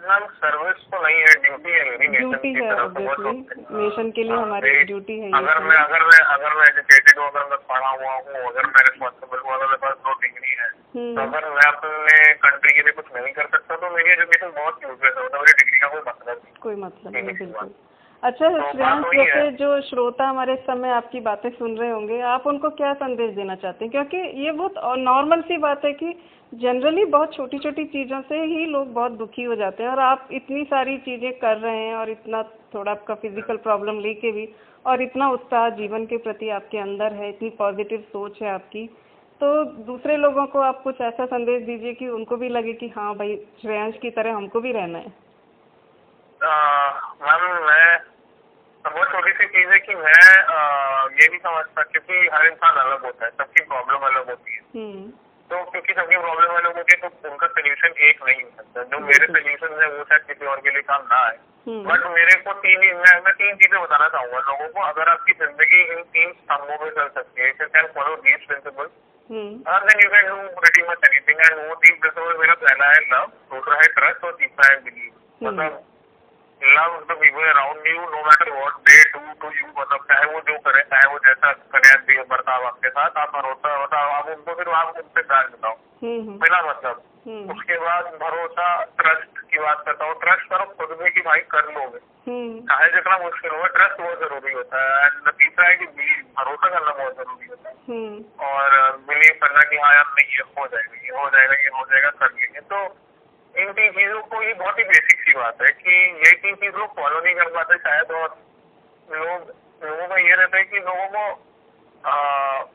मैम 0.00 0.24
सर्विस 0.36 0.82
तो 0.92 0.98
नहीं 1.02 1.16
है 1.18 1.32
ड्यूटी 1.42 1.72
है 1.72 1.82
मेरी 1.90 2.06
ड्यूटी 2.14 2.52
है 2.54 2.68
ऑब्वियसली 2.74 3.32
नेशन 3.72 4.10
के 4.10 4.22
लिए 4.22 4.32
हाँ, 4.32 4.42
हमारी 4.42 4.72
ड्यूटी 4.84 5.18
है 5.20 5.30
अगर 5.38 5.58
मैं 5.64 5.76
अगर 5.78 6.04
मैं 6.06 6.20
अगर 6.34 6.54
मैं 6.58 6.66
एजुकेटेड 6.66 7.18
हूँ 7.18 7.26
अगर 7.26 7.44
मैं 7.50 7.58
पढ़ा 7.68 7.90
हुआ 7.90 8.14
हूँ 8.14 8.46
अगर 8.50 8.66
मैं 8.68 8.84
रिस्पॉन्सिबल 8.88 9.42
हूँ 9.44 9.52
अगर 9.54 9.66
मेरे 9.66 9.80
पास 9.84 9.96
दो 10.06 10.14
डिग्री 10.22 10.54
है 10.60 10.68
तो 10.70 10.98
हम्म। 10.98 11.20
अगर 11.22 11.48
मैं 11.50 11.66
अपने 11.66 12.16
कंट्री 12.44 12.74
के 12.74 12.82
लिए 12.82 12.92
कुछ 12.92 13.12
नहीं 13.16 13.32
कर 13.34 13.46
सकता 13.52 13.76
तो 13.76 13.90
मेरी 13.96 14.10
एजुकेशन 14.12 14.52
बहुत 14.56 14.82
यूजलेस 14.84 15.14
है। 15.18 15.24
मतलब 15.24 15.40
मेरी 15.40 15.58
डिग्री 15.60 15.78
का 15.78 15.88
कोई 15.88 16.02
मतलब 16.08 16.42
कोई 16.62 16.74
मतलब 16.82 17.12
नहीं 17.14 17.24
बिल्कुल। 17.34 17.74
अच्छा 18.22 18.48
श्रेयांश 18.62 19.04
जैसे 19.16 19.50
जो 19.56 19.80
श्रोता 19.80 20.28
हमारे 20.28 20.52
इस 20.52 20.58
समय 20.60 20.90
आपकी 20.92 21.20
बातें 21.20 21.48
सुन 21.50 21.76
रहे 21.76 21.90
होंगे 21.90 22.20
आप 22.30 22.46
उनको 22.46 22.70
क्या 22.70 22.92
संदेश 22.94 23.34
देना 23.34 23.54
चाहते 23.54 23.84
हैं? 23.84 23.90
क्योंकि 23.92 24.16
ये 24.44 24.50
बहुत 24.52 24.74
नॉर्मल 24.98 25.40
सी 25.42 25.56
बात 25.58 25.84
है 25.84 25.92
कि 25.92 26.12
जनरली 26.52 27.04
बहुत 27.04 27.34
छोटी 27.34 27.58
छोटी 27.58 27.84
चीज़ों 27.84 28.20
से 28.22 28.42
ही 28.44 28.64
लोग 28.66 28.92
बहुत 28.92 29.12
दुखी 29.12 29.42
हो 29.42 29.54
जाते 29.54 29.82
हैं 29.82 29.90
और 29.90 29.98
आप 29.98 30.28
इतनी 30.32 30.64
सारी 30.64 30.96
चीज़ें 30.98 31.32
कर 31.38 31.56
रहे 31.56 31.78
हैं 31.78 31.94
और 31.94 32.10
इतना 32.10 32.42
थोड़ा 32.74 32.92
आपका 32.92 33.14
फ़िज़िकल 33.14 33.56
प्रॉब्लम 33.58 34.00
लेके 34.00 34.32
भी 34.32 34.48
और 34.84 35.02
इतना 35.02 35.30
उत्साह 35.30 35.68
जीवन 35.70 36.04
के 36.06 36.16
प्रति 36.18 36.48
आपके 36.50 36.78
अंदर 36.78 37.12
है 37.12 37.28
इतनी 37.28 37.50
पॉजिटिव 37.58 38.04
सोच 38.12 38.42
है 38.42 38.50
आपकी 38.50 38.86
तो 39.40 39.64
दूसरे 39.84 40.16
लोगों 40.16 40.46
को 40.46 40.58
आप 40.60 40.82
कुछ 40.82 41.00
ऐसा 41.00 41.26
संदेश 41.26 41.62
दीजिए 41.62 41.92
कि 41.94 42.08
उनको 42.08 42.36
भी 42.36 42.48
लगे 42.48 42.72
कि 42.72 42.88
हाँ 42.88 43.14
भाई 43.16 43.36
श्रेयांश 43.62 43.98
की 44.02 44.10
तरह 44.10 44.34
हमको 44.34 44.60
भी 44.60 44.72
रहना 44.72 44.98
है। 44.98 45.12
मैम 46.42 47.42
मैं 47.66 47.88
बहुत 48.84 49.10
छोटी 49.12 49.32
सी 49.32 49.46
चीज़ 49.46 49.68
है 49.70 49.78
कि 49.78 49.94
मैं 49.94 50.20
आ, 50.50 50.60
ये 51.20 51.26
नहीं 51.28 51.38
समझता 51.38 51.82
क्योंकि 51.82 52.28
हर 52.34 52.46
इंसान 52.46 52.76
अलग 52.84 53.04
होता 53.04 53.24
है 53.24 53.30
सबकी 53.30 53.64
प्रॉब्लम 53.64 54.06
अलग 54.08 54.30
होती 54.30 54.54
है। 54.54 54.60
हम्म। 54.76 55.10
तो 55.50 55.64
क्योंकि 55.70 55.92
सबकी 55.92 56.16
प्रॉब्लम 56.16 56.54
अलग 56.56 56.76
होती 56.76 56.96
है 56.96 57.08
तो 57.08 57.30
उनका 57.30 57.46
सोल्यूशन 57.46 57.94
एक 58.08 58.22
नहीं 58.26 58.42
हो 58.42 58.50
सकता। 58.56 58.82
जो 58.92 58.98
मेरे 59.06 59.26
सोल्यूशन 59.26 59.82
है 59.82 59.88
वो 59.96 60.04
शायद 60.04 60.24
किसी 60.28 60.46
और 60.46 60.60
के 60.60 60.70
लिए 60.70 60.82
काम 60.92 61.02
ना 61.12 61.20
आए। 61.26 61.36
हम्म। 61.66 61.82
बट 61.88 62.06
मेरे 62.14 62.36
को 62.46 62.52
तीन 62.62 62.82
ही 62.82 62.92
मैं, 62.92 63.14
मैं 63.24 63.34
तीन 63.34 63.56
चीज़ें 63.56 63.80
बताना 63.82 64.08
चाहूँगा 64.08 64.38
लोगों 64.48 64.68
को। 64.68 64.86
अगर 64.88 65.10
आपकी 65.12 65.32
ज़िंदगी 65.42 65.82
इन 65.96 66.02
तीन 66.16 66.32
स्तंभों 66.32 66.78
में 66.84 66.90
चल 66.90 67.08
सकती 67.18 67.42
है 67.42 67.50
can 67.60 67.86
follow 67.98 68.16
these 68.28 68.46
principle 68.46 68.90
hmm. 69.30 69.78
Then 69.90 70.04
you 70.04 70.10
can 70.10 70.28
do 70.28 70.36
pretty 70.60 70.88
much 70.88 71.08
anything 71.10 71.44
and 71.44 71.68
वो 71.68 71.74
तीन 71.84 72.00
प्रिंसिपल 72.00 72.38
मेरा 72.40 72.54
पहला 72.64 72.88
है 72.94 73.00
लव 73.12 73.26
दूसरा 73.52 73.76
है 73.82 73.92
ट्रस्ट 74.00 74.24
और 74.24 74.36
तीसरा 74.40 74.72
है 74.72 74.82
बिलीव 74.84 75.48
मतलब 75.48 75.82
love 76.62 77.04
the 77.10 77.16
people 77.20 77.44
around 77.48 77.86
you 77.86 78.00
no 78.00 78.22
matter 78.22 78.50
what 78.50 78.72
they 78.88 79.02
do 79.10 79.20
to 79.40 79.50
you 79.58 79.66
मतलब 79.78 79.98
चाहे 79.98 80.24
वो 80.24 80.40
जो 80.40 80.58
करे 80.58 80.82
चाहे 80.82 81.12
वो 81.12 81.18
जैसा 81.18 81.52
करे 81.52 81.96
भी 82.06 82.22
बर्ताव 82.22 82.66
आपके 82.66 82.88
साथ 82.88 83.10
आप 83.16 83.28
भरोसा 83.36 83.82
मतलब 83.82 83.98
आप 83.98 84.26
उनको 84.28 84.54
फिर 84.54 84.68
आप 84.68 84.96
उनसे 84.96 85.22
प्यार 85.22 85.46
बताओ 85.46 85.76
बिना 86.04 86.62
मतलब। 86.62 87.02
हम्म। 87.26 87.50
उसके 87.50 87.78
बाद 87.78 88.04
भरोसा 88.04 88.84
ट्रस्ट 88.84 89.38
की 89.38 89.58
बात 89.58 89.82
करता 89.86 90.04
हूँ 90.04 90.20
ट्रस्ट 90.20 90.50
करो 90.50 90.64
खुद 90.64 90.98
में 91.00 91.12
कि 91.12 91.20
भाई 91.20 91.38
कर 91.38 91.64
लोगे। 91.64 92.30
हम्म। 92.30 92.60
चाहे 92.60 92.88
जितना 92.88 93.18
मुश्किल 93.18 93.50
हो 93.50 93.66
ट्रस्ट 93.66 94.00
बहुत 94.00 94.20
ज़रूरी 94.20 94.52
होता 94.52 94.82
है। 94.82 95.04
एंड 95.06 95.30
तीसरा 95.32 95.66
है 95.66 95.76
कि 95.76 95.86
भरोसा 96.38 96.68
करना 96.68 96.92
बहुत 96.92 97.16
ज़रूरी 97.16 97.46
होता 97.46 97.68
है। 97.68 97.74
हम्म। 97.74 98.46
और 98.46 98.96
बिलीव 98.96 99.38
करना 99.42 99.60
कि 99.60 99.76
हाँ 99.76 99.94
यार 99.94 100.04
नहीं 100.06 100.28
ये 100.28 100.42
हो 100.58 100.66
जाएगा 100.66 100.96
ये 101.04 101.22
हो 101.22 101.28
जाएगा 101.30 101.52
ये 101.52 101.68
हो 101.68 101.84
जाएगा 101.84 102.10
कर 102.10 102.26
लेंगे। 102.26 102.60
तो 102.60 102.86
इन 103.54 103.72
चीज़ों 103.72 104.20
को 104.22 104.42
ये 104.42 104.52
बहुत 104.54 104.78
ही 104.78 104.84
बेसिक 104.84 105.20
सी 105.20 105.32
बात 105.34 105.62
है 105.62 105.68
कि 105.78 105.94
ये 106.24 106.32
तीन 106.42 106.54
चीज़ 106.54 106.76
लोग 106.76 106.94
फॉलो 106.96 107.20
नहीं 107.20 107.34
कर 107.34 107.48
पाते 107.54 107.76
शायद 107.78 108.10
और 108.12 108.28
लोग 109.08 109.52
लोगों 109.82 110.06
का 110.08 110.16
ये 110.18 110.34
रहता 110.34 110.56
है 110.56 110.62
कि 110.64 110.78
लोगों 110.78 111.06
को 111.06 111.22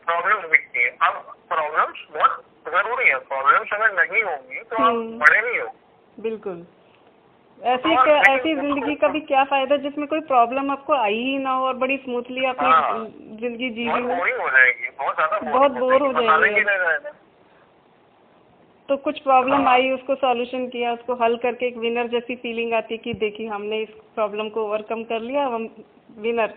प्रॉब्लम्स 0.05 0.49
दिखती 0.51 0.83
है। 0.83 0.89
अब 1.01 1.13
प्रॉब्लम्स 1.49 2.05
बहुत 2.13 2.43
ज़रूरी 2.67 3.07
है। 3.09 3.17
प्रॉब्लम्स 3.29 3.73
अगर 3.73 3.93
नहीं 3.93 4.23
होंगी 4.23 4.59
तो 4.61 4.75
आप 4.75 4.81
हम्म। 4.81 5.17
बड़े 5.19 5.41
नहीं 5.41 5.59
हो 5.59 5.67
बिल्कुल। 6.17 6.65
ऐसी 7.59 7.93
ऐसी 8.29 8.53
ज़िंदगी 8.55 8.95
का 8.95 9.07
भी 9.07 9.19
क्या 9.27 9.43
फ़ायदा 9.43 9.75
जिसमें 9.83 10.07
कोई 10.07 10.19
प्रॉब्लम 10.31 10.71
आपको 10.71 10.93
आई 10.93 11.19
ही 11.19 11.37
ना 11.37 11.51
हो 11.51 11.65
और 11.67 11.75
बड़ी 11.83 11.97
स्मूथली 11.97 12.45
अपनी 12.45 12.69
हाँ। 12.69 13.05
ज़िंदगी 13.41 13.69
जी 13.69 13.87
रही 13.87 14.01
हो? 14.01 14.09
हो 14.09 14.17
बहुत 14.97 15.15
ज़्यादा 15.15 15.39
बहुत 15.51 15.71
बोर 15.71 16.01
हो 16.01 16.11
जाएँगे। 16.13 16.63
तो 18.89 18.95
कुछ 18.97 19.19
प्रॉब्लम 19.19 19.63
हाँ। 19.63 19.73
आई 19.73 19.89
उसको 19.91 20.15
सॉल्यूशन 20.15 20.67
किया 20.67 20.91
उसको 20.93 21.13
हल 21.15 21.35
करके 21.43 21.67
एक 21.67 21.77
विनर 21.77 22.07
जैसी 22.07 22.35
फीलिंग 22.35 22.73
आती 22.73 22.93
है 22.93 22.97
कि 22.97 23.13
देखिए 23.21 23.47
हमने 23.47 23.81
इस 23.81 23.89
प्रॉब्लम 24.15 24.49
को 24.49 24.65
ओवरकम 24.65 25.03
कर 25.03 25.19
लिया 25.21 25.45
हम 25.45 25.63
विनर 26.19 26.53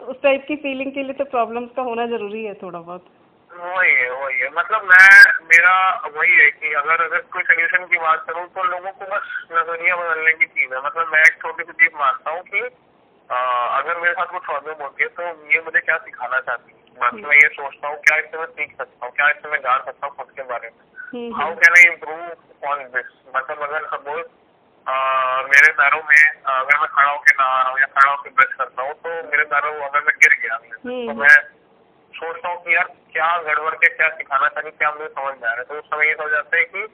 तो 0.00 0.06
उस 0.06 0.20
टाइप 0.22 0.44
की 0.48 0.56
फीलिंग 0.56 0.92
के 0.92 1.02
लिए 1.02 1.12
तो 1.12 1.24
प्रॉब्लम्स 1.24 1.70
का 1.76 1.82
होना 1.82 2.06
ज़रूरी 2.06 2.44
है 2.44 2.54
थोड़ा 2.54 2.80
बहुत। 2.80 3.04
वही 3.50 3.94
है 3.94 4.10
वही 4.12 4.38
है। 4.40 4.48
मतलब 4.50 4.82
मैं 4.84 5.06
मेरा 5.44 5.74
वही 6.16 6.34
है 6.34 6.50
कि 6.50 6.72
अगर 6.74 7.04
अगर 7.04 7.20
कोई 7.32 7.42
सोल्यूशन 7.42 7.84
की 7.84 7.98
बात 7.98 8.24
करूँ 8.28 8.46
तो 8.48 8.64
लोगों 8.64 8.90
को 8.90 9.06
बस 9.14 9.30
नज़रिया 9.52 9.96
बदलने 9.96 10.32
की 10.32 10.46
चीज़ 10.46 10.74
है। 10.74 10.82
मतलब 10.84 11.12
मैं 11.12 11.20
एक 11.20 11.40
छोटी 11.42 11.64
सी 11.64 11.72
चीज़ 11.72 11.94
मानता 12.00 12.30
हूँ 12.30 12.42
कि 12.42 12.60
आ, 13.30 13.38
अगर 13.78 13.98
मेरे 14.00 14.12
साथ 14.14 14.26
कोई 14.26 14.40
प्रॉब्लम 14.46 14.82
होती 14.82 15.02
है 15.02 15.08
तो 15.08 15.22
ये 15.54 15.60
मुझे 15.64 15.80
क्या 15.80 15.96
सिखाना 16.04 16.40
चाहती 16.40 16.72
है? 16.72 16.78
बाकी 16.96 17.22
मैं 17.22 17.36
ये 17.36 17.48
सोचता 17.56 17.88
हूँ 17.88 17.96
क्या 18.06 18.18
इससे 18.18 18.38
मैं 18.38 18.46
सीख 18.52 18.76
सकता 18.78 19.06
हूँ 19.06 19.14
क्या 19.14 19.28
इससे 19.30 19.50
मैं 19.50 19.58
जान 19.60 19.82
सकता 19.86 20.06
हूँ 20.06 20.14
खुद 20.16 20.30
के 20.36 20.42
बारे 20.42 20.68
में? 20.68 20.87
How 21.08 21.54
can 21.54 21.76
I 21.76 21.84
improve 21.92 22.68
on 22.70 22.82
this 22.94 23.12
मतलब 23.36 23.62
अगर 23.62 23.86
सपोज़ 23.86 24.26
मेरे 25.50 25.72
दारों 25.72 26.00
में 26.02 26.22
अगर 26.52 26.78
मैं 26.80 26.88
खड़ा 26.88 27.10
होकर 27.10 27.34
ना 27.40 27.44
आ 27.44 27.60
रहा 27.62 27.70
हूँ 27.70 27.80
या 27.80 27.86
खड़ा 27.86 28.10
होकर 28.10 28.30
ब्रश 28.30 28.52
करता 28.58 28.82
हूँ 28.82 28.92
तो 28.94 29.08
मेरे 29.30 29.44
दारों 29.44 29.72
अगर 29.88 30.00
मैं 30.00 30.14
गिर 30.22 30.36
गया 30.42 30.56
तो 30.56 30.88
हम्म। 30.88 31.20
मैं 31.20 31.36
सोचता 32.12 32.48
हूँ 32.48 32.62
कि 32.64 32.74
यार 32.74 32.92
क्या 33.12 33.26
गड़बड़ 33.42 33.74
के 33.74 33.88
क्या 33.96 34.08
सिखाना 34.08 34.48
चाहिए 34.48 34.70
क्या 34.70 34.90
मुझे 34.92 35.08
समझ 35.08 35.34
में 35.42 35.48
आ 35.48 35.52
रहा 35.52 35.58
है। 35.58 35.64
तो 35.64 35.74
उस 35.74 35.84
समय 35.84 36.06
ये 36.06 36.12
हो 36.12 36.28
जाता 36.30 36.56
है 36.56 36.64
कि 36.64 36.86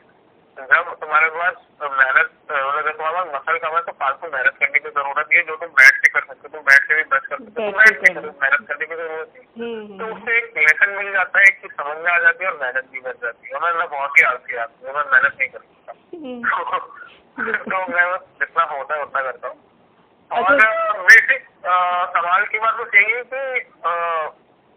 जब 0.59 0.91
तुम्हारे 1.01 1.29
पास 1.31 1.55
मेहनत 1.83 2.31
तुम्हारे 2.49 2.93
पास 2.99 3.27
मसल 3.35 3.57
कम 3.65 3.75
है 3.77 3.81
तो 3.87 3.93
फालतू 4.01 4.29
मेहनत 4.33 4.57
करने 4.61 4.79
की 4.79 4.89
ज़रूरत 4.89 5.27
नहीं 5.29 5.39
है। 5.39 5.45
जो 5.47 5.57
तुम 5.63 5.71
बैठ 5.81 5.97
के 6.05 6.09
कर 6.15 6.25
सकते 6.27 6.41
हो 6.43 6.49
तुम 6.49 6.63
बैठ 6.69 6.83
के 6.89 6.95
भी 6.95 7.03
ब्रश 7.13 7.27
कर 7.27 7.39
सकते 7.39 7.65
हो। 7.65 7.71
बैठ 7.79 7.95
के 8.05 8.13
मेहनत 8.15 8.67
करने 8.69 8.87
की 8.87 8.95
ज़रूरत 8.95 9.33
नहीं। 9.35 9.47
हम्म 9.61 9.99
तो 9.99 10.05
हम्म। 10.05 10.17
उससे 10.17 10.37
एक 10.39 10.59
लेसन 10.59 10.91
मिल 10.99 11.13
जाता 11.13 11.39
है 11.39 11.51
कि 11.61 11.69
समझ 11.73 11.97
में 11.97 12.11
आ 12.13 12.19
जाती 12.27 12.45
है 12.45 12.51
और 12.51 12.59
मेहनत 12.61 12.89
भी 12.93 13.01
बच 13.01 13.17
जाती 13.25 13.49
है। 13.49 13.61
मैं 13.61 13.89
बहुत 13.89 14.19
ही 14.19 14.23
आलसी 14.31 14.57
आदमी 14.65 14.89
हूँ 14.89 14.97
मैं 14.97 15.05
मेहनत 15.13 15.37
नहीं 15.41 15.49
कर 15.49 15.59
सकता। 15.59 15.93
हम्म, 16.15 16.39
तो 17.71 17.79
मैं 17.93 18.07
जितना 18.41 18.65
होता 18.73 18.95
है 18.95 19.03
उतना 19.03 19.23
करता 19.23 19.49
हूँ। 19.49 19.59
अच्छा। 20.31 20.69
और 20.91 21.03
बेसिक 21.09 21.43
सवाल 22.15 22.45
की 22.47 22.59
बात 22.59 22.75
बस 22.75 22.95
यही 22.95 23.13
है 23.13 23.23
कि 23.25 23.43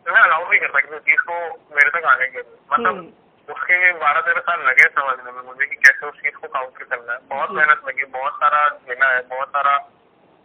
मैं 0.05 0.21
अलाउ 0.21 0.49
नहीं 0.49 0.59
करता 0.59 0.79
किसी 0.79 0.99
चीज़ 1.07 1.21
को 1.29 1.39
मेरे 1.75 1.89
तक 1.89 2.05
आने 2.07 2.27
के 2.27 2.37
लिए। 2.37 2.57
मतलब 2.73 2.95
हम्म। 2.97 3.07
उसके 3.49 3.91
बारह 3.99 4.21
तेरह 4.21 4.39
साल 4.47 4.61
लगे 4.67 4.83
समझने 4.95 5.31
में 5.31 5.41
मुझे 5.41 5.65
कि 5.65 5.75
कैसे 5.75 6.05
उस 6.05 6.15
चीज़ 6.21 6.35
को 6.37 6.47
काउंटर 6.47 6.83
करना 6.83 7.13
है। 7.13 7.19
बहुत 7.29 7.51
मेहनत 7.51 7.81
लगी 7.87 8.03
बहुत 8.15 8.33
सारा 8.33 8.67
देना 8.89 9.09
है 9.09 9.21
बहुत 9.29 9.47
सारा 9.49 9.75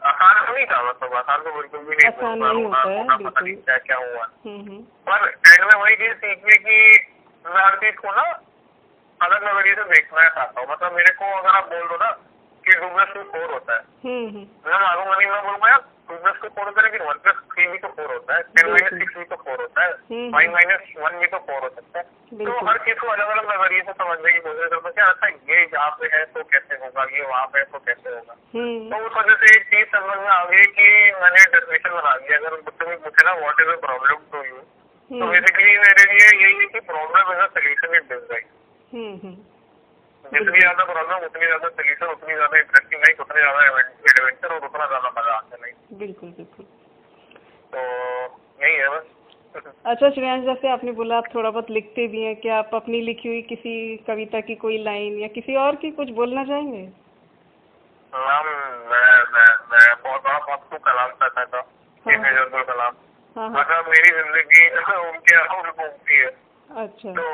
आसान 0.03 0.47
तो 0.47 0.53
नहीं 0.53 0.67
था 0.67 0.83
मतलब 0.83 1.15
आसान 1.15 1.43
तो 1.43 1.53
बिल्कुल 1.57 1.81
भी 1.81 1.97
नहीं 1.97 2.11
था। 2.11 2.29
होता 2.29 3.17
पता 3.17 3.41
नहीं 3.41 3.55
क्या 3.57 3.77
क्या 3.89 3.97
हुआ। 3.97 4.25
हम्म 4.47 4.61
हम्म। 4.61 4.81
पर 5.09 5.29
एंड 5.29 5.65
में 5.65 5.81
वही 5.83 5.97
चीज़ 5.97 6.15
सीखने 6.25 6.57
की 6.67 6.79
हर 7.45 7.77
चीज़ 7.77 7.97
को 7.97 8.13
ना 8.13 8.25
अलग 9.21 9.45
नज़रिए 9.49 9.75
से 9.75 9.85
देखना 9.85 10.29
चाहता 10.29 10.61
हूँ। 10.61 10.69
मतलब 10.71 10.93
मेरे 10.97 11.13
को 11.23 11.25
अगर 11.39 11.57
आप 11.57 11.69
बोल 11.69 11.89
दो 11.89 11.97
ना 11.97 12.11
कि 12.67 12.73
टू 13.15 13.23
फोर 13.33 13.51
होता 13.53 13.75
है। 13.75 13.83
हम्म 14.05 14.29
हम्म। 14.29 14.47
मैं 14.67 14.81
मालूँगा 14.83 15.15
नहीं 15.17 15.29
मैं 15.31 15.43
बोलूँगा 15.45 15.69
यार 15.71 15.83
टू 16.09 16.49
फोर 16.49 16.65
होता 16.65 16.81
है 16.81 16.85
लेकिन 16.87 17.07
वन 17.09 17.19
प्लस 17.25 17.37
थ्री 17.53 17.67
भी 17.69 17.79
तो 17.79 17.89
फोर 17.97 18.13
होता 18.13 18.35
है 18.37 18.43
टेन 18.57 18.71
माइनस 18.71 18.99
सिक्स 18.99 19.17
भी 19.19 19.25
तो 19.25 19.37
फोर 19.45 19.61
होता 19.61 19.85
है। 19.85 19.93
फाइव 20.33 20.53
माइनस 20.53 20.93
वन 20.99 21.19
भी 21.21 21.27
तो 21.35 21.39
फोर 21.47 21.63
हो 21.63 21.69
सकता 21.69 21.99
है। 21.99 22.05
तो 22.45 22.67
हर 22.67 22.79
चीज़ 22.85 22.99
को 23.01 23.07
अलग 23.15 23.29
अलग 23.35 23.51
नज़रिए 23.53 23.83
से 23.87 23.93
समझने 23.93 24.33
की 24.33 24.41
कोशिश 24.47 24.69
करता 24.73 24.89
हूँ 24.89 24.93
कि 24.93 25.01
अच्छा 25.03 25.29
ये 25.53 25.61
यहाँ 25.63 25.91
पे 26.01 26.11
है 26.17 26.25
तो 26.35 26.43
कैसे 26.53 26.79
होगा 26.85 27.05
ये 27.17 27.25
वहाँ 27.27 27.47
पे 27.53 27.59
है 27.59 27.65
तो 27.73 27.79
कैसे 27.89 28.15
होगा? 28.15 28.37
हम्म। 28.57 28.91
तो 28.91 29.05
उस 29.07 29.17
वजह 29.17 29.41
से 29.43 29.57
एक 29.57 29.65
चीज़ 29.75 29.89
समझ 29.97 30.19
में 30.19 30.31
आ 30.37 30.43
गई 30.53 30.67
कि 30.79 30.89
मैंने 31.23 31.45
डेफिनेशन 31.55 31.97
बना 31.97 32.17
दिया। 32.17 32.39
अगर 32.39 32.57
मुझसे 32.57 32.85
कोई 32.85 32.97
पूछे 33.07 33.27
ना 33.27 33.33
what 33.45 33.61
is 33.67 33.73
a 33.77 33.79
problem 33.87 34.27
to 34.33 34.45
you 34.45 34.61
तो 35.11 35.31
बेसिकली 35.31 35.79
मेरे 35.79 36.05
लिए 36.13 36.27
यही 36.27 36.59
है 36.59 36.67
कि 36.75 36.81
problem 36.93 37.33
is 37.33 37.41
a 37.41 37.49
solution 37.57 37.97
in 37.97 38.07
design 38.13 38.47
जितनी 40.25 40.59
ज़्यादा 40.61 40.85
प्रॉब्लम 40.85 41.25
उतनी 41.27 41.47
ज़्यादा 41.47 41.69
सोल्यूशन 41.69 42.07
उतनी 42.07 42.35
ज़्यादा 42.35 42.59
इंटरेस्टिंग 42.59 43.01
लाइफ 43.03 43.21
उतनी 43.21 43.41
ज़्यादा 43.41 43.65
एडवेंचर 43.67 44.55
और 44.55 44.65
उतना 44.65 44.87
ज़्यादा 44.87 45.09
मज़ा 45.17 45.35
आता 45.37 45.67
है 45.67 45.73
बिल्कुल 45.99 46.29
बिल्कुल। 46.37 46.67
तो 47.73 47.83
यही 48.63 48.75
है 48.77 48.89
बस। 48.89 49.11
अच्छा 49.87 50.11
श्रेयांश 50.11 50.45
जैसे 50.45 50.69
आपने 50.69 50.93
बोला 50.93 51.17
आप 51.17 51.25
थोड़ा 51.35 51.51
बहुत 51.51 51.71
लिखते 51.71 52.07
भी 52.09 52.23
हैं 52.23 52.35
क्या 52.37 52.59
आप 52.59 52.71
अपनी 52.75 53.01
लिखी 53.01 53.29
हुई 53.29 53.43
किसी 53.49 53.75
कविता 54.07 54.41
की 54.41 54.55
कोई 54.55 54.79
लाइन 54.85 55.19
या 55.19 55.29
किसी 55.35 55.57
और 55.57 55.77
की 55.77 55.91
कुछ 55.91 56.11
बोलना 56.21 56.45
चाहेंगे? 56.45 56.83
मैम 58.13 58.47
मैं 58.91 59.11
मैं 59.35 59.49
मैं 59.73 59.85
बहुत 60.05 60.23
बड़ा 60.25 60.39
पप्पू 60.39 60.79
कलाम 60.79 61.11
चाहता 61.21 61.45
था 61.45 61.59
हाँ। 62.07 62.65
कलाम। 62.65 62.95
हाँ 63.37 63.49
हाँ। 63.49 63.61
मतलब 63.61 63.91
मेरी 63.91 64.11
ज़िंदगी 64.17 64.69
उनके 65.11 65.37
अराउंड 65.37 65.67
घूमती 65.67 66.17
है। 66.17 66.31
अच्छा। 66.83 67.13
तो 67.13 67.27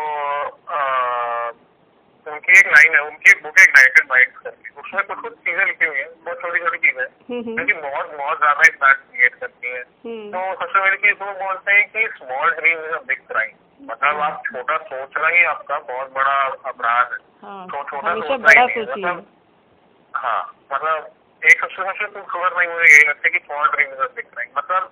आ, 0.70 1.50
उनकी 2.32 2.58
एक 2.58 2.66
लाइन 2.72 2.94
है 2.94 3.00
उनकी 3.06 3.30
एक 3.30 3.42
बुक 3.42 3.58
है 3.58 3.64
इग्नाइटेड 3.64 4.06
माइंड 4.10 4.32
करके 4.38 4.80
उसमें 4.80 5.02
कुछ 5.06 5.18
कुछ 5.18 5.32
चीज़ें 5.46 5.64
लिखी 5.66 5.86
हुई 5.86 5.98
है 5.98 6.04
बहुत 6.24 6.40
छोटी 6.42 6.58
छोटी 6.58 6.78
चीज़ें। 6.78 7.04
हम्म 7.30 7.40
हम्म। 7.48 7.80
बहुत 7.82 8.12
बहुत 8.18 8.38
ज़्यादा 8.38 8.66
इम्पैक्ट 8.68 9.00
क्रिएट 9.10 9.34
करती 9.40 9.68
है। 9.68 9.80
हम्म। 9.80 10.28
तो 10.32 10.42
सबसे 10.60 10.78
पहले 10.78 10.96
चीज़ 10.96 11.22
वो 11.22 11.32
बोलते 11.40 11.72
हैं 11.72 11.88
कि 11.92 12.06
small 12.18 12.50
dream 12.60 12.78
is 12.78 12.94
a 12.94 13.00
big 13.08 13.26
crime 13.28 13.54
मतलब 13.90 14.20
आप 14.20 14.42
छोटा 14.46 14.76
सोचना 14.86 15.28
ही 15.28 15.44
आपका 15.50 15.78
बहुत 15.90 16.12
बड़ा 16.12 16.36
अपराध 16.70 17.12
है। 17.12 17.18
हाँ 17.42 17.66
तो 17.66 17.82
छोटा 17.90 18.14
सोचना 18.14 18.50
ही 18.50 18.58
है, 18.58 18.82
मतलब 18.82 19.26
हाँ 20.14 20.40
मतलब 20.72 21.10
एक 21.42 21.60
सबसे 21.60 21.82
सबसे 21.82 22.06
खूबसूरत 22.06 22.56
नहीं 22.58 22.68
मुझे 22.68 22.92
यही 22.92 23.08
लगता 23.08 23.28
है 23.28 23.30
कि 23.30 23.44
small 23.44 23.68
dream 23.68 23.92
is 23.92 24.00
a 24.00 24.08
big 24.16 24.30
crime 24.32 24.50
मतलब 24.58 24.90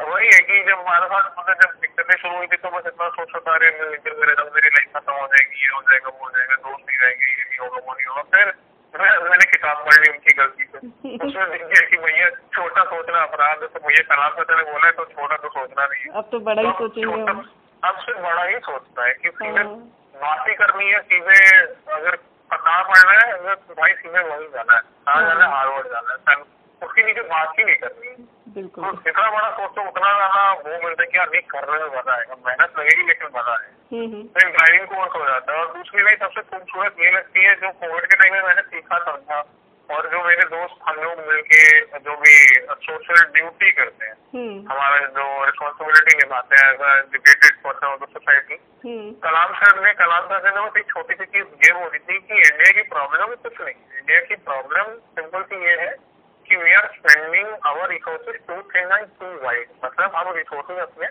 वही 0.00 0.28
है 0.34 0.40
कि 0.48 0.58
जब 0.66 0.78
हमारे 0.80 1.06
साथ 1.12 1.30
मतलब 1.38 1.60
जब 1.62 1.72
दिक्कतें 1.80 2.16
शुरू 2.20 2.36
हुई 2.36 2.46
थी 2.52 2.56
तो 2.64 2.70
बस 2.76 2.86
इतना 2.90 3.08
सोच 3.16 3.28
रहा 3.34 3.40
था 3.46 3.54
अरे 3.54 3.70
मैं 3.78 3.88
इंटर 3.96 4.14
करे 4.20 4.34
तो 4.40 4.44
मेरी 4.54 4.68
लाइफ 4.76 4.96
खत्म 4.96 5.12
हो 5.20 5.26
जाएगी 5.34 5.62
ये 5.64 5.70
हो 5.74 5.80
जाएगा 5.90 6.08
वो 6.14 6.24
हो 6.24 6.30
जाएगा 6.36 6.56
दोस्त 6.68 6.84
नहीं 6.90 6.98
रहेंगे 7.02 7.26
ये 7.30 7.44
नहीं 7.44 7.58
होगा 7.64 7.82
वो 7.86 7.94
नहीं 7.94 8.06
होगा। 8.10 8.22
फिर 8.34 8.52
मैं 8.94 9.10
मैंने 9.30 9.46
किताब 9.50 9.84
पढ़ 9.88 9.98
ली 10.04 10.10
उनकी 10.12 10.34
गलती 10.40 10.64
से। 10.64 10.78
उसमें 11.26 11.50
दिख 11.50 11.64
गया 11.64 11.82
कि 11.90 11.96
भैया 12.06 12.28
छोटा 12.56 12.84
सोचना 12.94 13.22
अपराध 13.28 13.62
है 13.62 13.68
तो 13.76 13.80
भैया 13.86 14.02
कलाम 14.14 14.32
सर 14.40 14.56
ने 14.56 14.64
बोला 14.72 14.86
है 14.86 14.92
तो 15.00 15.04
छोटा 15.12 15.36
तो 15.44 15.48
सोचना 15.58 15.86
नहीं 15.86 16.02
है। 16.04 16.16
अब 16.22 16.28
तो 16.32 16.40
बड़ा 16.48 16.62
ही 16.62 16.72
तो 16.72 16.88
सोचेंगे 16.88 17.38
अब 17.82 18.00
से 18.06 18.14
बड़ा 18.22 18.42
ही 18.44 18.58
सोचता 18.70 19.06
है 19.06 19.12
कि 19.20 19.30
चीज़ें 19.42 19.62
हाँ। 19.62 19.76
बात 20.24 20.48
ही 20.48 20.54
करनी 20.54 20.90
है 20.90 21.00
सीधे 21.12 21.38
अगर 21.98 22.16
पता 22.50 22.82
पढ़ना 22.88 23.12
है 23.20 23.30
अगर 23.32 23.54
भाई 23.78 23.92
सीधे 24.00 24.22
वही 24.30 24.48
जाना 24.56 24.74
है 24.74 24.80
कहाँ 25.06 25.22
जाना 25.28 25.44
है 25.44 25.50
हार्वर्ड 25.52 25.86
जाना 25.92 26.18
है 26.30 26.36
उसके 26.82 27.02
नीचे 27.06 27.22
बात 27.30 27.58
ही 27.58 27.64
नहीं 27.64 27.76
करनी। 27.76 28.08
है 28.08 28.14
बिल्कुल। 28.54 28.84
तो 28.84 28.92
जितना 29.04 29.30
बड़ा 29.30 29.50
सोचो 29.56 29.86
उतना 29.88 30.12
ज़्यादा 30.16 30.42
वो 30.52 30.78
मिलता 30.84 31.02
है 31.02 31.08
कि 31.10 31.18
यार 31.18 31.28
नहीं 31.30 31.42
करने 31.52 31.78
में 31.78 31.96
मज़ा 31.96 32.16
आएगा 32.16 32.36
मेहनत 32.46 32.78
लगेगी 32.78 33.06
लेकिन 33.08 33.28
मज़ा 33.36 33.52
आएगा। 33.52 33.78
हम्म 33.92 34.06
हम्म। 34.06 34.26
फिर 34.34 34.50
ड्राइविंग 34.50 34.86
कोर्स 34.88 35.16
हो 35.16 35.24
जाता 35.28 35.52
है। 35.52 35.58
और 35.60 35.72
दूसरी 35.76 36.02
लाइन 36.02 36.18
सबसे 36.18 36.42
खूबसूरत 36.50 37.00
ये 37.00 37.10
लगती 37.16 37.44
है 37.44 37.54
जो 37.62 37.70
कोविड 37.80 38.06
के 38.10 38.22
टाइम 38.22 38.32
में 38.34 38.42
मैंने 38.42 38.62
सीखा 38.74 38.98
समझा 39.10 39.42
और 39.88 40.08
जो 40.10 40.18
मेरे 40.24 40.42
दोस्त 40.50 40.82
हम 40.88 40.96
लोग 41.04 41.20
मिलके 41.28 41.62
जो 42.00 42.16
भी 42.16 42.34
सोशल 42.82 43.22
ड्यूटी 43.36 43.70
करते 43.78 44.06
हैं 44.06 44.14
हम्म। 44.34 44.58
हमारा 44.72 44.98
जो 45.16 45.24
रिस्पॉन्सिबिलिटी 45.44 46.16
निभाते 46.18 46.60
हैं 46.60 46.68
as 46.74 46.84
educated 46.90 47.56
person 47.64 47.86
of 47.86 48.04
the 48.04 48.08
society 48.12 48.58
Kalam 49.24 49.54
sir 49.54 49.80
ने 49.86 49.92
कलाम 49.94 50.28
सर 50.28 50.46
ने 50.46 50.60
बस 50.60 50.76
एक 50.78 50.86
छोटी 50.90 51.14
सी 51.14 51.24
चीज़ 51.24 51.66
ये 51.66 51.72
बोली 51.80 51.98
थी 51.98 52.18
कि 52.20 52.38
इंडिया 52.42 52.70
की 52.72 52.88
प्रॉब्लम 52.92 53.34
कुछ 53.42 53.60
नहीं 53.60 53.74
इंडिया 53.98 54.20
की 54.28 54.36
प्रॉब्लम 54.46 54.94
सिंपल 55.18 55.42
सी 55.50 55.60
ये 55.64 55.74
है 55.80 55.90
कि 56.50 56.56
we 56.58 56.72
are 56.74 56.86
spending 56.92 57.48
our 57.66 57.90
resources 57.90 58.38
to 58.46 58.60
thing 58.70 58.92
and 58.92 59.08
to 59.18 59.34
wide 59.42 59.66
मतलब 59.84 60.14
हम 60.16 60.32
रिसोर्सेज 60.36 60.78
अपने 60.80 61.08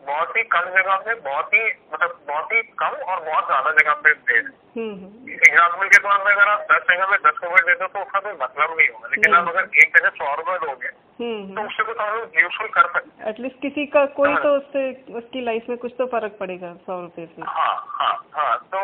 बहुत 0.00 0.36
ही 0.36 0.42
कम 0.52 0.68
जगह 0.74 0.96
पे 1.06 1.14
बहुत 1.24 1.52
ही 1.54 1.62
मतलब 1.92 2.20
बहुत 2.28 2.52
ही 2.52 2.62
कम 2.78 2.94
और 3.12 3.20
बहुत 3.24 3.46
ज़्यादा 3.46 3.70
जगह 3.72 3.94
पे 4.04 4.12
दे 4.12 4.34
रहे 4.34 4.42
हैं। 4.42 4.58
हम्म 4.76 4.94
हम्म। 4.94 5.32
एग्ज़ाम्पल 5.32 5.88
के 5.88 5.98
तौर 5.98 6.18
पर 6.18 6.30
अगर 6.32 6.50
आप 6.50 6.66
दस 6.70 6.86
जगह 6.90 7.10
पे 7.10 7.16
दस 7.24 7.40
रुपए 7.44 7.60
देते 7.66 7.84
हो 7.84 7.88
तो 7.88 8.04
उसका 8.04 8.20
कोई 8.20 8.32
मतलब 8.40 8.76
नहीं 8.78 8.88
होगा। 8.88 9.08
लेकिन 9.08 9.34
आप 9.34 9.48
अगर 9.48 9.68
एक 9.82 9.96
जगह 9.96 10.10
सौ 10.18 10.34
रुपए 10.36 10.56
दोगे 10.66 10.92
हम्म 11.20 11.54
तो 11.54 11.66
उससे 11.66 11.84
कुछ 11.84 11.98
हम 12.00 12.14
लोग 12.16 12.38
यूजफुल 12.40 12.68
कर 12.76 12.88
सकते 12.94 13.22
हैं। 13.22 13.28
एटलीस्ट 13.30 13.60
किसी 13.62 13.86
का 13.96 14.04
कोई 14.18 14.34
तो 14.44 14.54
उससे 14.56 14.84
उसकी 15.20 15.44
लाइफ 15.44 15.68
में 15.68 15.76
कुछ 15.78 15.94
तो 15.98 16.06
फ़र्क 16.14 16.36
पड़ेगा 16.40 16.72
सौ 16.86 17.00
रुपए 17.00 17.26
से। 17.26 17.42
हाँ 17.48 17.74
हाँ 17.98 18.14
हाँ। 18.36 18.56
तो 18.72 18.80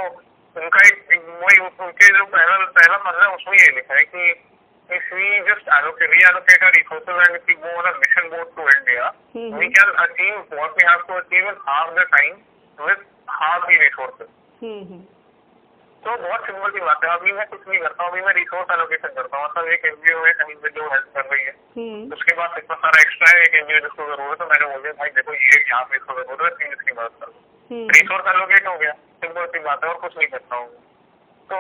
उनका 0.57 0.87
एक 0.89 0.99
वही 1.43 1.59
उनके 1.61 2.13
जो 2.19 2.25
पहला 2.27 2.59
पहला 2.77 2.99
मतलब 3.07 3.33
उसमें 3.33 3.57
ये 3.57 3.71
लिखा 3.75 3.95
है 3.95 4.05
कि 4.05 4.29
if 4.89 5.03
we 5.11 5.27
just 5.47 5.67
allocate 5.67 6.11
reallocate 6.11 6.63
our 6.63 6.73
resources 6.79 7.17
and 7.27 7.37
if 7.37 7.45
we 7.47 7.55
go 7.63 7.71
on 7.79 7.87
a 7.91 7.95
mission 7.99 8.31
boat 8.31 8.49
to 8.57 8.63
India, 8.77 9.11
hmm 9.35 9.59
we 9.59 9.67
can 9.77 9.91
achieve 10.05 10.57
what 10.61 10.77
we 10.79 10.85
have 10.89 11.03
to 11.09 11.19
achieve 11.21 11.47
in 11.53 11.57
half 11.67 11.91
the 11.99 12.05
time 12.15 12.37
with 12.79 13.03
half 13.41 13.67
the 13.67 13.79
resources. 13.83 14.31
हम्म 14.63 14.83
हम्म। 14.91 15.05
तो 16.05 16.17
बहुत 16.23 16.45
simple 16.47 16.71
सी 16.71 16.81
बात 16.81 17.05
है। 17.05 17.11
अभी 17.19 17.33
मैं 17.33 17.47
कुछ 17.53 17.61
नहीं 17.69 17.79
करता 17.81 18.05
हूँ 18.05 18.11
अभी 18.13 18.21
मैं 18.27 18.33
रिसोर्स 18.35 18.71
एलोकेशन 18.75 19.15
करता 19.15 19.39
हूँ। 19.39 19.45
मतलब 19.47 19.69
एक 19.77 19.85
एनजीओ 19.91 20.25
है 20.25 20.33
कहीं 20.41 20.55
पे 20.63 20.69
जो 20.77 20.89
हेल्प 20.93 21.09
कर 21.17 21.25
रही 21.33 21.45
है। 21.45 21.55
हम्म। 21.79 22.13
उसके 22.17 22.35
बाद 22.41 22.59
इतना 22.59 22.77
सारा 22.85 23.01
एक्स्ट्रा 23.01 23.31
है 23.31 23.43
एक 23.47 23.55
एनजीओ 23.63 23.81
जिसको 23.87 24.07
ज़रूरत 24.15 24.43
है 24.43 24.49
मैंने 24.53 24.73
बोल 24.73 24.83
दिया 24.83 24.93
भाई 25.03 25.11
देखो 25.19 25.35
ये 25.35 25.61
यहाँ 25.61 25.83
पे 25.91 25.97
इसको 25.97 26.23
ज़रूरत 26.23 26.63
है 26.63 26.73
इसकी 26.73 26.93
मदद 27.01 27.19
करो। 27.21 27.35
हम्म। 27.71 27.89
रिसोर्स 27.99 28.35
एलोकेट 28.35 28.67
हो 28.67 28.77
गया। 28.85 28.93
सिंपल 29.25 29.47
सी 29.57 29.59
बात 29.69 29.85
है 29.85 29.91
और 29.91 29.99
कुछ 30.07 30.17
नहीं 30.19 30.29
करता 30.37 30.57
हूँ। 30.57 30.69
तो 31.51 31.59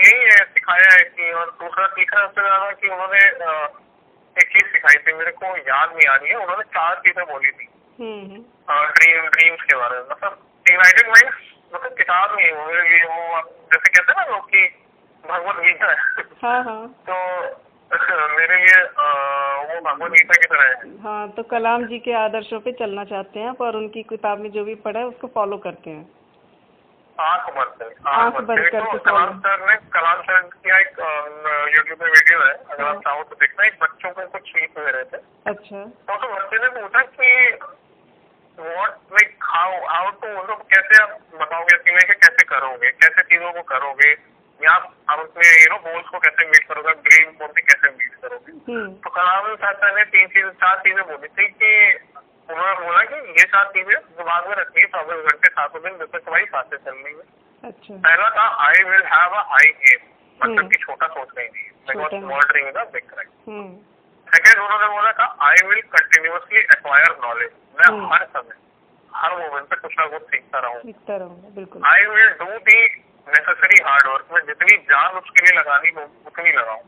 यही 0.00 0.24
है 0.24 0.38
सिखाया 0.46 0.88
है 0.92 1.04
कि 1.10 1.32
और 1.32 1.50
दूसरा 1.60 1.86
सीखा 1.92 2.26
सबसे 2.26 2.42
ज़्यादा 2.42 2.70
कि 2.80 2.88
उन्होंने 2.88 3.20
एक 4.36 4.48
चीज़ 4.52 4.66
सिखाई 4.72 4.98
थी 5.06 5.12
मेरे 5.12 5.32
को 5.38 5.56
याद 5.68 5.94
नहीं 5.94 6.08
आ 6.08 6.14
रही 6.16 6.30
है 6.30 6.36
उन्होंने 6.36 6.64
चार 6.76 7.00
चीज़ें 7.06 7.24
बोली 7.26 7.50
थी। 7.50 7.68
हम्म 7.98 8.42
ड्रीम 8.92 9.26
ड्रीम्स 9.28 9.62
के 9.62 9.76
बारे 9.76 9.96
में 9.96 10.04
मतलब 10.10 10.38
इग्नाइटेड 10.66 11.08
माइंड 11.08 11.32
मतलब 11.74 11.96
किताब 11.98 12.36
नहीं 12.36 12.46
है 12.46 12.52
वो 12.54 12.70
लिए 12.70 13.04
वो 13.04 13.40
जैसे 13.72 13.90
कहते 13.90 14.12
हैं 14.12 14.16
ना 14.18 14.24
लोग 14.32 14.46
की 14.46 14.64
भगवत 15.24 15.62
गीता 15.64 15.90
है। 15.90 16.24
हाँ 16.42 16.62
हाँ। 16.64 16.86
तो 17.08 17.18
मेरे 18.36 18.56
लिए 18.56 18.80
वो 18.82 19.80
भगवत 19.80 20.10
गीता 20.12 20.34
की 20.34 20.48
तरह 20.48 20.64
है। 20.64 20.96
हाँ 21.02 21.28
तो 21.32 21.42
कलाम 21.50 21.84
जी 21.86 21.98
के 21.98 22.12
आदर्शों 22.20 22.60
पे 22.60 22.72
चलना 22.72 23.04
चाहते 23.04 23.40
हैं 23.40 23.48
आप 23.48 23.60
और 23.60 23.76
उनकी 23.76 24.02
किताब 24.10 24.40
में 24.40 24.50
जो 24.52 24.64
भी 24.64 24.74
पढ़ा 24.84 25.00
है 25.00 25.06
उसको 25.06 25.28
फॉलो 25.34 25.56
करते 25.66 25.90
हैं। 25.90 26.04
आँख 27.18 27.48
बंद 27.56 27.72
करें 27.78 28.12
आँख 28.12 28.34
बंद। 28.34 28.46
करके 28.48 28.80
तो 28.80 28.98
कलाम 29.06 29.38
सर 29.40 29.66
ने 29.66 29.74
कलाम 29.94 30.20
सर 30.28 30.40
की 30.54 30.70
एक 30.80 30.98
यूट्यूब 31.74 31.98
पे 31.98 32.10
वीडियो 32.10 32.38
है 32.42 32.52
अगर 32.52 32.84
आप 32.84 33.00
चाहो 33.06 33.22
तो 33.22 33.36
देखना 33.42 33.66
एक 33.66 33.78
बच्चों 33.82 34.10
को 34.10 34.26
कुछ 34.34 34.48
सीख 34.48 34.70
दे 34.78 34.90
रहे 34.90 35.04
थे 35.12 35.22
अच्छा। 35.52 35.84
तो 36.10 36.34
बच्चे 36.34 36.62
ने 36.62 36.68
पूछा 36.80 37.02
कि 37.16 37.30
what 38.58 38.96
like 39.12 39.36
how 39.50 39.78
how 39.86 40.10
to 40.22 40.28
मतलब 40.38 40.64
कैसे 40.72 41.02
आप 41.02 41.18
बताओगे 41.40 41.76
कि 41.84 41.92
मैं 41.92 42.04
कैसे 42.12 42.44
करोगे 42.54 42.90
कैसे 43.02 43.22
चीज़ों 43.32 43.52
को 43.52 43.62
करोगे 43.72 44.10
या 44.60 44.72
आप 44.72 45.18
अपने 45.18 45.48
यू 45.50 45.68
नो 45.70 45.78
गोल्स 45.84 46.08
को 46.08 46.18
कैसे 46.24 46.48
मीट 46.48 46.66
करोगे 46.68 46.92
ड्रीम 47.06 47.30
को 47.38 47.46
कैसे 47.60 47.90
मीट 47.90 48.14
करोगे। 48.22 48.52
हम्म। 48.72 48.92
तो 49.04 49.10
कलाम 49.10 49.54
सर 49.62 49.94
ने 49.96 50.04
तीन 50.12 50.26
चीज़ 50.34 50.46
चार 50.64 50.76
चीज़ें 50.84 51.04
बोली 51.06 51.28
थी 51.38 51.48
कि 51.62 51.72
उन्होंने 52.52 52.74
बोला 52.86 53.02
कि 53.10 53.18
ये 53.40 53.44
चार 53.52 53.66
चीज़ें 53.74 53.96
दिमाग 54.20 54.48
में 54.48 54.54
रखनी 54.56 54.80
है 54.82 54.88
चौबीस 54.94 55.32
घंटे 55.32 55.48
सातों 55.58 55.82
दिन 55.82 55.98
जब 55.98 56.10
तक 56.12 56.24
तुम्हारी 56.24 56.46
साँसें 56.54 56.76
चलनी 56.76 57.12
है। 57.12 57.24
अच्छा। 57.62 57.94
पहला 58.06 58.28
था 58.36 58.46
I 58.66 58.84
will 58.90 59.04
have 59.12 59.34
I 59.38 59.68
am 59.92 60.00
मतलब 60.40 60.58
हम्म। 60.58 60.68
कि 60.68 60.78
छोटा 60.84 61.06
सोचना 61.14 61.42
ही। 61.42 61.48
नहीं। 61.48 61.68
बिकॉज़ 61.86 62.10
छोटा। 62.10 62.20
Small 62.20 62.42
dream 62.52 62.68
is 62.68 62.78
a 62.78 62.84
big 62.96 63.08
crime 63.10 63.30
second 64.26 64.58
उन्होंने 64.64 64.88
बोला 64.94 65.12
था 65.20 65.26
I 65.48 65.66
will 65.68 65.80
continuously 65.94 66.58
acquire 66.58 67.16
knowledge 67.22 67.50
मैं 67.78 67.86
हम्म। 67.86 68.12
हर 68.12 68.26
समय 68.36 68.60
हर 69.12 69.36
मोमेंट 69.38 69.66
पे 69.70 69.76
कुछ 69.76 69.94
ना 69.98 70.06
कुछ 70.12 70.22
सीखता 70.30 70.58
रहूँ। 70.58 70.78
I 71.88 72.06
will 72.12 72.30
do 72.42 72.58
the 72.68 72.78
necessary 73.28 73.82
hard 73.86 74.06
work 74.06 74.28
में 74.34 74.40
जितनी 74.46 74.76
जान 74.90 75.18
उसके 75.18 75.44
लिए 75.44 75.58
लगानी 75.58 75.90
उतनी 76.26 76.52
लगाऊँ। 76.52 76.84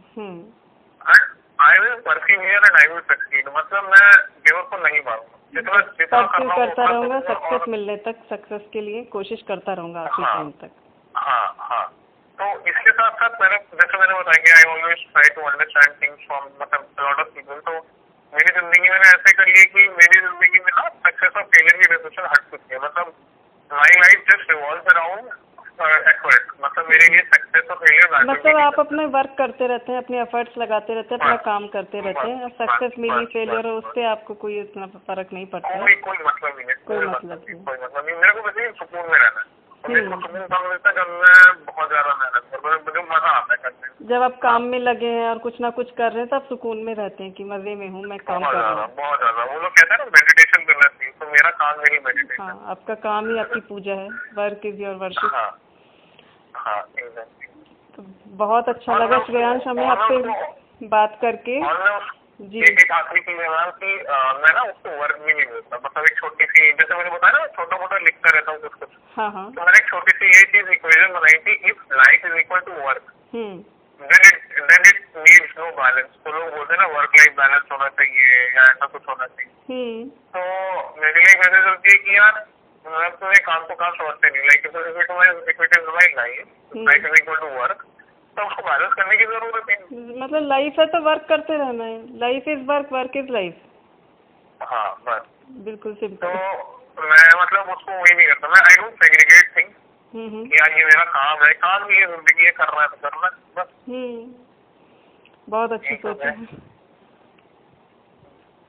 And 1.01 1.27
I 1.67 1.79
will 1.79 1.95
persevere 2.07 2.65
and 2.69 2.79
I 2.81 2.93
will 2.93 3.01
succeed 3.11 3.49
मतलब 3.57 3.91
मैं 3.91 4.09
गिव 4.47 4.63
को 4.71 4.77
नहीं 4.87 5.01
मारूँगा 5.07 5.39
परस्यू 5.57 6.49
करता 6.51 6.85
रहूँगा 6.91 7.19
सक्सेस 7.29 7.69
मिलने 7.69 7.97
तक 8.07 8.23
सक्सेस 8.31 8.63
के 8.73 8.81
लिए 8.81 9.03
कोशिश 9.13 9.43
करता 9.49 9.73
रहूँगा 9.73 10.01
आखिरी 10.01 10.27
हाँ। 10.27 10.35
टाइम 10.37 10.51
तक। 10.63 10.71
हाँ 11.15 11.47
हाँ। 11.71 11.85
तो 12.39 12.47
इसके 12.69 12.93
साथ 12.93 13.13
साथ 13.19 13.41
मैंने 13.41 13.59
जैसे 13.81 13.99
मैंने 13.99 14.15
बताया 14.21 14.43
कि 14.45 14.51
I 14.53 14.65
always 14.71 15.05
try 15.13 15.29
to 15.35 15.43
understand 15.51 15.93
things 16.03 16.27
from 16.27 16.49
मतलब 16.63 16.89
लॉट 17.01 17.21
ऑफ़ 17.25 17.29
पीपल 17.35 17.61
तो 17.69 17.75
मेरी 18.33 18.51
ज़िंदगी 18.55 18.89
मैंने 18.89 19.09
ऐसे 19.09 19.33
कर 19.33 19.47
लिया 19.49 19.65
कि 19.75 19.89
मेरी 19.99 20.21
ज़िंदगी 20.21 20.59
में 20.59 20.73
ना 20.79 20.89
सक्सेस 21.07 21.37
और 21.37 21.45
फेलियर 21.55 21.77
की 21.83 21.87
डिस्कशन 21.95 22.29
हट 22.33 22.51
चुकी 22.51 22.75
है। 22.75 22.81
मतलब 22.85 23.13
my 23.71 24.01
life 24.01 24.25
just 24.31 24.51
revolve 24.51 24.91
around 24.95 25.31
मतलब 25.81 26.87
मेरे 26.89 27.09
लिए 27.09 27.21
सक्सेस 27.21 27.71
और 27.71 27.77
फेलियर 27.77 28.25
मतलब 28.25 28.57
आप 28.57 28.79
अपने 28.81 29.07
वर्क 29.07 29.35
करते 29.39 29.67
रहते 29.67 29.93
हैं 29.93 29.99
अपने 29.99 30.21
एफर्ट्स 30.21 30.59
लगाते 30.59 30.95
रहते 30.95 31.15
हैं 31.15 31.21
अपना 31.21 31.37
काम 31.37 31.67
करते 31.67 32.01
रहते 32.01 32.29
हैं। 32.29 32.49
सक्सेस 32.49 32.93
मिली 32.99 33.25
फेलियर 33.25 33.67
हो 33.67 33.77
उससे 33.79 34.05
आपको 34.05 34.35
कोई 34.35 34.61
इतना 34.61 34.87
फ़र्क 34.87 35.29
नहीं 35.33 35.47
पड़ता। 35.47 35.81
कोई 35.81 35.95
कोई 35.95 36.17
मतलब 36.27 36.57
नहीं 36.57 36.69
है। 36.69 36.75
कोई 36.87 37.07
मतलब 37.07 37.45
नहीं। 37.49 37.65
कोई 37.65 37.77
मतलब 37.85 38.07
नहीं। 38.07 38.17
मेरे 38.17 38.33
को 38.33 38.43
बस 38.43 38.79
सुकून 38.79 39.01
में 39.01 39.19
रहना 39.19 39.41
है। 39.41 39.53
हम्म। 39.85 40.21
जब 44.09 44.23
आप 44.23 44.39
काम 44.43 44.63
में 44.63 44.79
लगे 44.79 45.07
हैं 45.07 45.29
और 45.31 45.39
कुछ 45.39 45.61
ना 45.61 45.71
कुछ 45.71 45.91
कर 45.91 46.13
रहे 46.13 46.21
हैं 46.21 46.29
तब 46.29 46.47
सुकून 46.49 46.79
में 46.79 46.95
रहते 46.95 47.25
हैं 47.25 47.33
कि 47.33 47.45
मज़े 47.45 47.75
में 47.75 47.89
हूँ 47.89 48.03
मैं 48.03 48.19
काम 48.19 48.45
कर 48.45 48.53
रहा 48.53 48.69
हूँ। 48.69 48.95
बहुत 48.97 49.19
ज़्यादा। 49.19 49.45
वो 49.45 49.61
लोग 49.61 49.73
कहते 49.73 49.95
हैं 49.95 49.99
ना 49.99 50.05
मेडिटेशन 50.05 50.65
करना 50.65 50.89
चाहिए। 50.89 51.13
तो 51.21 51.27
मेरा 51.27 51.51
काम 51.51 51.79
मेरी 51.79 51.99
मेडिटेशन 52.05 52.43
हाँ 52.43 52.65
आपका 52.67 52.95
काम 52.95 53.31
ही 53.31 53.39
आपकी 53.39 53.61
पूजा 53.61 53.95
है। 53.95 54.09
Work 54.35 54.67
is 54.67 54.83
your 54.83 54.95
worship. 54.95 55.31
तो 56.67 58.03
बहुत 58.39 58.69
अच्छा 58.69 58.97
लगा 58.99 59.19
श्रेयांश 59.27 59.67
हमें 59.67 59.87
आपसे 59.87 60.87
बात 60.95 61.19
करके। 61.23 61.61
जी। 62.53 62.61
एक 62.61 62.91
आखिरी 62.93 63.21
चीज़ 63.21 63.41
है 63.41 63.49
मैम 63.49 63.71
कि 63.81 63.91
मैं 64.43 64.53
ना 64.55 64.63
उसको 64.71 64.95
वर्क 65.01 65.19
भी 65.27 65.35
नहीं 65.35 65.45
बोलता 65.51 65.79
मतलब 65.85 66.05
एक 66.05 66.17
छोटी 66.19 66.45
सी 66.45 66.71
जैसे 66.81 66.95
मैंने 66.95 67.11
बताया 67.11 67.39
ना 67.39 67.47
छोटा 67.59 67.77
मोटा 67.81 67.99
लिखता 68.07 68.31
रहता 68.37 68.53
हूँ 68.53 68.61
कुछ 68.61 68.73
कुछ 68.81 68.97
हाँ 69.19 69.31
हाँ। 69.33 69.45
तो 69.53 69.61
मैंने 69.61 69.79
एक 69.79 69.89
छोटी 69.91 70.17
सी 70.19 70.27
ये 70.27 70.43
चीज़ 70.55 70.73
इक्वेशन 70.77 71.13
बनाई 71.19 71.39
थी 71.45 71.55
if 71.71 71.85
life 72.01 72.27
is 72.31 72.35
equal 72.41 72.61
to 72.69 72.73
work 72.87 73.13
then 73.35 74.27
it 74.31 74.59
then 74.73 74.89
it 74.91 74.99
needs 75.29 75.55
no 75.59 75.71
balance 75.79 76.11
तो 76.25 76.33
लोग 76.39 76.51
बोलते 76.57 76.75
हैं 76.75 76.81
ना 76.81 76.89
वर्क 76.97 77.17
लाइफ 77.21 77.37
बैलेंस 77.39 77.71
होना 77.73 77.89
चाहिए 78.01 78.43
या 78.57 78.65
ऐसा 78.73 78.87
कुछ 78.97 79.09
होना 79.09 79.27
चाहिए। 79.27 79.53
हम्म। 79.71 80.09
तो 80.35 81.01
मेरे 81.03 81.21
लिए 81.21 81.39
मैसेज 81.45 81.67
होती 81.69 81.93
है 81.93 81.97
कि 82.05 82.17
यार 82.17 82.45
मतलब 82.87 83.13
तुम्हें 83.21 83.43
काम 83.45 83.63
को 83.67 83.75
काम 83.75 83.93
समझते 83.95 84.31
नहीं 84.31 84.43
like 84.49 84.67
if 84.67 84.77
it 85.63 85.77
is 85.79 85.91
my 85.91 86.09
life 86.17 86.77
life 86.89 87.07
is 87.07 87.21
equal 87.23 87.37
to 87.37 87.49
work 87.61 87.85
तो 88.37 88.47
उसको 88.47 88.63
बैलेंस 88.63 88.93
करने 88.93 89.17
की 89.17 89.25
ज़रूरत 89.25 89.71
है 89.71 89.77
मतलब 90.21 90.49
लाइफ 90.49 90.79
है 90.79 90.87
तो 90.87 91.01
वर्क 91.03 91.27
करते 91.29 91.57
रहना 91.59 91.85
है। 91.85 92.19
Life 92.19 92.49
is 92.49 92.67
work 92.71 92.93
work 92.93 93.17
is 93.17 93.31
life 93.33 93.63
हाँ 94.73 94.89
बस। 95.07 95.23
बिल्कुल 95.65 95.95
तो 95.95 96.33
मैं 97.03 97.25
मतलब 97.43 97.71
उसको 97.77 97.93
वही 97.93 98.15
नहीं 98.17 98.27
करता। 98.27 98.49
मैं 98.49 98.61
आई 98.61 98.77
डोंट 98.83 99.05
सेग्रीगेट 99.05 99.53
कि 100.15 100.57
यार 100.59 100.79
ये 100.79 100.85
मेरा 100.85 101.05
काम 101.13 101.45
है 101.45 101.53
काम 101.63 101.91
है 101.91 102.07
ज़िंदगी 102.07 102.45
है 102.45 102.51
करना 102.61 102.83
है 102.83 102.89
तो 102.89 102.97
करना 103.09 103.31
बस। 103.57 103.73
हम्म। 103.89 104.21
बहुत 105.49 105.73
अच्छी 105.73 105.95
तो 105.95 106.13
सोच। 106.13 106.25
है। 106.27 106.33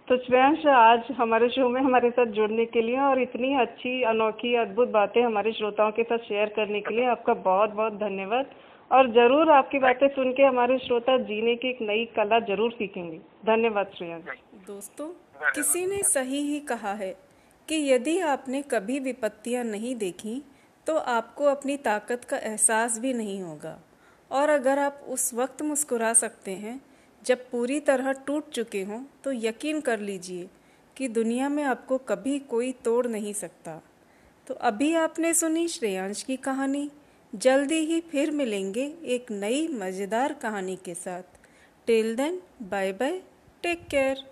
तो 0.08 0.16
श्रेयांश 0.18 0.66
आज 0.70 1.08
हमारे 1.18 1.48
शो 1.50 1.68
में 1.70 1.80
हमारे 1.82 2.10
साथ 2.10 2.34
जुड़ने 2.34 2.66
के 2.68 2.82
लिए 2.82 2.98
और 3.02 3.22
इतनी 3.22 3.48
अच्छी, 3.62 3.94
अनोखी, 4.04 4.54
अद्भुत 4.56 4.90
बातें 4.90 5.22
हमारे 5.22 5.52
श्रोताओं 5.52 5.92
के 5.92 6.04
साथ 6.04 6.18
शेयर 6.28 6.50
करने 6.56 6.82
के 6.82 6.96
लिए 6.96 7.06
आपका 7.08 7.34
बहुत 7.42 7.70
बहुत 7.72 7.94
धन्यवाद। 7.96 8.52
और 8.92 9.10
ज़रूर 9.14 9.52
आपकी 9.52 9.80
बातें 9.80 10.08
सुन 10.10 10.32
के 10.34 10.44
हमारे 10.44 10.78
श्रोता 10.80 11.18
जीने 11.24 11.56
की 11.56 11.70
एक 11.70 11.82
नई 11.82 12.06
कला 12.16 12.40
ज़रूर 12.46 12.72
सीखेंगे। 12.74 13.18
धन्यवाद 13.46 13.92
श्रेयांश 13.98 14.38
दोस्तों, 14.68 15.08
किसी 15.56 15.86
ने 15.86 16.04
सही 16.06 16.42
ही 16.44 16.60
कहा 16.70 16.94
है 16.94 17.12
कि 17.68 17.84
यदि 17.92 18.20
आपने 18.30 18.62
कभी 18.72 19.00
विपत्तियाँ 19.02 19.64
नहीं 19.66 19.96
देखी 19.98 20.42
तो 20.88 20.98
आपको 21.12 21.46
अपनी 21.50 21.78
ताकत 21.86 22.26
का 22.26 22.38
एहसास 22.40 23.00
भी 23.00 23.14
नहीं 23.16 23.42
होगा। 23.42 23.78
और 24.32 24.50
अगर 24.52 24.80
आप 24.80 25.06
उस 25.10 25.34
वक्त 25.34 25.62
मुस्कुरा 25.64 26.14
सकते 26.16 26.52
हैं 26.58 26.82
जब 27.26 27.50
पूरी 27.50 27.80
तरह 27.80 28.12
टूट 28.26 28.50
चुके 28.50 28.82
हों 28.84 29.04
तो 29.24 29.32
यकीन 29.32 29.80
कर 29.82 30.00
लीजिए 30.00 30.48
कि 30.98 31.08
दुनिया 31.08 31.50
में 31.50 31.64
आपको 31.64 31.98
कभी 32.08 32.38
कोई 32.50 32.72
तोड़ 32.86 33.06
नहीं 33.08 33.34
सकता। 33.34 33.82
तो 34.48 34.54
अभी 34.54 34.94
आपने 34.96 35.34
सुनी 35.34 35.68
श्रेयांश 35.68 36.22
की 36.24 36.38
कहानी। 36.38 36.90
जल्दी 37.34 37.80
ही 37.86 38.00
फिर 38.02 38.32
मिलेंगे 38.32 38.84
एक 39.06 39.32
नई 39.32 39.68
मज़ेदार 39.74 40.34
कहानी 40.34 40.76
के 40.76 40.94
साथ। 40.96 41.24
Tell 41.88 42.16
then 42.16 42.42
bye 42.62 42.92
bye 42.94 43.20
take 43.64 43.88
care 43.88 44.24